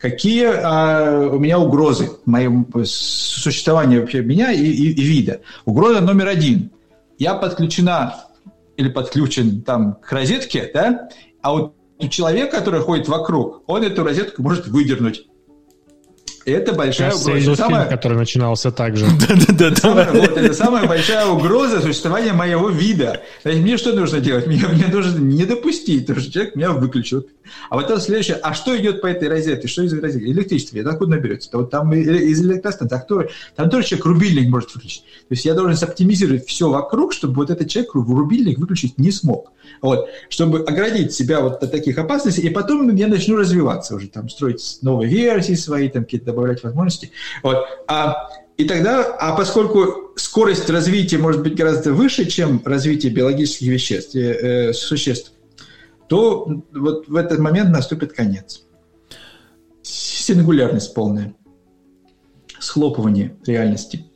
какие 0.00 0.46
а, 0.46 1.28
у 1.32 1.38
меня 1.38 1.60
угрозы 1.60 2.10
моему 2.24 2.66
существованию 2.84 4.00
вообще 4.00 4.22
меня 4.22 4.50
и, 4.50 4.64
и, 4.64 4.92
и 4.92 5.02
вида. 5.02 5.42
Угроза 5.64 6.00
номер 6.00 6.28
один. 6.28 6.70
Я 7.18 7.34
подключена 7.34 8.16
или 8.76 8.88
подключен 8.88 9.62
там 9.62 9.94
к 10.02 10.10
розетке, 10.10 10.70
да, 10.72 11.10
а 11.42 11.52
вот 11.52 11.74
человек, 12.10 12.50
который 12.50 12.80
ходит 12.80 13.08
вокруг, 13.08 13.62
он 13.66 13.82
эту 13.82 14.02
розетку 14.02 14.42
может 14.42 14.66
выдернуть 14.66 15.26
это 16.44 16.72
большая 16.72 17.10
Кажется, 17.10 17.30
угроза. 17.30 17.56
Самая... 17.56 17.80
Фильм, 17.82 17.96
который 17.96 18.18
начинался 18.18 18.70
так 18.70 18.96
же. 18.96 19.06
Да-да-да. 19.28 20.08
Вот, 20.12 20.36
это 20.36 20.54
самая 20.54 20.86
большая 20.86 21.26
угроза 21.26 21.80
существования 21.80 22.32
моего 22.32 22.68
вида. 22.68 23.22
Значит, 23.42 23.60
мне 23.62 23.76
что 23.76 23.92
нужно 23.92 24.20
делать? 24.20 24.46
Мне, 24.46 24.62
мне 24.72 24.86
нужно 24.86 25.18
не 25.18 25.44
допустить, 25.44 26.06
потому 26.06 26.20
что 26.20 26.32
человек 26.32 26.56
меня 26.56 26.72
выключил. 26.72 27.26
А 27.68 27.76
потом 27.76 27.98
следующее, 27.98 28.36
а 28.36 28.54
что 28.54 28.76
идет 28.78 29.00
по 29.00 29.06
этой 29.06 29.28
розетке? 29.28 29.68
Что 29.68 29.82
из 29.82 29.92
розетки? 29.92 30.26
Электричество. 30.26 30.78
Это 30.78 30.90
откуда 30.90 31.12
наберется? 31.12 31.50
Вот 31.52 31.70
там 31.70 31.92
из 31.92 32.40
электростанции. 32.40 33.00
Кто? 33.04 33.24
Там 33.56 33.70
тоже 33.70 33.88
человек 33.88 34.06
рубильник 34.06 34.48
может 34.48 34.74
выключить. 34.74 35.02
То 35.02 35.34
есть 35.34 35.44
я 35.44 35.54
должен 35.54 35.76
соптимизировать 35.76 36.46
все 36.46 36.68
вокруг, 36.70 37.12
чтобы 37.12 37.34
вот 37.34 37.50
этот 37.50 37.68
человек 37.68 37.94
рубильник 37.94 38.58
выключить 38.58 38.98
не 38.98 39.10
смог. 39.10 39.52
Вот, 39.82 40.08
чтобы 40.28 40.60
оградить 40.60 41.12
себя 41.12 41.40
вот 41.40 41.62
от 41.62 41.70
таких 41.70 41.96
опасностей, 41.98 42.42
и 42.42 42.50
потом 42.50 42.94
я 42.96 43.08
начну 43.08 43.36
развиваться 43.36 43.94
уже, 43.94 44.08
там, 44.08 44.28
строить 44.28 44.78
новые 44.82 45.08
версии 45.08 45.54
свои, 45.54 45.88
там, 45.88 46.04
какие-то 46.04 46.29
добавлять 46.30 46.62
возможности. 46.62 47.12
Вот. 47.42 47.64
А, 47.86 48.28
и 48.56 48.64
тогда, 48.64 49.04
а 49.18 49.34
поскольку 49.36 50.12
скорость 50.16 50.68
развития 50.68 51.18
может 51.18 51.42
быть 51.42 51.54
гораздо 51.54 51.92
выше, 51.92 52.26
чем 52.26 52.62
развитие 52.64 53.12
биологических 53.12 53.68
веществ, 53.68 54.14
э, 54.14 54.68
э, 54.68 54.72
существ, 54.72 55.32
то 56.08 56.62
вот 56.72 57.08
в 57.08 57.16
этот 57.16 57.38
момент 57.38 57.70
наступит 57.70 58.12
конец. 58.12 58.64
Сингулярность 59.82 60.92
полная. 60.92 61.34
Схлопывание 62.58 63.36
реальности. 63.46 64.09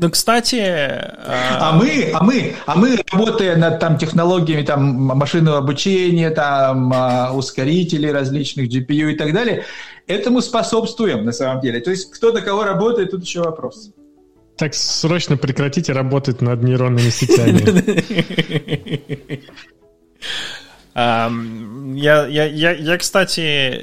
Ну, 0.00 0.08
кстати... 0.08 0.56
А... 0.56 1.58
а 1.60 1.72
мы, 1.72 2.10
а 2.14 2.24
мы, 2.24 2.54
а 2.64 2.74
мы, 2.74 2.98
работая 3.12 3.54
над 3.56 3.80
там 3.80 3.98
технологиями 3.98 4.62
там 4.62 4.94
машинного 4.94 5.58
обучения, 5.58 6.30
там 6.30 6.90
а, 6.94 7.32
ускорителей 7.34 8.10
различных 8.10 8.68
GPU 8.68 9.12
и 9.12 9.14
так 9.14 9.34
далее, 9.34 9.66
этому 10.06 10.40
способствуем 10.40 11.26
на 11.26 11.32
самом 11.32 11.60
деле. 11.60 11.80
То 11.80 11.90
есть 11.90 12.10
кто 12.12 12.32
на 12.32 12.40
кого 12.40 12.64
работает, 12.64 13.10
тут 13.10 13.22
еще 13.24 13.42
вопрос. 13.42 13.90
Так 14.56 14.72
срочно 14.72 15.36
прекратите 15.36 15.92
работать 15.92 16.40
над 16.40 16.62
нейронными 16.62 17.10
сетями. 17.10 17.60
Я, 20.92 22.26
я, 22.26 22.46
я, 22.46 22.72
я, 22.72 22.98
кстати, 22.98 23.40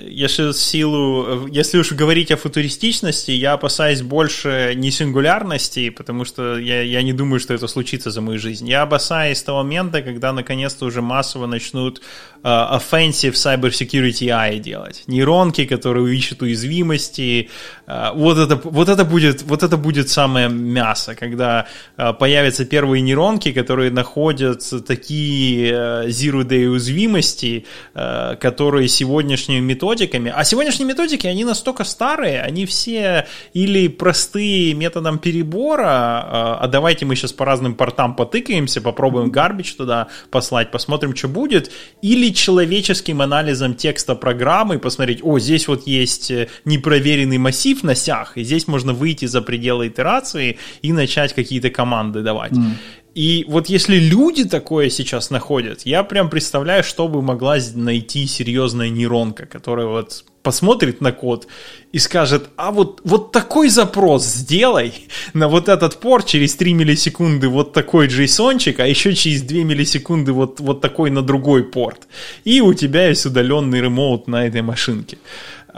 если 0.10 0.52
силу, 0.52 1.48
если 1.48 1.78
уж 1.78 1.94
говорить 1.94 2.32
о 2.32 2.38
футуристичности, 2.38 3.32
я 3.32 3.54
опасаюсь 3.54 4.02
больше 4.02 4.74
не 4.76 4.92
сингулярности, 4.92 5.90
потому 5.90 6.26
что 6.26 6.58
я, 6.58 6.82
я 6.82 7.02
не 7.04 7.14
думаю, 7.14 7.40
что 7.40 7.54
это 7.54 7.68
случится 7.68 8.12
за 8.12 8.22
мою 8.22 8.40
жизнь. 8.40 8.68
Я 8.68 8.82
опасаюсь 8.82 9.42
того 9.42 9.64
момента, 9.64 10.02
когда 10.02 10.34
наконец-то 10.34 10.86
уже 10.86 11.02
массово 11.02 11.48
начнут 11.48 12.02
uh, 12.44 12.78
offensive 12.78 13.34
cyber 13.34 13.72
security 13.72 14.28
AI 14.28 14.60
делать. 14.60 15.04
Нейронки, 15.08 15.66
которые 15.66 16.16
ищут 16.16 16.42
уязвимости. 16.42 17.50
Uh, 17.88 18.14
вот, 18.16 18.38
это, 18.38 18.56
вот, 18.56 18.90
это 18.90 19.06
будет, 19.06 19.44
вот 19.44 19.64
это 19.64 19.78
будет 19.78 20.10
самое 20.10 20.50
мясо, 20.50 21.16
когда 21.16 21.68
uh, 21.98 22.14
появятся 22.14 22.66
первые 22.66 23.02
нейронки, 23.02 23.52
которые 23.52 23.92
находят 23.92 24.62
такие 24.86 25.72
uh, 25.72 26.08
zero-day 26.08 26.68
уязвимости, 26.68 26.97
уязвимости, 26.98 27.66
э, 27.94 28.36
которые 28.40 28.88
сегодняшними 28.88 29.60
методиками, 29.60 30.34
а 30.36 30.44
сегодняшние 30.44 30.88
методики, 30.88 31.28
они 31.28 31.46
настолько 31.46 31.84
старые, 31.84 32.42
они 32.42 32.66
все 32.66 33.28
или 33.54 33.88
простые 33.88 34.74
методом 34.74 35.20
перебора, 35.20 35.84
э, 35.84 36.64
а 36.64 36.68
давайте 36.68 37.06
мы 37.06 37.16
сейчас 37.16 37.34
по 37.34 37.46
разным 37.46 37.76
портам 37.76 38.16
потыкаемся, 38.16 38.82
попробуем 38.82 39.30
гарбич 39.30 39.76
туда 39.76 40.08
послать, 40.32 40.72
посмотрим, 40.72 41.16
что 41.16 41.28
будет, 41.28 41.72
или 42.02 42.34
человеческим 42.34 43.22
анализом 43.22 43.76
текста 43.76 44.16
программы, 44.16 44.80
посмотреть, 44.80 45.20
о, 45.24 45.40
здесь 45.40 45.68
вот 45.68 45.88
есть 45.88 46.32
э, 46.32 46.48
непроверенный 46.66 47.38
массив 47.38 47.84
на 47.84 47.96
сях, 47.96 48.38
и 48.38 48.44
здесь 48.44 48.68
можно 48.68 48.94
выйти 48.94 49.26
за 49.26 49.42
пределы 49.42 49.88
итерации 49.88 50.58
и 50.82 50.94
начать 50.94 51.34
какие-то 51.34 51.70
команды 51.70 52.22
давать. 52.22 52.54
Mm. 52.54 52.72
И 53.18 53.46
вот 53.48 53.68
если 53.68 53.98
люди 53.98 54.44
такое 54.44 54.92
сейчас 54.92 55.32
находят, 55.32 55.88
я 55.88 56.04
прям 56.04 56.30
представляю, 56.30 56.84
что 56.84 57.08
бы 57.08 57.24
могла 57.24 57.58
найти 57.74 58.28
серьезная 58.28 58.90
нейронка, 58.90 59.48
которая 59.48 59.88
вот 59.88 60.24
посмотрит 60.44 61.02
на 61.02 61.12
код 61.12 61.48
и 61.92 61.98
скажет, 61.98 62.50
а 62.58 62.72
вот, 62.72 63.02
вот 63.04 63.32
такой 63.32 63.70
запрос 63.70 64.24
сделай 64.24 64.94
на 65.34 65.48
вот 65.48 65.68
этот 65.68 66.00
порт 66.00 66.28
через 66.28 66.56
3 66.56 66.76
миллисекунды 66.76 67.48
вот 67.48 67.74
такой 67.74 68.06
джейсончик, 68.06 68.80
а 68.80 68.86
еще 68.86 69.16
через 69.16 69.42
2 69.42 69.64
миллисекунды 69.64 70.32
вот, 70.32 70.60
вот 70.60 70.82
такой 70.82 71.10
на 71.10 71.24
другой 71.24 71.64
порт. 71.64 72.08
И 72.44 72.62
у 72.62 72.76
тебя 72.76 73.08
есть 73.08 73.26
удаленный 73.26 73.82
ремоут 73.82 74.28
на 74.28 74.46
этой 74.46 74.62
машинке. 74.62 75.18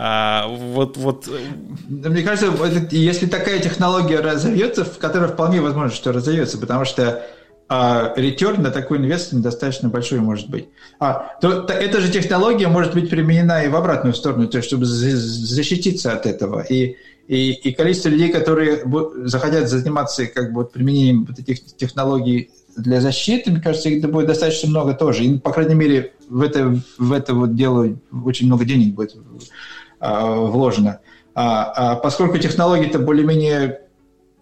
А, 0.01 0.47
вот, 0.47 0.95
вот. 0.95 1.29
Мне 1.89 2.23
кажется, 2.23 2.53
если 2.91 3.27
такая 3.27 3.59
технология 3.59 4.21
разовьется, 4.21 4.85
в 4.85 4.97
которой 4.97 5.27
вполне 5.27 5.59
возможно, 5.59 5.93
что 5.93 6.13
разовьется, 6.13 6.57
потому 6.57 6.85
что 6.85 7.25
а 7.67 8.13
return 8.17 8.61
на 8.61 8.71
такой 8.71 8.97
инвестор 8.97 9.39
достаточно 9.39 9.89
большой 9.89 10.19
может 10.21 10.49
быть. 10.49 10.69
А, 11.01 11.37
то, 11.41 11.63
то 11.63 11.73
эта 11.73 11.99
же 11.99 12.09
технология 12.09 12.69
может 12.69 12.93
быть 12.93 13.09
применена 13.09 13.63
и 13.63 13.67
в 13.67 13.75
обратную 13.75 14.13
сторону, 14.13 14.47
то 14.47 14.57
есть 14.57 14.69
чтобы 14.69 14.85
защититься 14.85 16.13
от 16.13 16.25
этого. 16.25 16.61
И, 16.61 16.95
и, 17.27 17.51
и 17.51 17.73
количество 17.73 18.07
людей, 18.07 18.29
которые 18.29 18.81
захотят 19.25 19.67
заниматься 19.67 20.27
как 20.27 20.53
бы, 20.53 20.63
применением 20.63 21.25
вот 21.25 21.39
этих 21.39 21.63
технологий 21.75 22.51
для 22.77 23.01
защиты, 23.01 23.51
мне 23.51 23.59
кажется, 23.59 23.89
это 23.89 24.07
будет 24.07 24.27
достаточно 24.27 24.69
много 24.69 24.93
тоже. 24.93 25.25
И, 25.25 25.37
по 25.37 25.51
крайней 25.51 25.75
мере, 25.75 26.13
в 26.29 26.41
это, 26.41 26.79
в 26.97 27.11
это 27.11 27.33
вот 27.33 27.55
дело 27.55 27.99
очень 28.23 28.47
много 28.47 28.63
денег 28.63 28.95
будет 28.95 29.13
вложено. 30.01 30.99
А, 31.35 31.71
а 31.71 31.95
поскольку 31.95 32.37
технологии-то 32.37 32.99
более-менее 32.99 33.81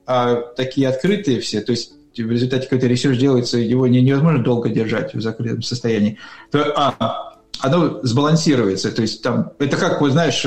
а, 0.08 0.36
такие 0.55 0.88
открытые 0.88 1.39
все, 1.41 1.62
то 1.62 1.72
есть 1.72 1.93
в 2.18 2.32
результате 2.32 2.64
какой-то 2.64 2.88
research 2.88 3.20
делается, 3.20 3.60
его 3.60 3.86
невозможно 3.86 4.43
долго 4.43 4.70
держать 4.70 5.14
в 5.14 5.22
закрытом 5.22 5.62
состоянии, 5.62 6.18
то 6.49 6.74
а, 6.76 7.39
оно 7.60 7.99
сбалансируется. 8.01 8.91
То 8.91 9.03
есть 9.03 9.22
там, 9.22 9.51
это 9.60 9.78
как, 9.78 10.01
вы 10.01 10.10
знаешь, 10.10 10.43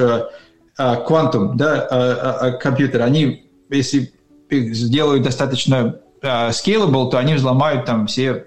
quantum, 0.76 1.56
да, 1.56 2.58
компьютер, 2.60 3.02
они, 3.02 3.48
если 3.68 4.12
сделают 4.50 5.22
достаточно 5.22 6.00
scalable, 6.22 7.10
то 7.10 7.18
они 7.18 7.34
взломают 7.34 7.84
там 7.84 8.08
все, 8.08 8.46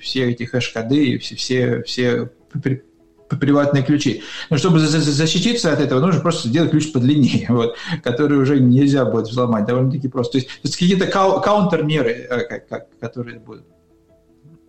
все 0.00 0.30
эти 0.30 0.44
хэш-коды 0.44 1.04
и 1.04 1.18
все, 1.18 1.36
все, 1.36 1.82
все 1.82 2.30
приватные 3.36 3.82
ключи. 3.82 4.22
Но 4.48 4.56
чтобы 4.56 4.78
защититься 4.80 5.72
от 5.72 5.80
этого, 5.80 6.00
нужно 6.00 6.20
просто 6.20 6.48
сделать 6.48 6.70
ключ 6.70 6.92
подлиннее, 6.92 7.46
вот, 7.50 7.76
который 8.02 8.38
уже 8.38 8.60
нельзя 8.60 9.04
будет 9.04 9.28
взломать. 9.28 9.66
Довольно-таки 9.66 10.08
просто. 10.08 10.32
То 10.32 10.38
есть, 10.38 10.50
есть 10.62 10.76
какие-то 10.76 11.06
кау- 11.06 11.40
каунтер-меры, 11.40 12.10
э, 12.10 12.78
которые 13.00 13.38
будут. 13.38 13.64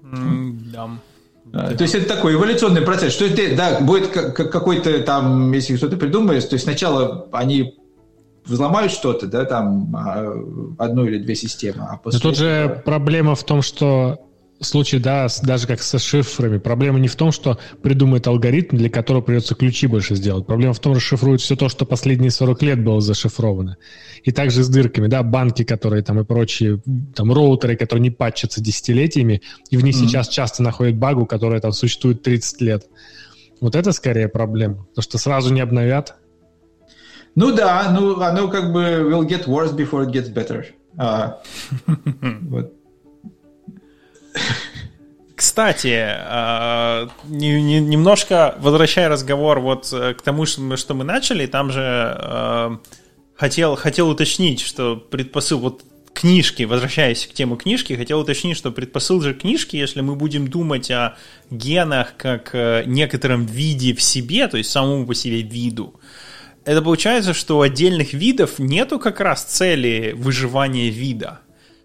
Mm, 0.03 0.57
да. 0.73 0.89
А, 1.53 1.73
то 1.73 1.83
есть 1.83 1.95
это 1.95 2.07
такой 2.07 2.35
эволюционный 2.35 2.81
процесс. 2.81 3.13
Что 3.13 3.25
это, 3.25 3.55
да, 3.55 3.79
будет 3.81 4.07
какой-то 4.09 5.01
там, 5.01 5.51
если 5.51 5.75
кто-то 5.75 5.97
придумает, 5.97 6.47
то 6.47 6.53
есть 6.53 6.63
сначала 6.63 7.27
они 7.31 7.77
взломают 8.45 8.91
что-то, 8.91 9.27
да, 9.27 9.45
там 9.45 9.95
а, 9.95 10.33
одну 10.77 11.05
или 11.05 11.17
две 11.19 11.35
системы. 11.35 11.87
А 11.89 11.97
после 11.97 12.17
Но 12.17 12.29
тут 12.29 12.37
же 12.37 12.81
проблема 12.85 13.35
в 13.35 13.43
том, 13.43 13.61
что 13.61 14.19
случае, 14.65 15.01
да, 15.01 15.27
даже 15.43 15.67
как 15.67 15.81
со 15.81 15.99
шифрами, 15.99 16.57
проблема 16.57 16.99
не 16.99 17.07
в 17.07 17.15
том, 17.15 17.31
что 17.31 17.57
придумает 17.81 18.27
алгоритм, 18.27 18.77
для 18.77 18.89
которого 18.89 19.21
придется 19.21 19.55
ключи 19.55 19.87
больше 19.87 20.15
сделать. 20.15 20.45
Проблема 20.45 20.73
в 20.73 20.79
том, 20.79 20.93
что 20.93 20.99
расшифрует 20.99 21.41
все 21.41 21.55
то, 21.55 21.69
что 21.69 21.85
последние 21.85 22.31
40 22.31 22.61
лет 22.63 22.83
было 22.83 23.01
зашифровано. 23.01 23.77
И 24.23 24.31
также 24.31 24.63
с 24.63 24.69
дырками, 24.69 25.07
да, 25.07 25.23
банки, 25.23 25.63
которые 25.63 26.03
там 26.03 26.19
и 26.19 26.23
прочие, 26.23 26.81
там 27.15 27.33
роутеры, 27.33 27.75
которые 27.75 28.03
не 28.03 28.11
патчатся 28.11 28.61
десятилетиями, 28.61 29.41
и 29.69 29.77
в 29.77 29.83
них 29.83 29.95
mm-hmm. 29.95 30.07
сейчас 30.07 30.27
часто 30.27 30.63
находят 30.63 30.95
багу, 30.95 31.25
которая 31.25 31.59
там 31.59 31.71
существует 31.71 32.21
30 32.21 32.61
лет. 32.61 32.87
Вот 33.59 33.75
это 33.75 33.91
скорее 33.91 34.27
проблема, 34.27 34.87
то 34.95 35.01
что 35.01 35.17
сразу 35.17 35.53
не 35.53 35.61
обновят. 35.61 36.15
Ну 37.35 37.55
да, 37.55 37.95
ну 37.97 38.19
оно 38.19 38.47
как 38.49 38.73
бы 38.73 38.81
will 38.81 39.27
get 39.27 39.45
worse 39.45 39.75
before 39.75 40.05
it 40.05 40.11
gets 40.11 40.33
better. 40.33 40.65
А, 40.97 41.41
вот. 42.41 42.73
Кстати, 45.35 45.97
а, 45.97 47.09
немножко 47.27 48.55
возвращая 48.59 49.09
разговор 49.09 49.59
вот 49.59 49.91
э, 49.91 50.13
к 50.13 50.21
тому, 50.21 50.45
что 50.45 50.93
мы 50.93 51.03
начали, 51.03 51.47
там 51.47 51.71
же 51.71 51.81
а, 51.81 52.77
хотел, 53.35 53.75
хотел 53.75 54.09
уточнить, 54.09 54.61
что 54.61 54.97
предпосыл, 54.97 55.57
вот 55.57 55.83
книжки, 56.13 56.63
возвращаясь 56.63 57.25
к 57.25 57.33
тему 57.33 57.55
книжки, 57.55 57.93
хотел 57.93 58.19
уточнить, 58.19 58.55
что 58.55 58.71
предпосыл 58.71 59.21
же 59.21 59.33
книжки, 59.33 59.75
если 59.75 60.01
мы 60.01 60.15
будем 60.15 60.47
думать 60.47 60.91
о 60.91 61.17
генах 61.49 62.15
как 62.17 62.51
э, 62.53 62.83
некотором 62.85 63.45
виде 63.45 63.95
в 63.95 64.01
себе, 64.01 64.47
то 64.47 64.57
есть 64.57 64.69
самому 64.69 65.07
по 65.07 65.15
себе 65.15 65.41
виду, 65.41 65.99
это 66.65 66.81
получается, 66.83 67.33
что 67.33 67.57
у 67.57 67.61
отдельных 67.61 68.13
видов 68.13 68.59
нету 68.59 68.99
как 68.99 69.19
раз 69.19 69.43
цели 69.43 70.13
выживания 70.15 70.89
вида 70.89 71.39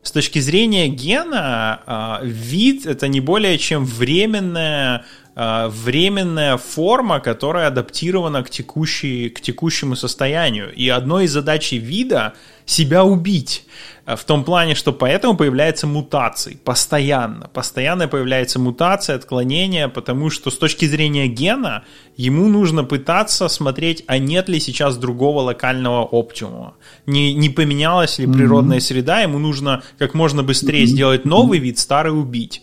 с 0.07 0.13
точки 0.13 0.39
зрения 0.39 0.87
гена, 0.87 1.81
а, 1.85 2.21
вид 2.23 2.87
это 2.87 3.09
не 3.09 3.21
более 3.21 3.59
чем 3.59 3.85
временная, 3.85 4.99
а, 4.99 5.05
временная 5.37 6.57
форма, 6.57 7.20
которая 7.20 7.68
адаптирована 7.68 8.43
к, 8.43 8.49
текущей, 8.49 9.28
к 9.28 9.43
текущему 9.43 9.95
состоянию. 9.95 10.72
И 10.74 10.89
одной 10.89 11.26
из 11.26 11.32
задач 11.32 11.72
вида 11.72 12.32
себя 12.64 13.05
убить. 13.05 13.64
Э, 14.07 14.16
в 14.16 14.24
том 14.24 14.45
плане, 14.45 14.74
что 14.74 14.93
поэтому 14.93 15.37
появляется 15.37 15.87
мутации 15.87 16.59
постоянно. 16.64 17.49
Постоянно 17.53 18.09
появляется 18.09 18.59
мутация, 18.59 19.16
отклонение, 19.16 19.89
потому 19.89 20.30
что 20.30 20.51
с 20.51 20.59
точки 20.59 20.87
зрения 20.87 21.26
гена 21.26 21.84
ему 22.16 22.49
нужно 22.49 22.84
пытаться 22.84 23.49
смотреть, 23.49 24.05
а 24.07 24.18
нет 24.18 24.49
ли 24.49 24.61
сейчас 24.61 24.97
другого 24.97 25.43
локального 25.43 26.03
оптимума. 26.03 26.74
Не, 27.07 27.34
не 27.34 27.51
поменялась 27.51 28.18
ли 28.18 28.26
природная 28.26 28.78
mm-hmm. 28.78 28.80
среда, 28.80 29.20
ему 29.20 29.39
нужно 29.39 29.82
как 29.99 30.14
можно 30.14 30.43
быстрее 30.43 30.84
mm-hmm. 30.84 30.87
сделать 30.87 31.24
новый 31.24 31.59
вид, 31.59 31.78
старый 31.78 32.18
убить. 32.18 32.62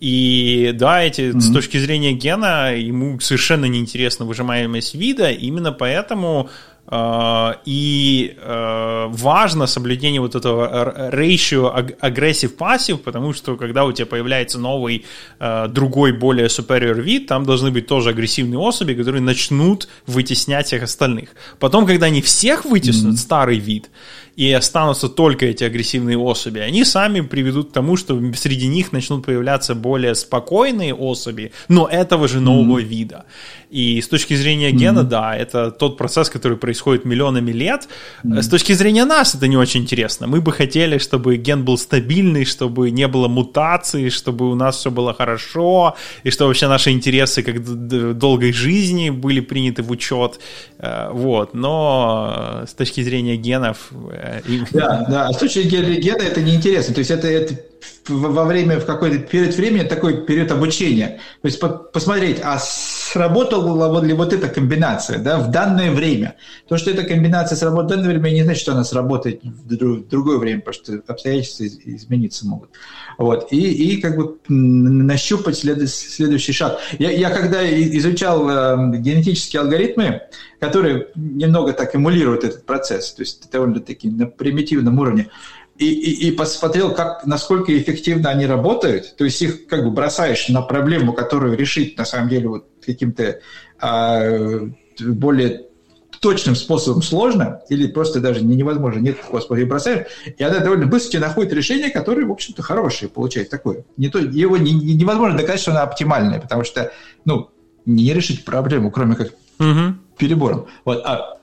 И 0.00 0.72
да, 0.74 1.02
эти 1.02 1.22
mm-hmm. 1.22 1.40
с 1.40 1.52
точки 1.52 1.78
зрения 1.78 2.12
гена 2.12 2.74
ему 2.76 3.20
совершенно 3.20 3.66
неинтересна 3.66 4.24
выжимаемость 4.26 4.94
вида, 4.94 5.30
именно 5.30 5.72
поэтому 5.72 6.50
а, 6.86 7.60
и 7.64 8.36
а, 8.42 9.08
важно 9.08 9.66
соблюдение 9.66 10.20
вот 10.20 10.34
этого 10.34 11.10
ratio 11.10 11.96
aggressive 12.00 12.56
passive, 12.56 12.98
потому 12.98 13.32
что 13.32 13.56
когда 13.56 13.86
у 13.86 13.92
тебя 13.92 14.06
появляется 14.06 14.58
новый, 14.58 15.06
а, 15.38 15.68
другой, 15.68 16.12
более 16.12 16.46
superior 16.48 17.00
вид, 17.00 17.26
там 17.26 17.46
должны 17.46 17.70
быть 17.70 17.86
тоже 17.86 18.10
агрессивные 18.10 18.58
особи, 18.58 18.92
которые 18.92 19.22
начнут 19.22 19.88
вытеснять 20.06 20.66
всех 20.66 20.82
остальных. 20.82 21.30
Потом, 21.58 21.86
когда 21.86 22.06
они 22.06 22.20
всех 22.20 22.66
вытеснут, 22.66 23.14
mm-hmm. 23.14 23.18
старый 23.18 23.58
вид, 23.58 23.90
и 24.36 24.52
останутся 24.52 25.08
только 25.08 25.46
эти 25.46 25.64
агрессивные 25.64 26.18
особи, 26.18 26.58
они 26.58 26.84
сами 26.84 27.20
приведут 27.20 27.70
к 27.70 27.72
тому, 27.72 27.96
что 27.96 28.20
среди 28.34 28.66
них 28.66 28.92
начнут 28.92 29.24
появляться 29.24 29.74
более 29.74 30.14
спокойные 30.14 30.94
особи, 30.94 31.52
но 31.68 31.86
этого 31.86 32.28
же 32.28 32.40
нового 32.40 32.80
mm-hmm. 32.80 32.84
вида. 32.84 33.24
И 33.70 34.00
с 34.00 34.08
точки 34.08 34.34
зрения 34.34 34.70
гена, 34.70 35.00
mm-hmm. 35.00 35.08
да, 35.08 35.36
это 35.36 35.70
тот 35.70 35.96
процесс, 35.96 36.30
который 36.30 36.56
происходит 36.56 37.04
миллионами 37.04 37.52
лет. 37.52 37.88
Mm-hmm. 38.24 38.42
С 38.42 38.48
точки 38.48 38.72
зрения 38.72 39.04
нас 39.04 39.34
это 39.34 39.48
не 39.48 39.56
очень 39.56 39.82
интересно. 39.82 40.26
Мы 40.26 40.40
бы 40.40 40.52
хотели, 40.52 40.98
чтобы 40.98 41.36
ген 41.36 41.64
был 41.64 41.76
стабильный, 41.76 42.44
чтобы 42.44 42.90
не 42.90 43.08
было 43.08 43.28
мутаций, 43.28 44.10
чтобы 44.10 44.50
у 44.50 44.54
нас 44.54 44.76
все 44.76 44.90
было 44.90 45.14
хорошо, 45.14 45.96
и 46.24 46.30
что 46.30 46.46
вообще 46.46 46.68
наши 46.68 46.90
интересы 46.90 47.42
как 47.42 47.64
долгой 48.18 48.52
жизни 48.52 49.10
были 49.10 49.40
приняты 49.40 49.82
в 49.82 49.90
учет. 49.90 50.40
Э, 50.78 51.10
вот. 51.12 51.54
Но 51.54 52.64
с 52.66 52.74
точки 52.74 53.02
зрения 53.02 53.36
генов... 53.36 53.90
Да, 54.72 55.06
да. 55.08 55.32
С 55.32 55.38
точки 55.38 55.60
зрения 55.60 56.00
гена 56.00 56.22
это 56.22 56.40
неинтересно. 56.40 56.94
То 56.94 57.00
есть 57.00 57.10
это, 57.10 57.28
это 57.28 57.54
во 58.08 58.44
время, 58.44 58.78
в 58.80 58.86
какой-то 58.86 59.18
период 59.18 59.54
времени 59.54 59.86
такой 59.86 60.24
период 60.24 60.50
обучения. 60.50 61.20
То 61.42 61.46
есть 61.46 61.60
посмотреть, 61.92 62.38
а 62.42 62.58
сработала 62.58 64.02
ли 64.02 64.12
вот 64.12 64.32
эта 64.32 64.48
комбинация 64.48 65.18
да, 65.18 65.38
в 65.38 65.50
данное 65.50 65.90
время. 65.90 66.36
То, 66.68 66.76
что 66.76 66.90
эта 66.90 67.04
комбинация 67.04 67.56
сработает 67.56 67.86
в 67.86 67.94
данное 67.94 68.08
время, 68.08 68.34
не 68.34 68.42
значит, 68.42 68.62
что 68.62 68.72
она 68.72 68.84
сработает 68.84 69.40
в 69.42 70.08
другое 70.08 70.38
время, 70.38 70.60
потому 70.60 70.74
что 70.74 71.02
обстоятельства 71.06 71.64
измениться 71.64 72.46
могут. 72.46 72.70
Вот. 73.18 73.52
И, 73.52 73.58
и 73.58 74.00
как 74.00 74.16
бы 74.16 74.38
нащупать 74.48 75.56
след, 75.56 75.88
следующий 75.88 76.52
шаг. 76.52 76.78
Я, 76.98 77.10
я 77.10 77.30
когда 77.30 77.64
изучал 77.98 78.48
э, 78.48 78.96
генетические 78.98 79.62
алгоритмы, 79.62 80.22
которые 80.60 81.08
немного 81.14 81.72
так 81.72 81.94
эмулируют 81.94 82.44
этот 82.44 82.64
процесс, 82.64 83.12
то 83.12 83.22
есть 83.22 83.50
довольно-таки 83.50 84.08
на 84.08 84.26
примитивном 84.26 84.98
уровне, 84.98 85.30
и, 85.76 85.86
и, 85.86 86.28
и 86.28 86.30
посмотрел, 86.30 86.94
как, 86.94 87.26
насколько 87.26 87.76
эффективно 87.76 88.30
они 88.30 88.46
работают, 88.46 89.16
то 89.16 89.24
есть 89.24 89.42
их 89.42 89.66
как 89.66 89.84
бы 89.84 89.90
бросаешь 89.90 90.48
на 90.48 90.62
проблему, 90.62 91.12
которую 91.12 91.56
решить 91.56 91.98
на 91.98 92.04
самом 92.04 92.28
деле 92.28 92.48
вот 92.48 92.66
каким-то 92.84 93.40
а, 93.80 94.60
более 95.00 95.66
точным 96.20 96.54
способом 96.54 97.02
сложно, 97.02 97.60
или 97.68 97.86
просто 97.86 98.20
даже 98.20 98.42
невозможно, 98.42 99.00
нет 99.00 99.20
такого 99.20 99.40
способа, 99.40 99.60
и 99.60 99.64
бросаешь, 99.64 100.06
и 100.24 100.42
она 100.42 100.60
довольно 100.60 100.86
быстро 100.86 101.18
находит 101.18 101.52
решение, 101.52 101.90
которое, 101.90 102.24
в 102.24 102.32
общем-то, 102.32 102.62
хорошее 102.62 103.10
получается 103.10 103.50
такое. 103.50 103.84
Не 103.96 104.08
то, 104.08 104.18
его 104.18 104.56
не, 104.56 104.72
не, 104.72 104.94
невозможно 104.94 105.36
доказать, 105.36 105.60
что 105.60 105.72
она 105.72 105.82
оптимальная, 105.82 106.40
потому 106.40 106.64
что, 106.64 106.92
ну, 107.24 107.50
не 107.84 108.14
решить 108.14 108.44
проблему, 108.44 108.90
кроме 108.90 109.16
как 109.16 109.34
угу. 109.58 109.96
перебором. 110.16 110.66
Вот, 110.84 111.02
а, 111.04 111.40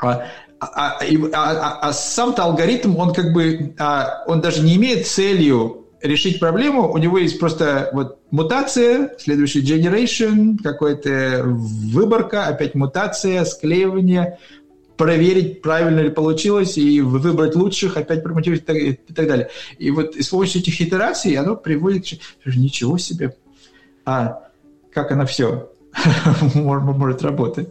а 0.00 0.26
а, 0.60 0.98
а, 0.98 1.04
а, 1.32 1.78
а 1.88 1.92
сам-то 1.92 2.44
алгоритм, 2.44 2.96
он 2.96 3.12
как 3.14 3.32
бы, 3.32 3.74
а, 3.78 4.24
он 4.26 4.40
даже 4.40 4.62
не 4.62 4.76
имеет 4.76 5.06
целью 5.06 5.86
решить 6.02 6.38
проблему, 6.40 6.92
у 6.92 6.98
него 6.98 7.18
есть 7.18 7.38
просто 7.38 7.90
вот 7.92 8.18
мутация, 8.30 9.14
следующий 9.18 9.62
generation, 9.62 10.56
какая-то 10.62 11.42
выборка, 11.44 12.46
опять 12.46 12.74
мутация, 12.74 13.44
склеивание, 13.44 14.38
проверить, 14.96 15.62
правильно 15.62 16.00
ли 16.00 16.10
получилось, 16.10 16.76
и 16.76 17.00
выбрать 17.00 17.54
лучших, 17.54 17.96
опять 17.96 18.22
промотивировать 18.22 18.68
и 18.68 18.90
и 18.90 19.12
так 19.12 19.28
далее. 19.28 19.50
И 19.78 19.90
вот 19.90 20.16
с 20.16 20.28
помощью 20.28 20.60
этих 20.60 20.80
итераций 20.80 21.34
оно 21.34 21.56
приводит 21.56 22.04
к... 22.44 22.46
Ничего 22.46 22.98
себе! 22.98 23.36
А 24.04 24.48
как 24.92 25.12
оно 25.12 25.24
все 25.26 25.70
может 26.54 27.22
работать? 27.22 27.68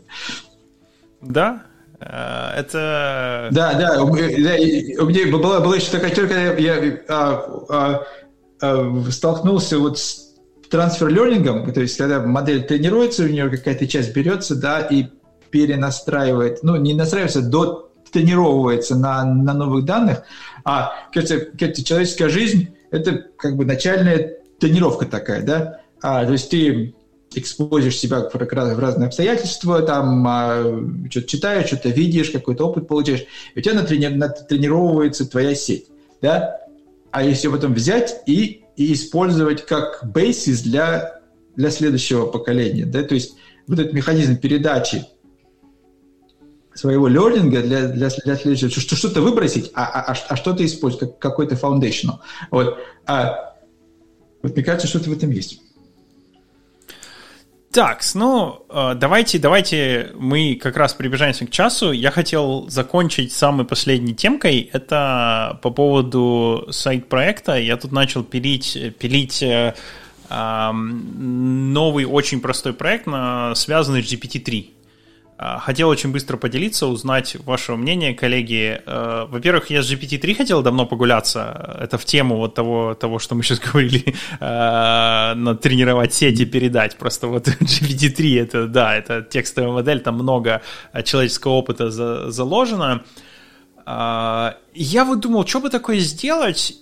Да, 1.21 1.63
это... 1.99 3.49
Да, 3.51 3.73
да, 3.73 4.03
у 4.03 4.13
меня 4.13 5.31
была, 5.31 5.59
была 5.59 5.75
еще 5.75 5.91
такая 5.91 6.11
теория, 6.11 6.29
когда 6.29 6.53
я 6.53 6.99
а, 7.09 7.63
а, 7.69 8.03
а, 8.61 9.03
столкнулся 9.09 9.79
вот 9.79 9.97
с 9.97 10.27
трансфер-лернингом, 10.69 11.71
то 11.71 11.81
есть 11.81 11.97
когда 11.97 12.19
модель 12.19 12.63
тренируется, 12.63 13.23
у 13.23 13.27
нее 13.27 13.49
какая-то 13.49 13.87
часть 13.87 14.13
берется, 14.13 14.55
да, 14.55 14.81
и 14.81 15.07
перенастраивает, 15.49 16.61
ну, 16.61 16.75
не 16.75 16.93
настраивается 16.93 17.41
до 17.41 17.91
тренировывается 18.11 18.95
на, 18.95 19.23
на 19.25 19.53
новых 19.53 19.85
данных, 19.85 20.23
а, 20.63 20.93
кажется, 21.13 21.39
кажется, 21.57 21.83
человеческая 21.83 22.29
жизнь– 22.29 22.69
это 22.91 23.25
как 23.37 23.55
бы 23.55 23.65
начальная 23.65 24.37
тренировка 24.59 25.05
такая, 25.05 25.43
да, 25.43 25.81
а, 26.01 26.25
то 26.25 26.31
есть 26.31 26.49
ты 26.49 26.93
экспозишь 27.37 27.97
себя 27.97 28.29
в 28.31 28.79
разные 28.79 29.07
обстоятельства, 29.07 29.81
там 29.81 30.25
а, 30.27 30.63
что-то 31.09 31.27
читаешь, 31.27 31.67
что-то 31.67 31.89
видишь, 31.89 32.31
какой-то 32.31 32.67
опыт 32.67 32.87
получаешь, 32.87 33.25
и 33.53 33.59
у 33.59 33.61
тебя 33.61 33.81
натрени- 33.81 34.09
натренировывается 34.09 35.25
твоя 35.25 35.55
сеть, 35.55 35.85
да, 36.21 36.59
а 37.11 37.23
если 37.23 37.47
потом 37.47 37.73
взять 37.73 38.21
и, 38.25 38.63
и 38.75 38.93
использовать 38.93 39.65
как 39.65 40.01
бейсис 40.03 40.61
для, 40.61 41.21
для 41.55 41.71
следующего 41.71 42.25
поколения, 42.25 42.85
да, 42.85 43.03
то 43.03 43.13
есть 43.15 43.35
вот 43.67 43.79
этот 43.79 43.93
механизм 43.93 44.37
передачи 44.37 45.05
своего 46.77 47.07
лернинга 47.07 47.61
для, 47.61 47.87
для, 47.87 48.09
для 48.09 48.35
следующего, 48.35 48.69
что, 48.69 48.95
что-то 48.95 49.21
выбросить, 49.21 49.71
а, 49.73 49.85
а, 49.85 50.11
а, 50.11 50.15
а 50.29 50.35
что-то 50.35 50.65
использовать, 50.65 51.11
как, 51.11 51.19
какой-то 51.19 51.55
foundational. 51.55 52.19
Вот. 52.51 52.77
А, 53.05 53.55
вот 54.43 54.55
мне 54.55 54.63
кажется, 54.63 54.87
что-то 54.87 55.09
в 55.09 55.13
этом 55.13 55.31
есть. 55.31 55.61
Так, 57.77 58.01
ну, 58.15 58.65
э, 58.71 58.95
давайте, 58.95 59.37
давайте 59.37 60.11
мы 60.15 60.55
как 60.55 60.77
раз 60.77 60.95
приближаемся 60.95 61.45
к 61.45 61.51
часу. 61.51 61.91
Я 61.91 62.09
хотел 62.09 62.67
закончить 62.69 63.31
самой 63.31 63.67
последней 63.67 64.15
темкой. 64.15 64.71
Это 64.73 65.59
по 65.61 65.69
поводу 65.69 66.65
сайт-проекта. 66.71 67.59
Я 67.59 67.77
тут 67.77 67.91
начал 67.91 68.23
пилить, 68.23 68.75
пилить 68.97 69.43
э, 69.43 69.75
новый 70.71 72.05
очень 72.05 72.41
простой 72.41 72.73
проект, 72.73 73.05
связанный 73.55 74.01
с 74.01 74.11
GPT-3. 74.11 74.76
А, 75.39 75.59
хотел 75.59 75.89
очень 75.89 76.11
быстро 76.11 76.35
поделиться, 76.37 76.87
узнать 76.87 77.37
ваше 77.45 77.75
мнение, 77.75 78.15
коллеги. 78.15 78.81
Э, 78.87 79.27
во-первых, 79.29 79.69
я 79.69 79.83
с 79.83 79.91
GPT-3 79.91 80.33
хотел 80.33 80.63
давно 80.63 80.87
погуляться. 80.87 81.77
Это 81.79 81.99
в 81.99 82.05
тему 82.05 82.37
вот 82.37 82.55
того, 82.55 82.95
того 82.95 83.19
что 83.19 83.35
мы 83.35 83.43
сейчас 83.43 83.59
говорили, 83.71 84.15
э, 84.39 85.33
надо 85.35 85.55
тренировать 85.55 86.15
сети, 86.15 86.45
передать. 86.45 86.97
Просто 86.97 87.27
вот 87.27 87.47
GPT-3, 87.59 88.41
это, 88.41 88.67
да, 88.67 88.95
это 88.95 89.21
текстовая 89.21 89.71
модель, 89.71 89.99
там 89.99 90.15
много 90.15 90.63
человеческого 91.03 91.51
опыта 91.51 91.91
заложено. 92.31 93.03
А, 93.85 94.57
я 94.73 95.05
вот 95.05 95.19
думал, 95.19 95.45
что 95.45 95.59
бы 95.59 95.69
такое 95.69 95.99
сделать, 95.99 96.73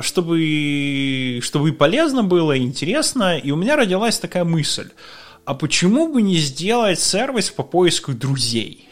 чтобы, 0.00 1.40
чтобы 1.42 1.72
полезно 1.74 2.24
было, 2.24 2.56
интересно. 2.56 3.36
И 3.36 3.50
у 3.50 3.56
меня 3.56 3.76
родилась 3.76 4.18
такая 4.18 4.44
мысль– 4.44 4.88
а 5.44 5.54
почему 5.54 6.12
бы 6.12 6.22
не 6.22 6.36
сделать 6.36 7.00
сервис 7.00 7.50
по 7.50 7.62
поиску 7.62 8.12
друзей? 8.12 8.88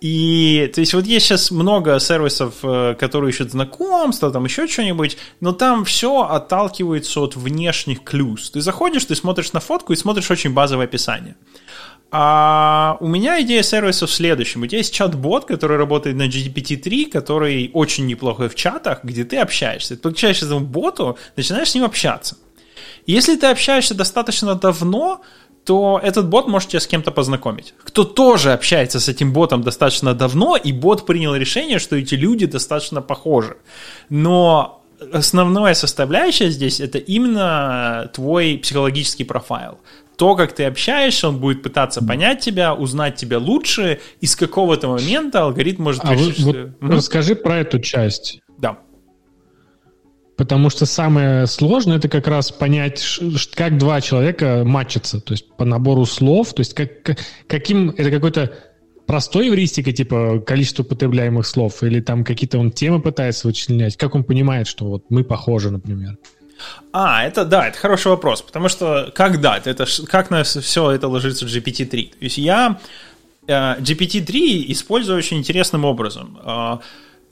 И, 0.00 0.70
то 0.74 0.80
есть, 0.80 0.92
вот 0.92 1.06
есть 1.06 1.26
сейчас 1.26 1.50
много 1.50 1.98
сервисов, 1.98 2.56
э, 2.62 2.94
которые 2.98 3.30
ищут 3.30 3.52
знакомства, 3.52 4.30
там 4.30 4.44
еще 4.44 4.66
что-нибудь, 4.66 5.16
но 5.40 5.52
там 5.52 5.84
все 5.84 6.22
отталкивается 6.22 7.20
от 7.20 7.36
внешних 7.36 8.02
клюз. 8.04 8.50
Ты 8.50 8.60
заходишь, 8.60 9.06
ты 9.06 9.14
смотришь 9.14 9.52
на 9.52 9.60
фотку 9.60 9.92
и 9.92 9.96
смотришь 9.96 10.30
очень 10.30 10.52
базовое 10.52 10.84
описание. 10.84 11.36
А 12.10 12.96
у 13.00 13.08
меня 13.08 13.40
идея 13.42 13.62
сервиса 13.62 14.06
в 14.06 14.12
следующем. 14.12 14.62
У 14.62 14.66
тебя 14.66 14.78
есть 14.78 14.94
чат-бот, 14.94 15.46
который 15.46 15.78
работает 15.78 16.16
на 16.16 16.28
GPT-3, 16.28 17.10
который 17.10 17.70
очень 17.72 18.06
неплохой 18.06 18.48
в 18.48 18.54
чатах, 18.54 19.04
где 19.04 19.24
ты 19.24 19.38
общаешься. 19.38 19.96
Ты 19.96 20.02
подключаешься 20.02 20.44
к 20.44 20.48
этому 20.48 20.66
боту, 20.66 21.18
начинаешь 21.34 21.70
с 21.70 21.74
ним 21.74 21.84
общаться. 21.84 22.36
Если 23.06 23.36
ты 23.36 23.46
общаешься 23.46 23.94
достаточно 23.94 24.54
давно, 24.54 25.22
то 25.64 26.00
этот 26.02 26.28
бот 26.28 26.46
может 26.46 26.70
тебя 26.70 26.80
с 26.80 26.86
кем-то 26.86 27.10
познакомить. 27.10 27.74
Кто 27.82 28.04
тоже 28.04 28.52
общается 28.52 29.00
с 29.00 29.08
этим 29.08 29.32
ботом 29.32 29.62
достаточно 29.62 30.14
давно, 30.14 30.56
и 30.56 30.72
бот 30.72 31.06
принял 31.06 31.34
решение, 31.34 31.78
что 31.78 31.96
эти 31.96 32.14
люди 32.14 32.46
достаточно 32.46 33.00
похожи. 33.00 33.56
Но 34.10 34.82
основная 35.12 35.74
составляющая 35.74 36.50
здесь 36.50 36.80
это 36.80 36.98
именно 36.98 38.10
твой 38.12 38.58
психологический 38.58 39.24
профайл. 39.24 39.78
То, 40.16 40.36
как 40.36 40.52
ты 40.52 40.64
общаешься, 40.64 41.28
он 41.28 41.38
будет 41.38 41.62
пытаться 41.62 42.04
понять 42.04 42.38
тебя, 42.38 42.72
узнать 42.72 43.16
тебя 43.16 43.38
лучше, 43.38 44.00
и 44.20 44.26
с 44.26 44.36
какого-то 44.36 44.88
момента 44.88 45.42
алгоритм 45.42 45.82
может 45.82 46.04
а 46.04 46.14
решить, 46.14 46.38
вы, 46.38 46.52
что... 46.52 46.74
Вот 46.80 46.92
расскажи 46.92 47.34
про 47.34 47.58
эту 47.58 47.80
часть. 47.80 48.40
Да. 50.36 50.44
Потому 50.44 50.70
что 50.70 50.86
самое 50.86 51.46
сложное 51.46 51.98
это 51.98 52.08
как 52.08 52.26
раз 52.26 52.50
понять, 52.50 53.20
как 53.54 53.78
два 53.78 54.00
человека 54.00 54.62
матчатся, 54.64 55.20
то 55.20 55.32
есть 55.32 55.48
по 55.56 55.64
набору 55.64 56.06
слов, 56.06 56.52
то 56.54 56.60
есть 56.60 56.74
как, 56.74 57.16
каким 57.46 57.90
это 57.90 58.10
какой-то 58.10 58.52
простой 59.06 59.48
эвристика, 59.48 59.92
типа 59.92 60.40
количество 60.40 60.82
потребляемых 60.82 61.46
слов, 61.46 61.82
или 61.82 62.00
там 62.00 62.24
какие-то 62.24 62.58
он 62.58 62.70
темы 62.70 63.00
пытается 63.00 63.46
вычленять, 63.46 63.96
как 63.96 64.14
он 64.14 64.24
понимает, 64.24 64.66
что 64.66 64.86
вот 64.86 65.04
мы 65.10 65.24
похожи, 65.24 65.70
например. 65.70 66.16
А, 66.92 67.24
это 67.24 67.44
да, 67.44 67.68
это 67.68 67.78
хороший 67.78 68.08
вопрос, 68.08 68.42
потому 68.42 68.68
что 68.68 69.12
как 69.14 69.40
дать, 69.40 69.66
это 69.66 69.86
как 70.06 70.30
на 70.30 70.44
все 70.44 70.90
это 70.90 71.08
ложится 71.08 71.46
в 71.46 71.48
GPT-3. 71.48 72.10
То 72.10 72.16
есть 72.20 72.38
я 72.38 72.78
э, 73.46 73.52
GPT-3 73.52 74.64
использую 74.68 75.18
очень 75.18 75.38
интересным 75.38 75.84
образом. 75.84 76.38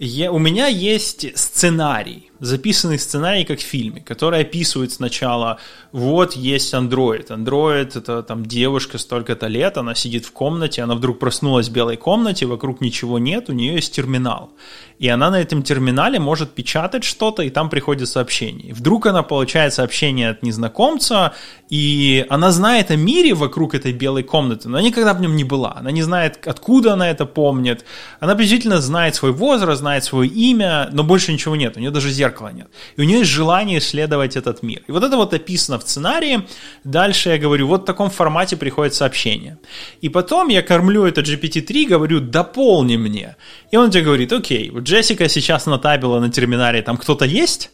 Я, 0.04 0.32
у 0.32 0.40
меня 0.40 0.66
есть 0.66 1.38
сценарий, 1.38 2.32
записанный 2.40 2.98
сценарий 2.98 3.44
как 3.44 3.60
в 3.60 3.62
фильме, 3.62 4.00
который 4.00 4.40
описывает 4.40 4.90
сначала, 4.90 5.60
вот 5.92 6.32
есть 6.32 6.74
андроид. 6.74 7.30
Андроид 7.30 7.94
это 7.94 8.24
там 8.24 8.44
девушка 8.44 8.98
столько-то 8.98 9.46
лет, 9.46 9.76
она 9.76 9.94
сидит 9.94 10.26
в 10.26 10.32
комнате, 10.32 10.82
она 10.82 10.96
вдруг 10.96 11.20
проснулась 11.20 11.68
в 11.68 11.72
белой 11.72 11.96
комнате, 11.96 12.46
вокруг 12.46 12.80
ничего 12.80 13.20
нет, 13.20 13.48
у 13.48 13.52
нее 13.52 13.74
есть 13.74 13.94
терминал. 13.94 14.50
И 14.98 15.08
она 15.08 15.30
на 15.30 15.40
этом 15.40 15.62
терминале 15.62 16.18
может 16.18 16.52
печатать 16.52 17.04
что-то, 17.04 17.42
и 17.42 17.50
там 17.50 17.70
приходит 17.70 18.08
сообщение. 18.08 18.72
Вдруг 18.72 19.06
она 19.06 19.22
получает 19.22 19.74
сообщение 19.74 20.30
от 20.30 20.42
незнакомца, 20.42 21.34
и 21.68 22.24
она 22.28 22.52
знает 22.52 22.90
о 22.90 22.96
мире 22.96 23.34
вокруг 23.34 23.74
этой 23.74 23.92
белой 23.92 24.22
комнаты, 24.22 24.68
но 24.68 24.80
никогда 24.80 25.14
в 25.14 25.20
нем 25.20 25.36
не 25.36 25.44
была. 25.44 25.74
Она 25.76 25.90
не 25.90 26.02
знает, 26.02 26.46
откуда 26.46 26.92
она 26.92 27.10
это 27.10 27.26
помнит. 27.26 27.84
Она 28.20 28.34
приблизительно 28.34 28.80
знает 28.80 29.14
свой 29.14 29.32
возраст, 29.32 29.80
знает 29.80 29.91
свое 30.00 30.28
имя, 30.28 30.88
но 30.92 31.02
больше 31.02 31.32
ничего 31.32 31.56
нет. 31.56 31.76
У 31.76 31.80
нее 31.80 31.90
даже 31.90 32.10
зеркала 32.10 32.48
нет. 32.48 32.68
И 32.96 33.00
у 33.00 33.04
нее 33.04 33.18
есть 33.18 33.30
желание 33.30 33.78
исследовать 33.78 34.36
этот 34.36 34.62
мир. 34.62 34.82
И 34.88 34.92
вот 34.92 35.04
это 35.04 35.16
вот 35.16 35.34
описано 35.34 35.78
в 35.78 35.82
сценарии. 35.82 36.46
Дальше 36.84 37.30
я 37.30 37.38
говорю, 37.38 37.66
вот 37.66 37.82
в 37.82 37.84
таком 37.84 38.10
формате 38.10 38.56
приходит 38.56 38.94
сообщение. 38.94 39.58
И 40.00 40.08
потом 40.08 40.48
я 40.48 40.62
кормлю 40.62 41.04
это 41.04 41.20
GPT-3, 41.20 41.86
говорю, 41.88 42.20
дополни 42.20 42.96
мне. 42.96 43.36
И 43.70 43.76
он 43.76 43.90
тебе 43.90 44.04
говорит, 44.04 44.32
окей, 44.32 44.70
вот 44.70 44.84
Джессика 44.84 45.28
сейчас 45.28 45.66
натабила 45.66 46.20
на 46.20 46.30
терминале, 46.30 46.82
там 46.82 46.96
кто-то 46.96 47.24
есть, 47.24 47.70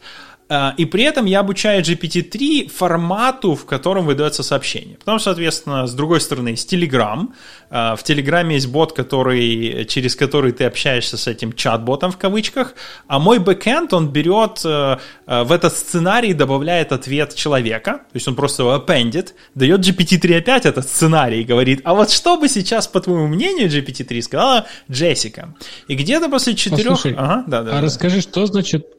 и 0.79 0.85
при 0.87 1.05
этом 1.05 1.27
я 1.27 1.41
обучаю 1.41 1.83
GPT-3 1.83 2.71
формату, 2.71 3.55
в 3.55 3.67
котором 3.67 4.07
выдается 4.07 4.43
сообщение. 4.43 4.97
Потом, 4.97 5.21
соответственно, 5.21 5.87
с 5.87 5.93
другой 5.93 6.21
стороны, 6.21 6.51
есть 6.51 6.73
Telegram. 6.73 7.29
А, 7.71 7.97
в 7.97 8.03
Telegram 8.03 8.51
есть 8.53 8.69
бот, 8.69 8.93
который, 8.93 9.85
через 9.87 10.17
который 10.17 10.53
ты 10.53 10.65
общаешься 10.65 11.17
с 11.17 11.27
этим 11.27 11.53
чат-ботом 11.53 12.11
в 12.11 12.17
кавычках. 12.17 12.75
А 13.07 13.19
мой 13.19 13.39
бэкэнд, 13.39 13.93
он 13.93 14.09
берет 14.09 14.63
э, 14.65 14.99
э, 15.27 15.43
в 15.43 15.53
этот 15.53 15.77
сценарий, 15.77 16.33
добавляет 16.33 16.93
ответ 16.93 17.35
человека. 17.35 17.93
То 17.93 18.15
есть 18.15 18.29
он 18.29 18.35
просто 18.35 18.63
его 18.63 18.75
appendит, 18.75 19.35
дает 19.55 19.81
GPT-3 19.81 20.39
опять 20.39 20.67
этот 20.67 20.89
сценарий 20.89 21.43
и 21.43 21.45
говорит, 21.45 21.81
а 21.85 21.95
вот 21.95 22.11
что 22.11 22.39
бы 22.39 22.49
сейчас, 22.49 22.87
по 22.89 23.01
твоему 23.01 23.27
мнению, 23.27 23.69
GPT-3 23.69 24.23
сказала 24.23 24.67
Джессика? 24.91 25.55
И 25.89 25.95
где-то 25.95 26.29
после 26.29 26.55
четырех... 26.55 26.97
Послушай, 26.97 27.15
ага, 27.19 27.45
да, 27.47 27.63
да, 27.63 27.73
а 27.73 27.75
да. 27.75 27.81
расскажи, 27.83 28.21
что 28.21 28.47
значит 28.47 28.98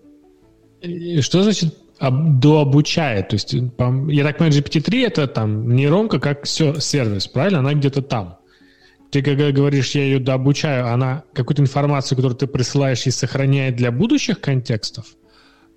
что 1.22 1.44
значит 1.44 1.76
дообучает? 2.00 3.30
То 3.30 3.36
есть, 3.36 3.54
я 3.54 3.62
так 4.24 4.38
понимаю, 4.38 4.54
GPT-3 4.54 5.08
это 5.08 5.28
там 5.28 5.76
нейронка 5.76 6.20
как 6.20 6.46
все, 6.46 6.80
сервис, 6.80 7.28
правильно? 7.28 7.60
Она 7.60 7.74
где-то 7.74 8.02
там. 8.02 8.38
Ты 9.12 9.22
когда 9.24 9.52
говоришь, 9.52 9.96
я 9.96 10.04
ее 10.04 10.20
дообучаю, 10.20 10.88
она 10.88 11.24
какую-то 11.34 11.62
информацию, 11.64 12.16
которую 12.16 12.38
ты 12.38 12.48
присылаешь, 12.48 13.08
и 13.08 13.12
сохраняет 13.12 13.76
для 13.76 13.92
будущих 13.92 14.40
контекстов? 14.40 15.08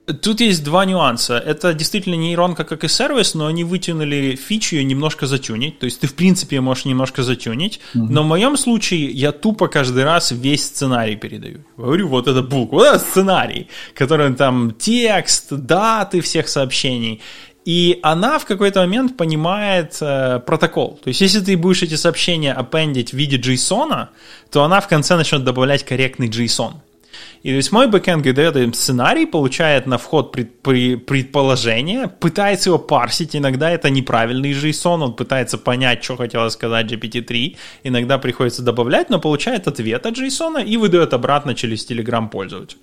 Тут 0.06 0.40
есть 0.40 0.64
два 0.64 0.84
нюанса. 0.84 1.38
Это 1.38 1.74
действительно 1.74 2.16
нейронка 2.16 2.64
как 2.64 2.82
и 2.82 2.88
сервис, 2.88 3.34
но 3.34 3.46
они 3.46 3.62
вытянули 3.62 4.34
фичу 4.34 4.76
ее 4.76 4.84
немножко 4.84 5.26
затюнить. 5.26 5.78
То 5.78 5.86
есть 5.86 6.00
ты, 6.00 6.08
в 6.08 6.14
принципе, 6.14 6.60
можешь 6.60 6.86
немножко 6.86 7.22
затюнить. 7.22 7.78
Mm-hmm. 7.94 8.06
Но 8.10 8.22
в 8.24 8.26
моем 8.26 8.56
случае 8.56 9.10
я 9.10 9.30
тупо 9.30 9.68
каждый 9.68 10.02
раз 10.02 10.32
весь 10.32 10.64
сценарий 10.64 11.14
передаю. 11.14 11.64
Говорю, 11.76 12.08
вот 12.08 12.26
это 12.26 12.42
булк, 12.42 12.72
вот 12.72 12.84
это 12.84 12.98
сценарий, 12.98 13.68
который 13.94 14.34
там 14.34 14.72
текст, 14.72 15.52
даты 15.52 16.20
всех 16.20 16.48
сообщений. 16.48 17.20
И 17.64 18.00
она 18.02 18.40
в 18.40 18.44
какой-то 18.44 18.80
момент 18.80 19.16
понимает 19.16 19.96
э, 20.00 20.40
протокол. 20.40 20.98
То 21.04 21.08
есть, 21.08 21.20
если 21.20 21.38
ты 21.38 21.56
будешь 21.56 21.84
эти 21.84 21.94
сообщения 21.94 22.52
аппендить 22.52 23.10
в 23.10 23.16
виде 23.16 23.36
JSON, 23.36 24.08
то 24.50 24.64
она 24.64 24.80
в 24.80 24.88
конце 24.88 25.14
начнет 25.14 25.44
добавлять 25.44 25.84
корректный 25.84 26.28
JSON. 26.28 26.72
И 27.42 27.50
то 27.50 27.56
есть 27.56 27.72
мой 27.72 27.88
бэкэнд 27.88 28.22
дает 28.34 28.56
им 28.56 28.72
сценарий, 28.72 29.26
получает 29.26 29.86
на 29.86 29.98
вход 29.98 30.32
пред, 30.32 30.60
при, 30.62 30.96
предположение, 30.96 32.08
пытается 32.08 32.70
его 32.70 32.78
парсить, 32.78 33.34
иногда 33.34 33.70
это 33.70 33.90
неправильный 33.90 34.52
JSON, 34.52 35.02
он 35.02 35.14
пытается 35.14 35.58
понять, 35.58 36.04
что 36.04 36.16
хотела 36.16 36.48
сказать 36.50 36.92
GPT-3, 36.92 37.56
иногда 37.84 38.18
приходится 38.18 38.62
добавлять, 38.62 39.10
но 39.10 39.18
получает 39.18 39.68
ответ 39.68 40.06
от 40.06 40.16
JSON 40.16 40.64
и 40.64 40.76
выдает 40.76 41.14
обратно 41.14 41.54
через 41.54 41.88
Telegram 41.88 42.28
пользователю. 42.28 42.78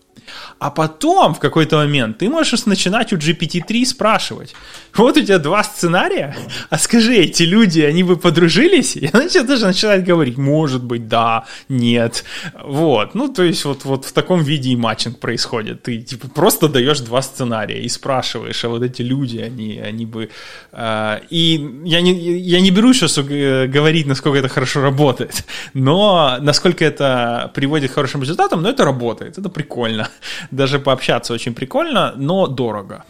А 0.59 0.69
потом, 0.71 1.33
в 1.33 1.39
какой-то 1.39 1.77
момент, 1.77 2.17
ты 2.17 2.29
можешь 2.29 2.65
начинать 2.65 3.13
у 3.13 3.17
GPT-3 3.17 3.85
спрашивать, 3.85 4.53
вот 4.93 5.17
у 5.17 5.21
тебя 5.21 5.39
два 5.39 5.63
сценария, 5.63 6.35
а 6.69 6.77
скажи, 6.77 7.15
эти 7.15 7.43
люди, 7.43 7.81
они 7.81 8.03
бы 8.03 8.17
подружились? 8.17 8.95
И 8.95 9.09
она 9.11 9.25
даже 9.43 9.65
начинает 9.65 10.03
говорить, 10.03 10.37
может 10.37 10.83
быть, 10.83 11.07
да, 11.07 11.45
нет. 11.69 12.23
Вот, 12.63 13.15
ну, 13.15 13.29
то 13.29 13.43
есть 13.43 13.65
вот, 13.65 13.85
вот 13.85 14.05
в 14.05 14.11
таком 14.21 14.43
виде 14.43 14.69
и 14.69 14.75
матчинг 14.75 15.19
происходит. 15.19 15.83
Ты 15.83 15.97
типа 16.01 16.27
просто 16.27 16.67
даешь 16.67 16.99
два 16.99 17.21
сценария 17.21 17.81
и 17.81 17.89
спрашиваешь, 17.89 18.65
а 18.65 18.69
вот 18.69 18.83
эти 18.83 19.01
люди, 19.01 19.37
они, 19.37 19.79
они 19.79 20.05
бы... 20.05 20.29
Э, 20.71 21.19
и 21.29 21.81
я 21.85 22.01
не, 22.01 22.13
я 22.39 22.61
не 22.61 22.71
беру 22.71 22.93
сейчас 22.93 23.17
говорить, 23.17 24.07
насколько 24.07 24.39
это 24.39 24.49
хорошо 24.49 24.81
работает, 24.81 25.45
но 25.73 26.37
насколько 26.41 26.85
это 26.85 27.51
приводит 27.53 27.91
к 27.91 27.95
хорошим 27.95 28.21
результатам, 28.21 28.61
но 28.61 28.69
это 28.69 28.85
работает, 28.85 29.37
это 29.37 29.49
прикольно. 29.49 30.09
Даже 30.51 30.79
пообщаться 30.79 31.33
очень 31.33 31.53
прикольно, 31.53 32.13
но 32.15 32.47
дорого. 32.47 33.03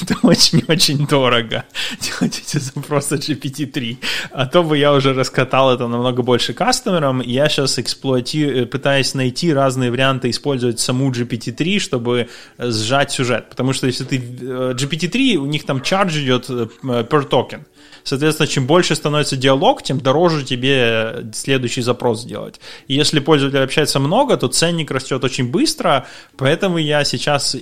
Это 0.00 0.16
очень-очень 0.22 1.06
дорого 1.06 1.64
делать 2.00 2.42
эти 2.44 2.58
запросы 2.58 3.16
GPT-3. 3.16 3.98
А 4.32 4.46
то 4.46 4.62
бы 4.62 4.78
я 4.78 4.92
уже 4.92 5.12
раскатал 5.12 5.72
это 5.74 5.88
намного 5.88 6.22
больше 6.22 6.52
кастомерам. 6.52 7.20
Я 7.20 7.48
сейчас 7.48 7.78
эксплуатирую, 7.78 8.66
пытаюсь 8.66 9.14
найти 9.14 9.52
разные 9.52 9.90
варианты 9.90 10.13
использовать 10.22 10.80
саму 10.80 11.10
GPT-3, 11.10 11.78
чтобы 11.78 12.28
сжать 12.58 13.12
сюжет. 13.12 13.50
Потому 13.50 13.72
что 13.72 13.86
если 13.86 14.04
ты... 14.04 14.16
Э, 14.16 14.74
GPT-3, 14.74 15.36
у 15.36 15.46
них 15.46 15.64
там 15.64 15.78
charge 15.78 16.22
идет 16.22 16.50
э, 16.50 16.68
per 16.82 17.28
token. 17.28 17.64
Соответственно, 18.04 18.46
чем 18.46 18.66
больше 18.66 18.94
становится 18.94 19.36
диалог, 19.36 19.82
тем 19.82 19.98
дороже 19.98 20.44
тебе 20.44 21.24
следующий 21.32 21.80
запрос 21.80 22.20
сделать. 22.20 22.60
И 22.86 22.94
если 22.94 23.18
пользователь 23.18 23.60
общается 23.60 23.98
много, 23.98 24.36
то 24.36 24.48
ценник 24.48 24.90
растет 24.90 25.24
очень 25.24 25.50
быстро, 25.50 26.06
поэтому 26.36 26.76
я 26.76 27.04
сейчас 27.04 27.56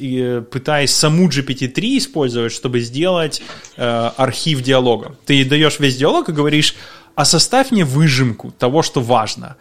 пытаюсь 0.51 0.91
саму 0.91 1.29
GPT-3 1.29 1.99
использовать, 1.99 2.53
чтобы 2.53 2.81
сделать 2.81 3.41
э, 3.77 4.11
архив 4.17 4.63
диалога. 4.63 5.17
Ты 5.27 5.45
даешь 5.45 5.79
весь 5.79 5.97
диалог 5.97 6.29
и 6.29 6.33
говоришь, 6.33 6.75
а 7.15 7.25
составь 7.25 7.71
мне 7.71 7.85
выжимку 7.85 8.51
того, 8.59 8.83
что 8.83 9.01
важно. 9.01 9.57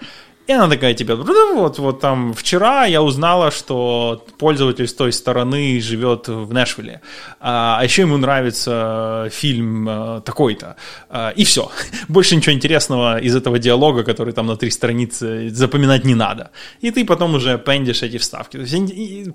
И 0.51 0.53
она 0.53 0.67
такая 0.67 0.93
тебе, 0.93 1.15
«Ну, 1.15 1.55
вот, 1.55 1.79
вот 1.79 2.01
там 2.01 2.33
вчера 2.33 2.85
я 2.85 3.01
узнала, 3.01 3.51
что 3.51 4.25
пользователь 4.37 4.85
с 4.85 4.93
той 4.93 5.13
стороны 5.13 5.79
живет 5.79 6.27
в 6.27 6.51
Нэшвилле, 6.51 6.99
а, 7.39 7.77
а 7.79 7.83
еще 7.85 8.01
ему 8.01 8.17
нравится 8.17 9.29
фильм 9.31 9.87
а, 9.87 10.19
такой-то. 10.19 10.75
А, 11.09 11.29
и 11.29 11.45
все. 11.45 11.71
Больше 12.09 12.35
ничего 12.35 12.53
интересного 12.53 13.17
из 13.17 13.33
этого 13.33 13.59
диалога, 13.59 14.03
который 14.03 14.33
там 14.33 14.47
на 14.47 14.57
три 14.57 14.71
страницы, 14.71 15.49
запоминать 15.51 16.03
не 16.03 16.15
надо. 16.15 16.51
И 16.81 16.91
ты 16.91 17.05
потом 17.05 17.35
уже 17.35 17.57
пендишь 17.57 18.03
эти 18.03 18.17
вставки. 18.17 18.57
То 18.57 18.63
есть, 18.63 18.73
и, 18.91 19.31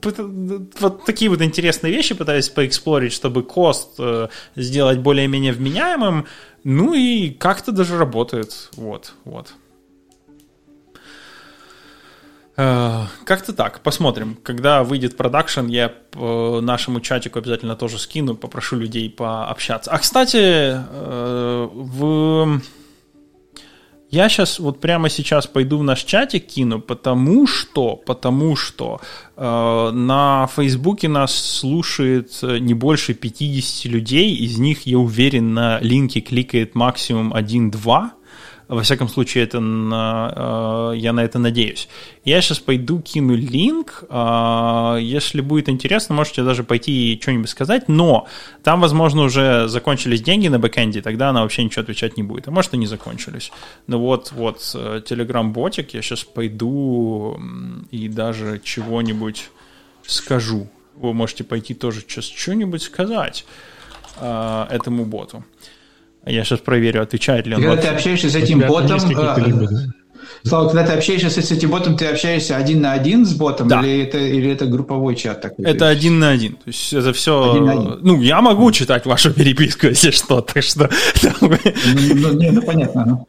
вот 0.80 1.06
такие 1.06 1.30
вот 1.30 1.40
интересные 1.40 1.94
вещи 1.94 2.14
пытаюсь 2.14 2.50
поэксплорить, 2.50 3.14
чтобы 3.14 3.42
кост 3.42 3.94
э, 3.98 4.28
сделать 4.54 4.98
более-менее 4.98 5.54
вменяемым, 5.54 6.26
ну 6.62 6.92
и 6.92 7.30
как-то 7.30 7.72
даже 7.72 7.96
работает. 7.96 8.68
Вот, 8.76 9.14
вот. 9.24 9.54
Э, 12.56 13.04
как-то 13.24 13.52
так, 13.52 13.80
посмотрим. 13.80 14.36
Когда 14.42 14.82
выйдет 14.82 15.16
продакшн, 15.16 15.66
я 15.66 15.88
по 15.88 16.60
нашему 16.62 17.00
чатику 17.00 17.38
обязательно 17.38 17.76
тоже 17.76 17.98
скину, 17.98 18.34
попрошу 18.34 18.76
людей 18.76 19.10
пообщаться. 19.10 19.90
А, 19.90 19.98
кстати, 19.98 20.38
э, 20.38 21.68
в... 21.72 22.60
Я 24.08 24.28
сейчас, 24.28 24.60
вот 24.60 24.80
прямо 24.80 25.10
сейчас 25.10 25.48
пойду 25.48 25.78
в 25.78 25.82
наш 25.82 26.04
чатик 26.04 26.46
кину, 26.46 26.80
потому 26.80 27.46
что, 27.46 27.96
потому 27.96 28.54
что 28.56 29.00
э, 29.36 29.90
на 29.92 30.46
Фейсбуке 30.46 31.08
нас 31.08 31.34
слушает 31.34 32.30
не 32.42 32.72
больше 32.72 33.14
50 33.14 33.92
людей, 33.92 34.34
из 34.34 34.58
них, 34.58 34.86
я 34.86 34.98
уверен, 34.98 35.52
на 35.52 35.80
линке 35.80 36.20
кликает 36.20 36.74
максимум 36.74 37.34
1-2, 37.34 38.10
во 38.68 38.82
всяком 38.82 39.08
случае, 39.08 39.44
это 39.44 39.60
на, 39.60 40.92
э, 40.94 40.96
я 40.96 41.12
на 41.12 41.20
это 41.20 41.38
надеюсь. 41.38 41.88
Я 42.24 42.40
сейчас 42.40 42.58
пойду 42.58 43.00
кину 43.00 43.36
линк. 43.36 44.04
Э, 44.08 44.98
если 45.00 45.40
будет 45.40 45.68
интересно, 45.68 46.14
можете 46.16 46.42
даже 46.42 46.64
пойти 46.64 47.12
и 47.12 47.20
что-нибудь 47.20 47.48
сказать. 47.48 47.88
Но 47.88 48.26
там, 48.64 48.80
возможно, 48.80 49.22
уже 49.22 49.68
закончились 49.68 50.20
деньги 50.20 50.48
на 50.48 50.58
бэкэнде, 50.58 51.00
тогда 51.00 51.30
она 51.30 51.42
вообще 51.42 51.62
ничего 51.62 51.82
отвечать 51.82 52.16
не 52.16 52.24
будет. 52.24 52.48
А 52.48 52.50
может, 52.50 52.74
и 52.74 52.76
не 52.76 52.86
закончились. 52.86 53.52
Ну 53.86 54.00
вот, 54.00 54.32
вот, 54.32 54.58
Telegram-ботик, 54.58 55.90
я 55.92 56.02
сейчас 56.02 56.24
пойду 56.24 57.40
и 57.92 58.08
даже 58.08 58.60
чего-нибудь 58.64 59.50
скажу. 60.06 60.68
Вы 60.96 61.12
можете 61.12 61.44
пойти 61.44 61.74
тоже 61.74 62.00
сейчас 62.00 62.24
что-нибудь 62.24 62.82
сказать 62.82 63.44
э, 64.18 64.66
этому 64.70 65.04
боту. 65.04 65.44
Я 66.26 66.44
сейчас 66.44 66.60
проверю, 66.60 67.02
отвечает 67.02 67.46
ли 67.46 67.54
он. 67.54 67.62
Когда 67.62 67.82
ты 67.82 67.88
общаешься 67.88 68.28
с 68.28 68.34
этим 68.34 68.60
ботом, 68.60 68.98
э, 68.98 69.86
Слава, 70.42 70.68
когда 70.68 70.84
ты 70.84 70.92
общаешься 70.92 71.42
с 71.42 71.50
этим 71.50 71.70
ботом, 71.70 71.96
ты 71.96 72.06
общаешься 72.06 72.56
один 72.56 72.80
на 72.80 72.92
один 72.92 73.24
с 73.24 73.34
ботом, 73.34 73.68
да. 73.68 73.80
или, 73.80 74.02
это, 74.02 74.18
или 74.18 74.50
это 74.50 74.66
групповой 74.66 75.16
чат 75.16 75.40
такой? 75.40 75.64
Это 75.64 75.88
один 75.88 76.18
на 76.18 76.30
один. 76.30 76.54
То 76.54 76.66
есть 76.66 76.92
это 76.92 77.12
все... 77.12 77.52
Один 77.52 77.64
на 77.64 77.72
один. 77.72 77.98
Ну, 78.02 78.20
я 78.20 78.40
могу 78.40 78.70
читать 78.72 79.06
вашу 79.06 79.32
переписку, 79.32 79.86
если 79.88 80.10
что, 80.10 80.40
так 80.40 80.62
что... 80.62 80.90
Ну, 81.40 81.50
ну, 82.14 82.32
не, 82.32 82.50
ну 82.50 82.62
понятно. 82.62 83.04
Ну. 83.06 83.28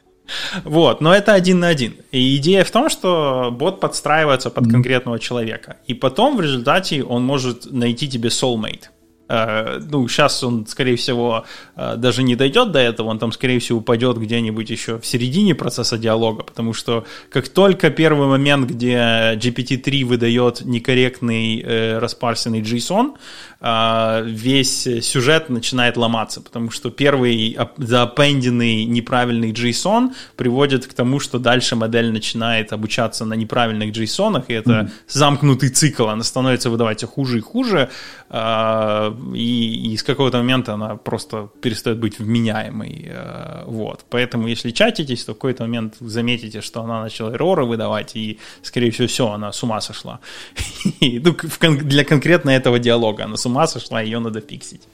Вот, 0.63 1.01
но 1.01 1.13
это 1.13 1.33
один 1.33 1.59
на 1.59 1.69
один. 1.69 1.95
И 2.11 2.35
идея 2.37 2.63
в 2.63 2.71
том, 2.71 2.89
что 2.89 3.49
бот 3.51 3.79
подстраивается 3.79 4.49
под 4.49 4.69
конкретного 4.69 5.19
человека. 5.19 5.77
И 5.87 5.93
потом 5.93 6.37
в 6.37 6.41
результате 6.41 7.03
он 7.03 7.23
может 7.23 7.71
найти 7.71 8.09
тебе 8.09 8.29
soulmate. 8.29 8.89
Э, 9.29 9.79
ну, 9.89 10.07
сейчас 10.07 10.43
он, 10.43 10.65
скорее 10.67 10.95
всего, 10.95 11.45
э, 11.75 11.95
даже 11.97 12.23
не 12.23 12.35
дойдет 12.35 12.71
до 12.71 12.79
этого, 12.79 13.07
он 13.07 13.19
там, 13.19 13.31
скорее 13.31 13.59
всего, 13.59 13.79
упадет 13.79 14.17
где-нибудь 14.17 14.69
еще 14.69 14.99
в 14.99 15.05
середине 15.05 15.55
процесса 15.55 15.97
диалога, 15.97 16.43
потому 16.43 16.73
что 16.73 17.05
как 17.29 17.49
только 17.49 17.89
первый 17.89 18.27
момент, 18.27 18.69
где 18.69 19.35
GPT-3 19.35 20.05
выдает 20.05 20.61
некорректный 20.61 21.61
э, 21.61 21.97
распарсенный 21.99 22.61
JSON, 22.61 23.15
э, 23.59 24.23
весь 24.25 24.83
сюжет 25.01 25.49
начинает 25.49 25.97
ломаться, 25.97 26.41
потому 26.41 26.71
что 26.71 26.89
первый 26.89 27.57
зааппенденный 27.77 28.85
неправильный 28.85 29.51
JSON 29.51 30.13
приводит 30.35 30.87
к 30.87 30.93
тому, 30.93 31.19
что 31.19 31.39
дальше 31.39 31.75
модель 31.75 32.11
начинает 32.11 32.71
обучаться 32.71 33.25
на 33.25 33.33
неправильных 33.33 33.91
JSON, 33.91 34.43
и 34.47 34.53
это 34.53 34.71
mm-hmm. 34.71 34.89
замкнутый 35.07 35.69
цикл, 35.69 36.07
она 36.07 36.23
становится 36.23 36.69
выдавать 36.69 36.99
все 36.99 37.07
хуже 37.07 37.37
и 37.39 37.41
хуже, 37.41 37.89
э, 38.29 39.13
и, 39.33 39.93
и 39.93 39.97
с 39.97 40.03
какого-то 40.03 40.37
момента 40.37 40.73
она 40.73 40.95
просто 40.95 41.49
перестает 41.61 41.99
быть 41.99 42.19
вменяемой. 42.19 43.05
Э, 43.09 43.63
вот. 43.65 44.05
Поэтому, 44.09 44.47
если 44.47 44.71
чатитесь, 44.71 45.25
то 45.25 45.33
в 45.33 45.35
какой-то 45.35 45.63
момент 45.63 45.95
заметите, 45.99 46.61
что 46.61 46.81
она 46.81 47.01
начала 47.01 47.31
эроры 47.31 47.65
выдавать, 47.65 48.15
и, 48.15 48.39
скорее 48.61 48.91
всего, 48.91 49.07
все, 49.07 49.31
она 49.31 49.51
с 49.51 49.63
ума 49.63 49.81
сошла. 49.81 50.19
ну, 51.01 51.35
для 51.61 52.03
конкретно 52.03 52.51
этого 52.51 52.79
диалога 52.79 53.25
она 53.25 53.37
с 53.37 53.45
ума 53.45 53.67
сошла, 53.67 54.01
ее 54.01 54.19
надо 54.19 54.41
фиксить. 54.41 54.87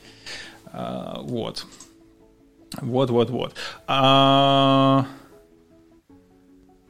Э, 0.72 1.20
вот. 1.22 1.66
Вот, 2.82 3.10
вот, 3.10 3.30
вот. 3.30 3.54
А... 3.88 5.06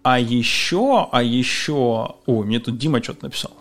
А 0.04 0.20
еще, 0.20 1.08
а 1.12 1.24
еще... 1.24 2.16
О, 2.26 2.44
мне 2.44 2.60
тут 2.60 2.78
Дима 2.78 3.02
что-то 3.02 3.26
написал. 3.26 3.52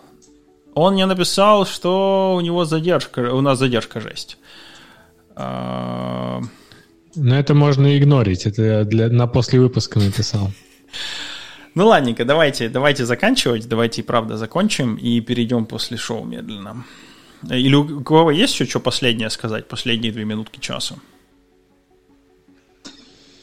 Он 0.75 0.93
мне 0.93 1.05
написал, 1.05 1.65
что 1.65 2.35
у 2.35 2.41
него 2.41 2.65
задержка, 2.65 3.33
у 3.33 3.41
нас 3.41 3.59
задержка 3.59 3.99
жесть. 3.99 4.37
А... 5.35 6.41
Но 7.15 7.35
это 7.35 7.53
можно 7.53 7.97
игнорить, 7.97 8.47
это 8.47 8.85
для, 8.85 9.09
на 9.09 9.27
после 9.27 9.59
выпуска 9.59 9.99
написал. 9.99 10.51
Ну 11.75 11.87
ладненько, 11.87 12.25
давайте, 12.25 12.69
давайте 12.69 13.05
заканчивать, 13.05 13.67
давайте 13.67 14.03
правда 14.03 14.37
закончим 14.37 14.95
и 14.95 15.21
перейдем 15.21 15.65
после 15.65 15.97
шоу 15.97 16.23
медленно. 16.23 16.85
Или 17.49 17.75
у 17.75 18.01
кого 18.01 18.31
есть 18.31 18.53
еще 18.53 18.65
что 18.65 18.79
последнее 18.79 19.29
сказать, 19.29 19.67
последние 19.67 20.11
две 20.11 20.25
минутки 20.25 20.59
часа? 20.59 20.95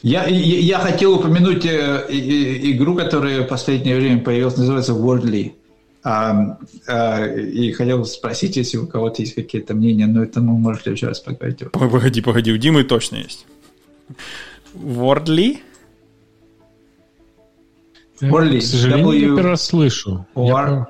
Я, 0.01 0.25
я, 0.25 0.59
я 0.59 0.79
хотел 0.79 1.13
упомянуть 1.13 1.65
э, 1.65 2.07
игру, 2.09 2.95
которая 2.95 3.41
в 3.41 3.47
последнее 3.47 3.95
время 3.95 4.21
появилась, 4.21 4.57
называется 4.57 4.93
Wordly. 4.93 5.53
А, 6.03 6.57
а, 6.87 7.25
и 7.27 7.71
хотел 7.73 8.05
спросить, 8.05 8.55
если 8.55 8.77
у 8.77 8.87
кого-то 8.87 9.21
есть 9.21 9.35
какие-то 9.35 9.75
мнения, 9.75 10.07
но 10.07 10.23
это 10.23 10.41
мы, 10.41 10.57
может, 10.57 10.81
в 10.81 10.83
следующий 10.83 11.05
раз 11.05 11.19
поговорить. 11.19 11.71
Погоди, 11.71 12.21
погоди, 12.21 12.51
у 12.51 12.57
Димы 12.57 12.83
точно 12.83 13.17
есть. 13.17 13.45
Вордли? 14.73 15.61
Вордли. 18.19 18.59
К 18.59 18.63
сожалению, 18.63 19.05
w... 19.05 19.13
я 19.13 19.19
первый 19.27 19.43
раз 19.43 19.63
слышу. 19.63 20.25
Я... 20.35 20.87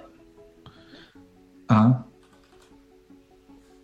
А. 1.68 2.06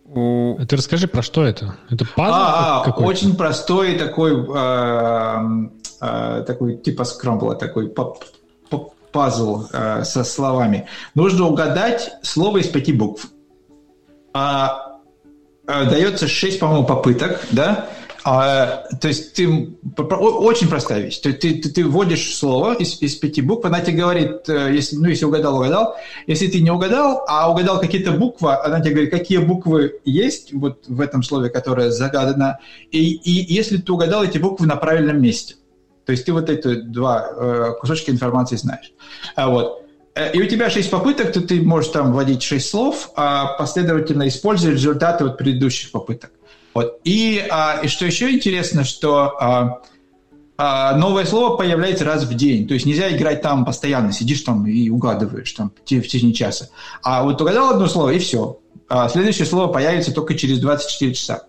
У... 0.06 0.58
Ты 0.66 0.76
расскажи, 0.76 1.08
про 1.08 1.22
что 1.22 1.44
это? 1.44 1.76
Это 1.90 2.06
пазл 2.06 2.34
а, 2.34 2.84
какой-то? 2.84 3.10
Очень 3.10 3.36
простой 3.36 3.98
такой, 3.98 4.32
э, 4.32 5.68
э, 6.00 6.44
такой 6.46 6.76
типа 6.78 7.04
скрамбла, 7.04 7.54
такой 7.54 7.88
пазл 9.12 9.66
э, 9.72 10.04
со 10.04 10.24
словами. 10.24 10.86
Нужно 11.14 11.46
угадать 11.46 12.12
слово 12.22 12.58
из 12.58 12.68
пяти 12.68 12.92
букв. 12.92 13.28
А, 14.32 15.00
а, 15.66 15.84
дается 15.84 16.28
шесть, 16.28 16.58
по-моему, 16.60 16.86
попыток, 16.86 17.40
да? 17.50 17.88
А, 18.24 18.84
то 19.00 19.08
есть 19.08 19.34
ты 19.34 19.76
очень 19.88 20.68
простая 20.68 21.00
вещь. 21.00 21.18
Ты, 21.18 21.32
ты, 21.32 21.60
ты, 21.60 21.70
ты 21.70 21.84
вводишь 21.84 22.34
слово 22.34 22.74
из, 22.74 23.00
из 23.00 23.14
пяти 23.16 23.40
букв, 23.42 23.64
она 23.64 23.80
тебе 23.80 23.98
говорит, 23.98 24.48
э, 24.48 24.70
если, 24.74 24.96
ну, 24.96 25.08
если 25.08 25.24
угадал, 25.24 25.56
угадал. 25.56 25.96
Если 26.26 26.46
ты 26.48 26.60
не 26.60 26.70
угадал, 26.70 27.24
а 27.28 27.50
угадал 27.50 27.80
какие-то 27.80 28.12
буквы, 28.12 28.54
она 28.54 28.80
тебе 28.80 28.92
говорит, 28.92 29.10
какие 29.10 29.38
буквы 29.38 30.00
есть 30.04 30.52
вот 30.52 30.84
в 30.88 31.00
этом 31.00 31.22
слове, 31.22 31.48
которое 31.48 31.90
загадано. 31.90 32.58
И, 32.90 33.14
и 33.14 33.52
если 33.54 33.76
ты 33.76 33.92
угадал 33.92 34.24
эти 34.24 34.38
буквы 34.38 34.66
на 34.66 34.76
правильном 34.76 35.22
месте. 35.22 35.54
То 36.08 36.12
есть 36.12 36.24
ты 36.24 36.32
вот 36.32 36.48
эти 36.48 36.76
два 36.76 37.28
э, 37.36 37.72
кусочка 37.78 38.10
информации 38.10 38.56
знаешь. 38.56 38.94
А, 39.36 39.50
вот. 39.50 39.84
Э, 40.14 40.32
и 40.32 40.40
у 40.40 40.46
тебя 40.46 40.70
шесть 40.70 40.90
попыток, 40.90 41.32
то 41.34 41.42
ты 41.42 41.60
можешь 41.60 41.90
там 41.90 42.14
вводить 42.14 42.42
шесть 42.42 42.70
слов, 42.70 43.10
а 43.14 43.58
последовательно 43.58 44.26
используя 44.26 44.72
результаты 44.72 45.24
вот 45.24 45.36
предыдущих 45.36 45.90
попыток. 45.90 46.30
Вот. 46.72 46.98
И, 47.04 47.46
а, 47.50 47.80
и 47.82 47.88
что 47.88 48.06
еще 48.06 48.30
интересно, 48.30 48.84
что 48.84 49.36
а, 49.38 49.82
а, 50.56 50.96
новое 50.96 51.26
слово 51.26 51.58
появляется 51.58 52.06
раз 52.06 52.24
в 52.24 52.32
день. 52.32 52.66
То 52.66 52.72
есть 52.72 52.86
нельзя 52.86 53.14
играть 53.14 53.42
там 53.42 53.66
постоянно, 53.66 54.10
сидишь 54.10 54.40
там 54.40 54.66
и 54.66 54.88
угадываешь 54.88 55.52
там 55.52 55.72
в 55.78 55.84
течение 55.84 56.32
часа. 56.32 56.70
А 57.02 57.22
вот 57.22 57.38
угадал 57.38 57.68
одно 57.68 57.86
слово, 57.86 58.14
и 58.14 58.18
все. 58.18 58.60
А 58.88 59.10
следующее 59.10 59.44
слово 59.44 59.70
появится 59.70 60.14
только 60.14 60.36
через 60.36 60.58
24 60.58 61.12
часа. 61.12 61.48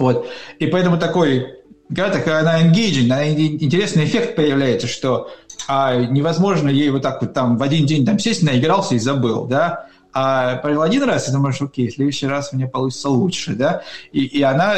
Вот. 0.00 0.26
И 0.58 0.66
поэтому 0.66 0.98
такой 0.98 1.57
игра 1.88 2.10
такая, 2.10 2.40
она 2.40 2.62
engaging, 2.62 3.06
она 3.06 3.28
интересный 3.30 4.04
эффект 4.04 4.36
появляется, 4.36 4.86
что 4.86 5.30
а, 5.66 5.96
невозможно 5.96 6.68
ей 6.68 6.90
вот 6.90 7.02
так 7.02 7.20
вот 7.22 7.32
там 7.32 7.56
в 7.56 7.62
один 7.62 7.86
день 7.86 8.04
там 8.04 8.18
сесть, 8.18 8.42
наигрался 8.42 8.94
и 8.94 8.98
забыл, 8.98 9.46
да, 9.46 9.86
а 10.12 10.56
провел 10.56 10.82
один 10.82 11.02
раз, 11.04 11.28
и 11.28 11.32
думаешь, 11.32 11.60
окей, 11.60 11.88
в 11.88 11.94
следующий 11.94 12.26
раз 12.26 12.50
у 12.52 12.56
меня 12.56 12.68
получится 12.68 13.08
лучше, 13.08 13.54
да, 13.54 13.82
и, 14.12 14.24
и 14.24 14.42
она, 14.42 14.74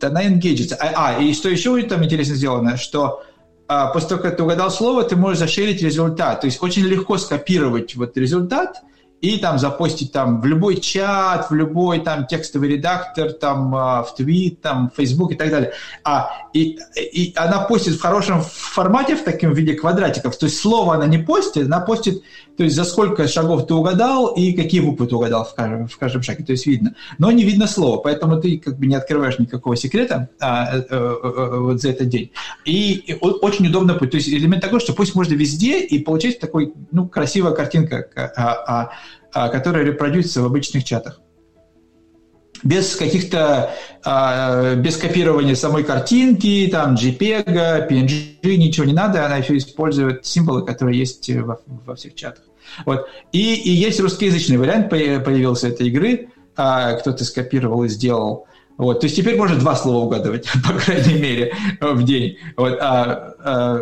она 0.00 0.26
engagится. 0.26 0.76
А, 0.76 1.16
а, 1.16 1.22
и 1.22 1.32
что 1.34 1.48
еще 1.48 1.80
там 1.82 2.04
интересно 2.04 2.34
сделано, 2.34 2.76
что 2.76 3.22
а, 3.68 3.88
после 3.88 4.10
того, 4.10 4.22
как 4.22 4.36
ты 4.36 4.42
угадал 4.42 4.70
слово, 4.70 5.04
ты 5.04 5.16
можешь 5.16 5.38
зашерить 5.38 5.82
результат, 5.82 6.40
то 6.40 6.46
есть 6.46 6.62
очень 6.62 6.84
легко 6.84 7.18
скопировать 7.18 7.94
вот 7.96 8.16
результат– 8.16 8.82
и 9.20 9.38
там 9.38 9.58
запостить 9.58 10.12
там 10.12 10.40
в 10.40 10.46
любой 10.46 10.80
чат, 10.80 11.50
в 11.50 11.54
любой 11.54 12.00
там 12.00 12.26
текстовый 12.26 12.68
редактор, 12.68 13.32
там 13.32 13.74
а, 13.74 14.02
в 14.02 14.14
твит, 14.14 14.60
там 14.60 14.90
в 14.90 14.96
Facebook 14.96 15.32
и 15.32 15.34
так 15.34 15.50
далее. 15.50 15.72
А, 16.04 16.30
и, 16.52 16.78
и 16.96 17.32
она 17.36 17.60
постит 17.60 17.94
в 17.94 18.00
хорошем 18.00 18.42
формате, 18.42 19.16
в 19.16 19.24
таком 19.24 19.52
виде 19.54 19.74
квадратиков. 19.74 20.36
То 20.36 20.46
есть 20.46 20.58
слово 20.58 20.94
она 20.94 21.06
не 21.06 21.18
постит, 21.18 21.66
она 21.66 21.80
постит, 21.80 22.22
то 22.56 22.64
есть 22.64 22.74
за 22.74 22.84
сколько 22.84 23.28
шагов 23.28 23.66
ты 23.66 23.74
угадал 23.74 24.28
и 24.28 24.52
какие 24.52 24.80
буквы 24.80 25.06
ты 25.06 25.14
угадал 25.14 25.44
в 25.44 25.54
каждом, 25.54 25.88
в 25.88 25.98
каждом 25.98 26.22
шаге. 26.22 26.44
То 26.44 26.52
есть 26.52 26.66
видно. 26.66 26.94
Но 27.18 27.30
не 27.30 27.44
видно 27.44 27.66
слово, 27.66 27.98
поэтому 27.98 28.40
ты 28.40 28.58
как 28.58 28.78
бы 28.78 28.86
не 28.86 28.94
открываешь 28.94 29.38
никакого 29.38 29.76
секрета 29.76 30.30
а, 30.40 30.64
а, 30.64 30.84
а, 30.90 31.60
вот 31.60 31.80
за 31.80 31.90
этот 31.90 32.08
день. 32.08 32.30
И, 32.64 32.92
и 32.94 33.14
очень 33.14 33.66
удобно, 33.66 33.94
то 33.94 34.16
есть 34.16 34.28
элемент 34.28 34.62
такой, 34.62 34.80
что 34.80 34.94
пусть 34.94 35.14
можно 35.14 35.34
везде 35.34 35.80
и 35.80 35.98
получить 35.98 36.40
такой, 36.40 36.72
ну, 36.92 37.08
красивая 37.08 37.52
картинка, 37.52 38.08
а, 38.14 38.52
а, 38.66 38.90
а, 39.32 39.48
которая 39.48 39.84
репродюсится 39.84 40.40
в 40.40 40.46
обычных 40.46 40.84
чатах. 40.84 41.20
Без 42.62 42.96
каких-то, 42.96 43.74
а, 44.02 44.74
без 44.76 44.96
копирования 44.96 45.54
самой 45.54 45.84
картинки, 45.84 46.68
там, 46.72 46.94
JPEG, 46.94 47.88
PNG, 47.88 48.56
ничего 48.56 48.86
не 48.86 48.94
надо, 48.94 49.26
она 49.26 49.36
еще 49.36 49.56
использует 49.58 50.24
символы, 50.24 50.64
которые 50.64 50.98
есть 50.98 51.28
во, 51.30 51.60
во 51.66 51.94
всех 51.96 52.14
чатах. 52.14 52.45
Вот. 52.84 53.08
И, 53.32 53.54
и 53.54 53.70
есть 53.70 54.00
русскоязычный 54.00 54.56
вариант 54.56 54.90
появился 54.90 55.68
этой 55.68 55.88
игры, 55.88 56.28
а, 56.56 56.94
кто-то 56.94 57.24
скопировал 57.24 57.84
и 57.84 57.88
сделал. 57.88 58.46
Вот. 58.76 59.00
То 59.00 59.06
есть 59.06 59.16
теперь 59.16 59.36
можно 59.36 59.58
два 59.58 59.74
слова 59.74 60.04
угадывать, 60.04 60.48
по 60.66 60.72
крайней 60.74 61.20
мере, 61.20 61.54
в 61.80 62.02
день. 62.02 62.38
Вот. 62.56 62.78
А, 62.80 63.34
а, 63.42 63.80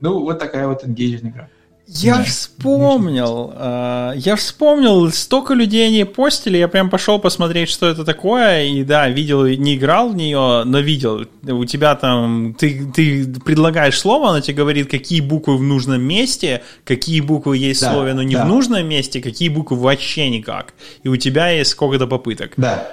ну, 0.00 0.20
вот 0.20 0.38
такая 0.38 0.66
вот 0.66 0.84
engaging 0.84 1.28
игра. 1.28 1.48
Я 1.88 2.16
да, 2.16 2.24
вспомнил, 2.24 3.52
э, 3.54 4.14
я 4.16 4.34
вспомнил, 4.34 5.08
столько 5.12 5.54
людей 5.54 5.88
не 5.90 6.04
постили, 6.04 6.58
я 6.58 6.66
прям 6.66 6.90
пошел 6.90 7.20
посмотреть, 7.20 7.68
что 7.68 7.86
это 7.86 8.04
такое, 8.04 8.64
и 8.64 8.82
да, 8.82 9.08
видел, 9.08 9.46
не 9.46 9.76
играл 9.76 10.08
в 10.08 10.16
нее, 10.16 10.64
но 10.64 10.80
видел, 10.80 11.26
у 11.44 11.64
тебя 11.64 11.94
там, 11.94 12.54
ты, 12.58 12.90
ты 12.92 13.26
предлагаешь 13.44 14.00
слово, 14.00 14.30
оно 14.30 14.40
тебе 14.40 14.56
говорит, 14.56 14.90
какие 14.90 15.20
буквы 15.20 15.56
в 15.56 15.62
нужном 15.62 16.02
месте, 16.02 16.62
какие 16.82 17.20
буквы 17.20 17.56
есть 17.56 17.82
да, 17.82 17.90
в 17.90 17.92
слове, 17.92 18.14
но 18.14 18.22
не 18.24 18.34
да. 18.34 18.44
в 18.44 18.48
нужном 18.48 18.84
месте, 18.88 19.22
какие 19.22 19.48
буквы 19.48 19.76
вообще 19.76 20.28
никак, 20.28 20.74
и 21.04 21.08
у 21.08 21.16
тебя 21.16 21.50
есть 21.50 21.70
сколько-то 21.70 22.08
попыток. 22.08 22.54
Да. 22.56 22.84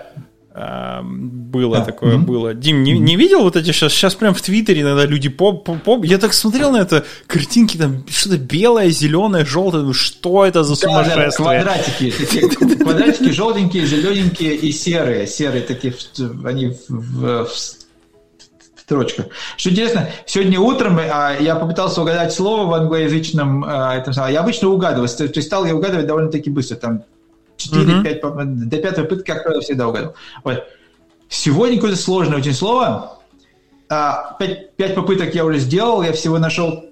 Было 0.54 1.78
да. 1.78 1.86
такое, 1.86 2.16
mm-hmm. 2.16 2.26
было. 2.26 2.54
Дим, 2.54 2.84
не, 2.84 3.00
не 3.00 3.16
видел 3.16 3.42
вот 3.42 3.56
эти 3.56 3.72
сейчас? 3.72 3.92
Сейчас 3.92 4.14
прям 4.14 4.36
в 4.36 4.42
Твиттере 4.42 4.82
иногда 4.82 5.04
люди 5.06 5.28
поп, 5.28 5.66
поп, 5.66 5.82
поп. 5.82 6.06
Я 6.06 6.20
так 6.20 6.34
смотрел 6.34 6.72
на 6.72 6.78
это, 6.78 7.06
картинки 7.26 7.76
там 7.76 8.06
что-то 8.08 8.38
белое, 8.38 8.90
зеленое, 8.90 9.46
желтое. 9.46 9.84
Ну 9.84 9.94
что 9.94 10.46
это 10.46 10.64
за 10.64 10.76
сумасшествие? 10.76 11.30
Да, 11.30 11.36
квадратики. 11.36 12.12
Квадратики 12.84 13.32
желтенькие, 13.32 13.88
зелененькие 13.88 14.56
и 14.56 14.72
серые. 14.72 15.26
Серые 15.26 15.64
такие, 15.64 15.96
они 16.46 16.78
в, 16.88 17.48
строчках. 18.84 19.28
Что 19.58 19.70
интересно, 19.72 20.10
сегодня 20.26 20.60
утром 20.60 21.00
а, 21.00 21.36
я 21.40 21.56
попытался 21.56 22.02
угадать 22.02 22.34
слово 22.34 22.70
в 22.70 22.74
англоязычном, 22.74 23.64
а, 23.66 23.96
этом, 23.96 24.14
я 24.30 24.42
обычно 24.42 24.70
угадываю, 24.70 25.08
то 25.08 25.24
есть 25.24 25.44
стал 25.44 25.66
я 25.66 25.76
угадывать 25.76 26.06
довольно-таки 26.06 26.50
быстро, 26.50 26.76
там 26.76 27.04
4-5, 27.72 28.26
угу. 28.26 28.70
до 28.70 28.78
пятой 28.78 29.04
попытки, 29.04 29.28
как 29.32 29.44
правило, 29.44 29.62
всегда 29.62 29.88
угадал. 29.88 30.16
Вот. 30.44 30.64
Сегодня 31.30 31.78
какое-то 31.78 31.98
сложное 31.98 32.38
очень 32.38 32.54
слово. 32.54 33.20
А, 33.90 34.36
пять, 34.40 34.76
пять 34.76 34.96
попыток 34.96 35.34
я 35.36 35.46
уже 35.46 35.60
сделал, 35.60 36.04
я 36.04 36.14
всего 36.14 36.40
нашел 36.40 36.86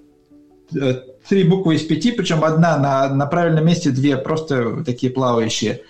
э, 0.76 0.94
три 1.28 1.44
буквы 1.44 1.76
из 1.76 1.84
пяти, 1.84 2.12
причем 2.12 2.44
одна 2.44 2.78
на, 2.78 3.10
на 3.10 3.26
правильном 3.26 3.66
месте, 3.66 3.92
две 3.92 4.18
просто 4.18 4.84
такие 4.84 5.12
плавающие. 5.12 5.82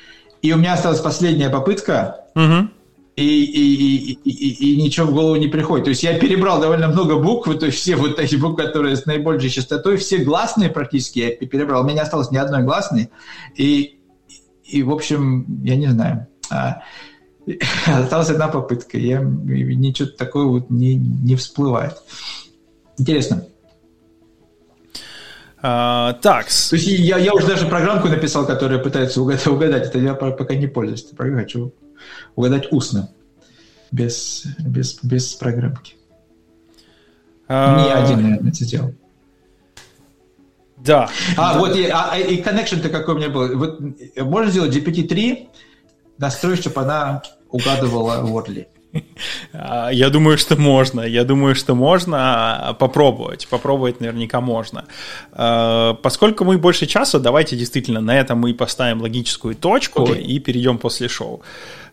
И 0.42 0.52
у 0.54 0.58
меня 0.58 0.74
осталась 0.74 1.00
последняя 1.00 1.50
попытка, 1.50 2.26
угу. 2.36 2.70
и, 3.16 3.44
и, 3.44 4.12
и, 4.12 4.30
и, 4.30 4.74
и 4.74 4.82
ничего 4.82 5.08
в 5.08 5.14
голову 5.14 5.36
не 5.36 5.48
приходит. 5.48 5.86
То 5.86 5.90
есть 5.90 6.04
я 6.04 6.18
перебрал 6.18 6.60
довольно 6.60 6.88
много 6.88 7.18
букв, 7.18 7.54
то 7.60 7.66
есть 7.68 7.78
все 7.78 7.96
вот 7.96 8.20
эти 8.20 8.36
буквы, 8.36 8.66
которые 8.66 8.96
с 8.96 9.06
наибольшей 9.06 9.50
частотой, 9.50 9.98
все 9.98 10.18
гласные 10.18 10.70
практически 10.70 11.20
я 11.20 11.32
перебрал. 11.36 11.82
У 11.82 11.84
меня 11.84 11.96
не 11.96 12.02
осталось 12.02 12.32
ни 12.32 12.38
одной 12.38 12.64
гласной. 12.64 13.10
И 13.56 14.01
и, 14.72 14.84
в 14.84 14.92
общем, 14.92 15.64
я 15.64 15.76
не 15.76 15.88
знаю. 15.88 16.28
А, 16.50 16.82
осталась 17.86 18.30
одна 18.30 18.48
попытка. 18.48 18.98
Я, 18.98 19.20
ничего 19.22 20.10
такого 20.10 20.60
вот 20.60 20.70
не, 20.70 20.96
не 20.96 21.36
всплывает. 21.36 21.98
Интересно. 22.98 23.46
А, 25.62 26.14
так. 26.14 26.46
То 26.48 26.76
есть 26.76 26.88
я, 26.88 27.18
я 27.18 27.34
уже 27.34 27.48
даже 27.48 27.68
программку 27.68 28.08
написал, 28.08 28.46
которая 28.46 28.80
пытается 28.80 29.22
угадать. 29.22 29.48
угадать. 29.48 29.88
Это 29.88 30.00
я 30.00 30.14
пока 30.14 30.56
не 30.56 30.68
пользуюсь. 30.68 31.06
Я 31.12 31.36
хочу 31.36 31.74
угадать 32.36 32.72
устно. 32.72 33.10
Без, 33.92 34.46
без, 34.60 35.04
без 35.04 35.34
программки. 35.34 35.96
А... 37.48 37.84
Не 37.84 37.92
один, 37.92 38.24
наверное, 38.24 38.52
это 38.52 38.64
сделал. 38.64 38.94
Да. 40.84 41.10
А, 41.38 41.54
да. 41.54 41.60
вот 41.60 41.76
и, 41.76 41.86
а, 41.86 42.18
и 42.18 42.42
connection-то 42.42 42.90
какой 42.90 43.16
у 43.16 43.18
меня 43.18 43.30
был. 43.30 43.58
Вот, 43.58 43.80
можно 44.18 44.52
сделать 44.52 44.76
GPT-3, 44.76 45.48
настроить, 46.18 46.60
чтобы 46.60 46.82
она 46.82 47.22
угадывала 47.50 48.26
Wordly. 48.26 48.66
А, 49.54 49.90
я 49.90 50.10
думаю, 50.10 50.38
что 50.38 50.56
можно. 50.58 51.02
Я 51.02 51.24
думаю, 51.24 51.56
что 51.56 51.76
можно 51.76 52.76
попробовать. 52.80 53.48
Попробовать 53.48 54.02
наверняка 54.02 54.42
можно. 54.42 54.86
А, 55.32 55.94
поскольку 55.94 56.46
мы 56.46 56.58
больше 56.58 56.86
часа, 56.88 57.20
давайте 57.20 57.56
действительно 57.56 58.02
на 58.02 58.18
этом 58.20 58.40
мы 58.40 58.54
поставим 58.54 59.02
логическую 59.02 59.56
точку 59.56 60.04
okay. 60.04 60.22
и 60.22 60.40
перейдем 60.40 60.78
после 60.78 61.08
шоу. 61.08 61.42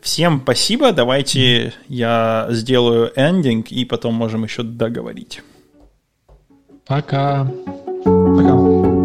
Всем 0.01 0.41
спасибо. 0.43 0.93
Давайте 0.93 1.41
mm-hmm. 1.41 1.73
я 1.89 2.47
сделаю 2.51 3.13
эндинг 3.17 3.71
и 3.71 3.85
потом 3.85 4.15
можем 4.15 4.45
еще 4.45 4.63
договорить. 4.63 5.43
Пока. 6.87 7.47
Пока. 8.37 8.98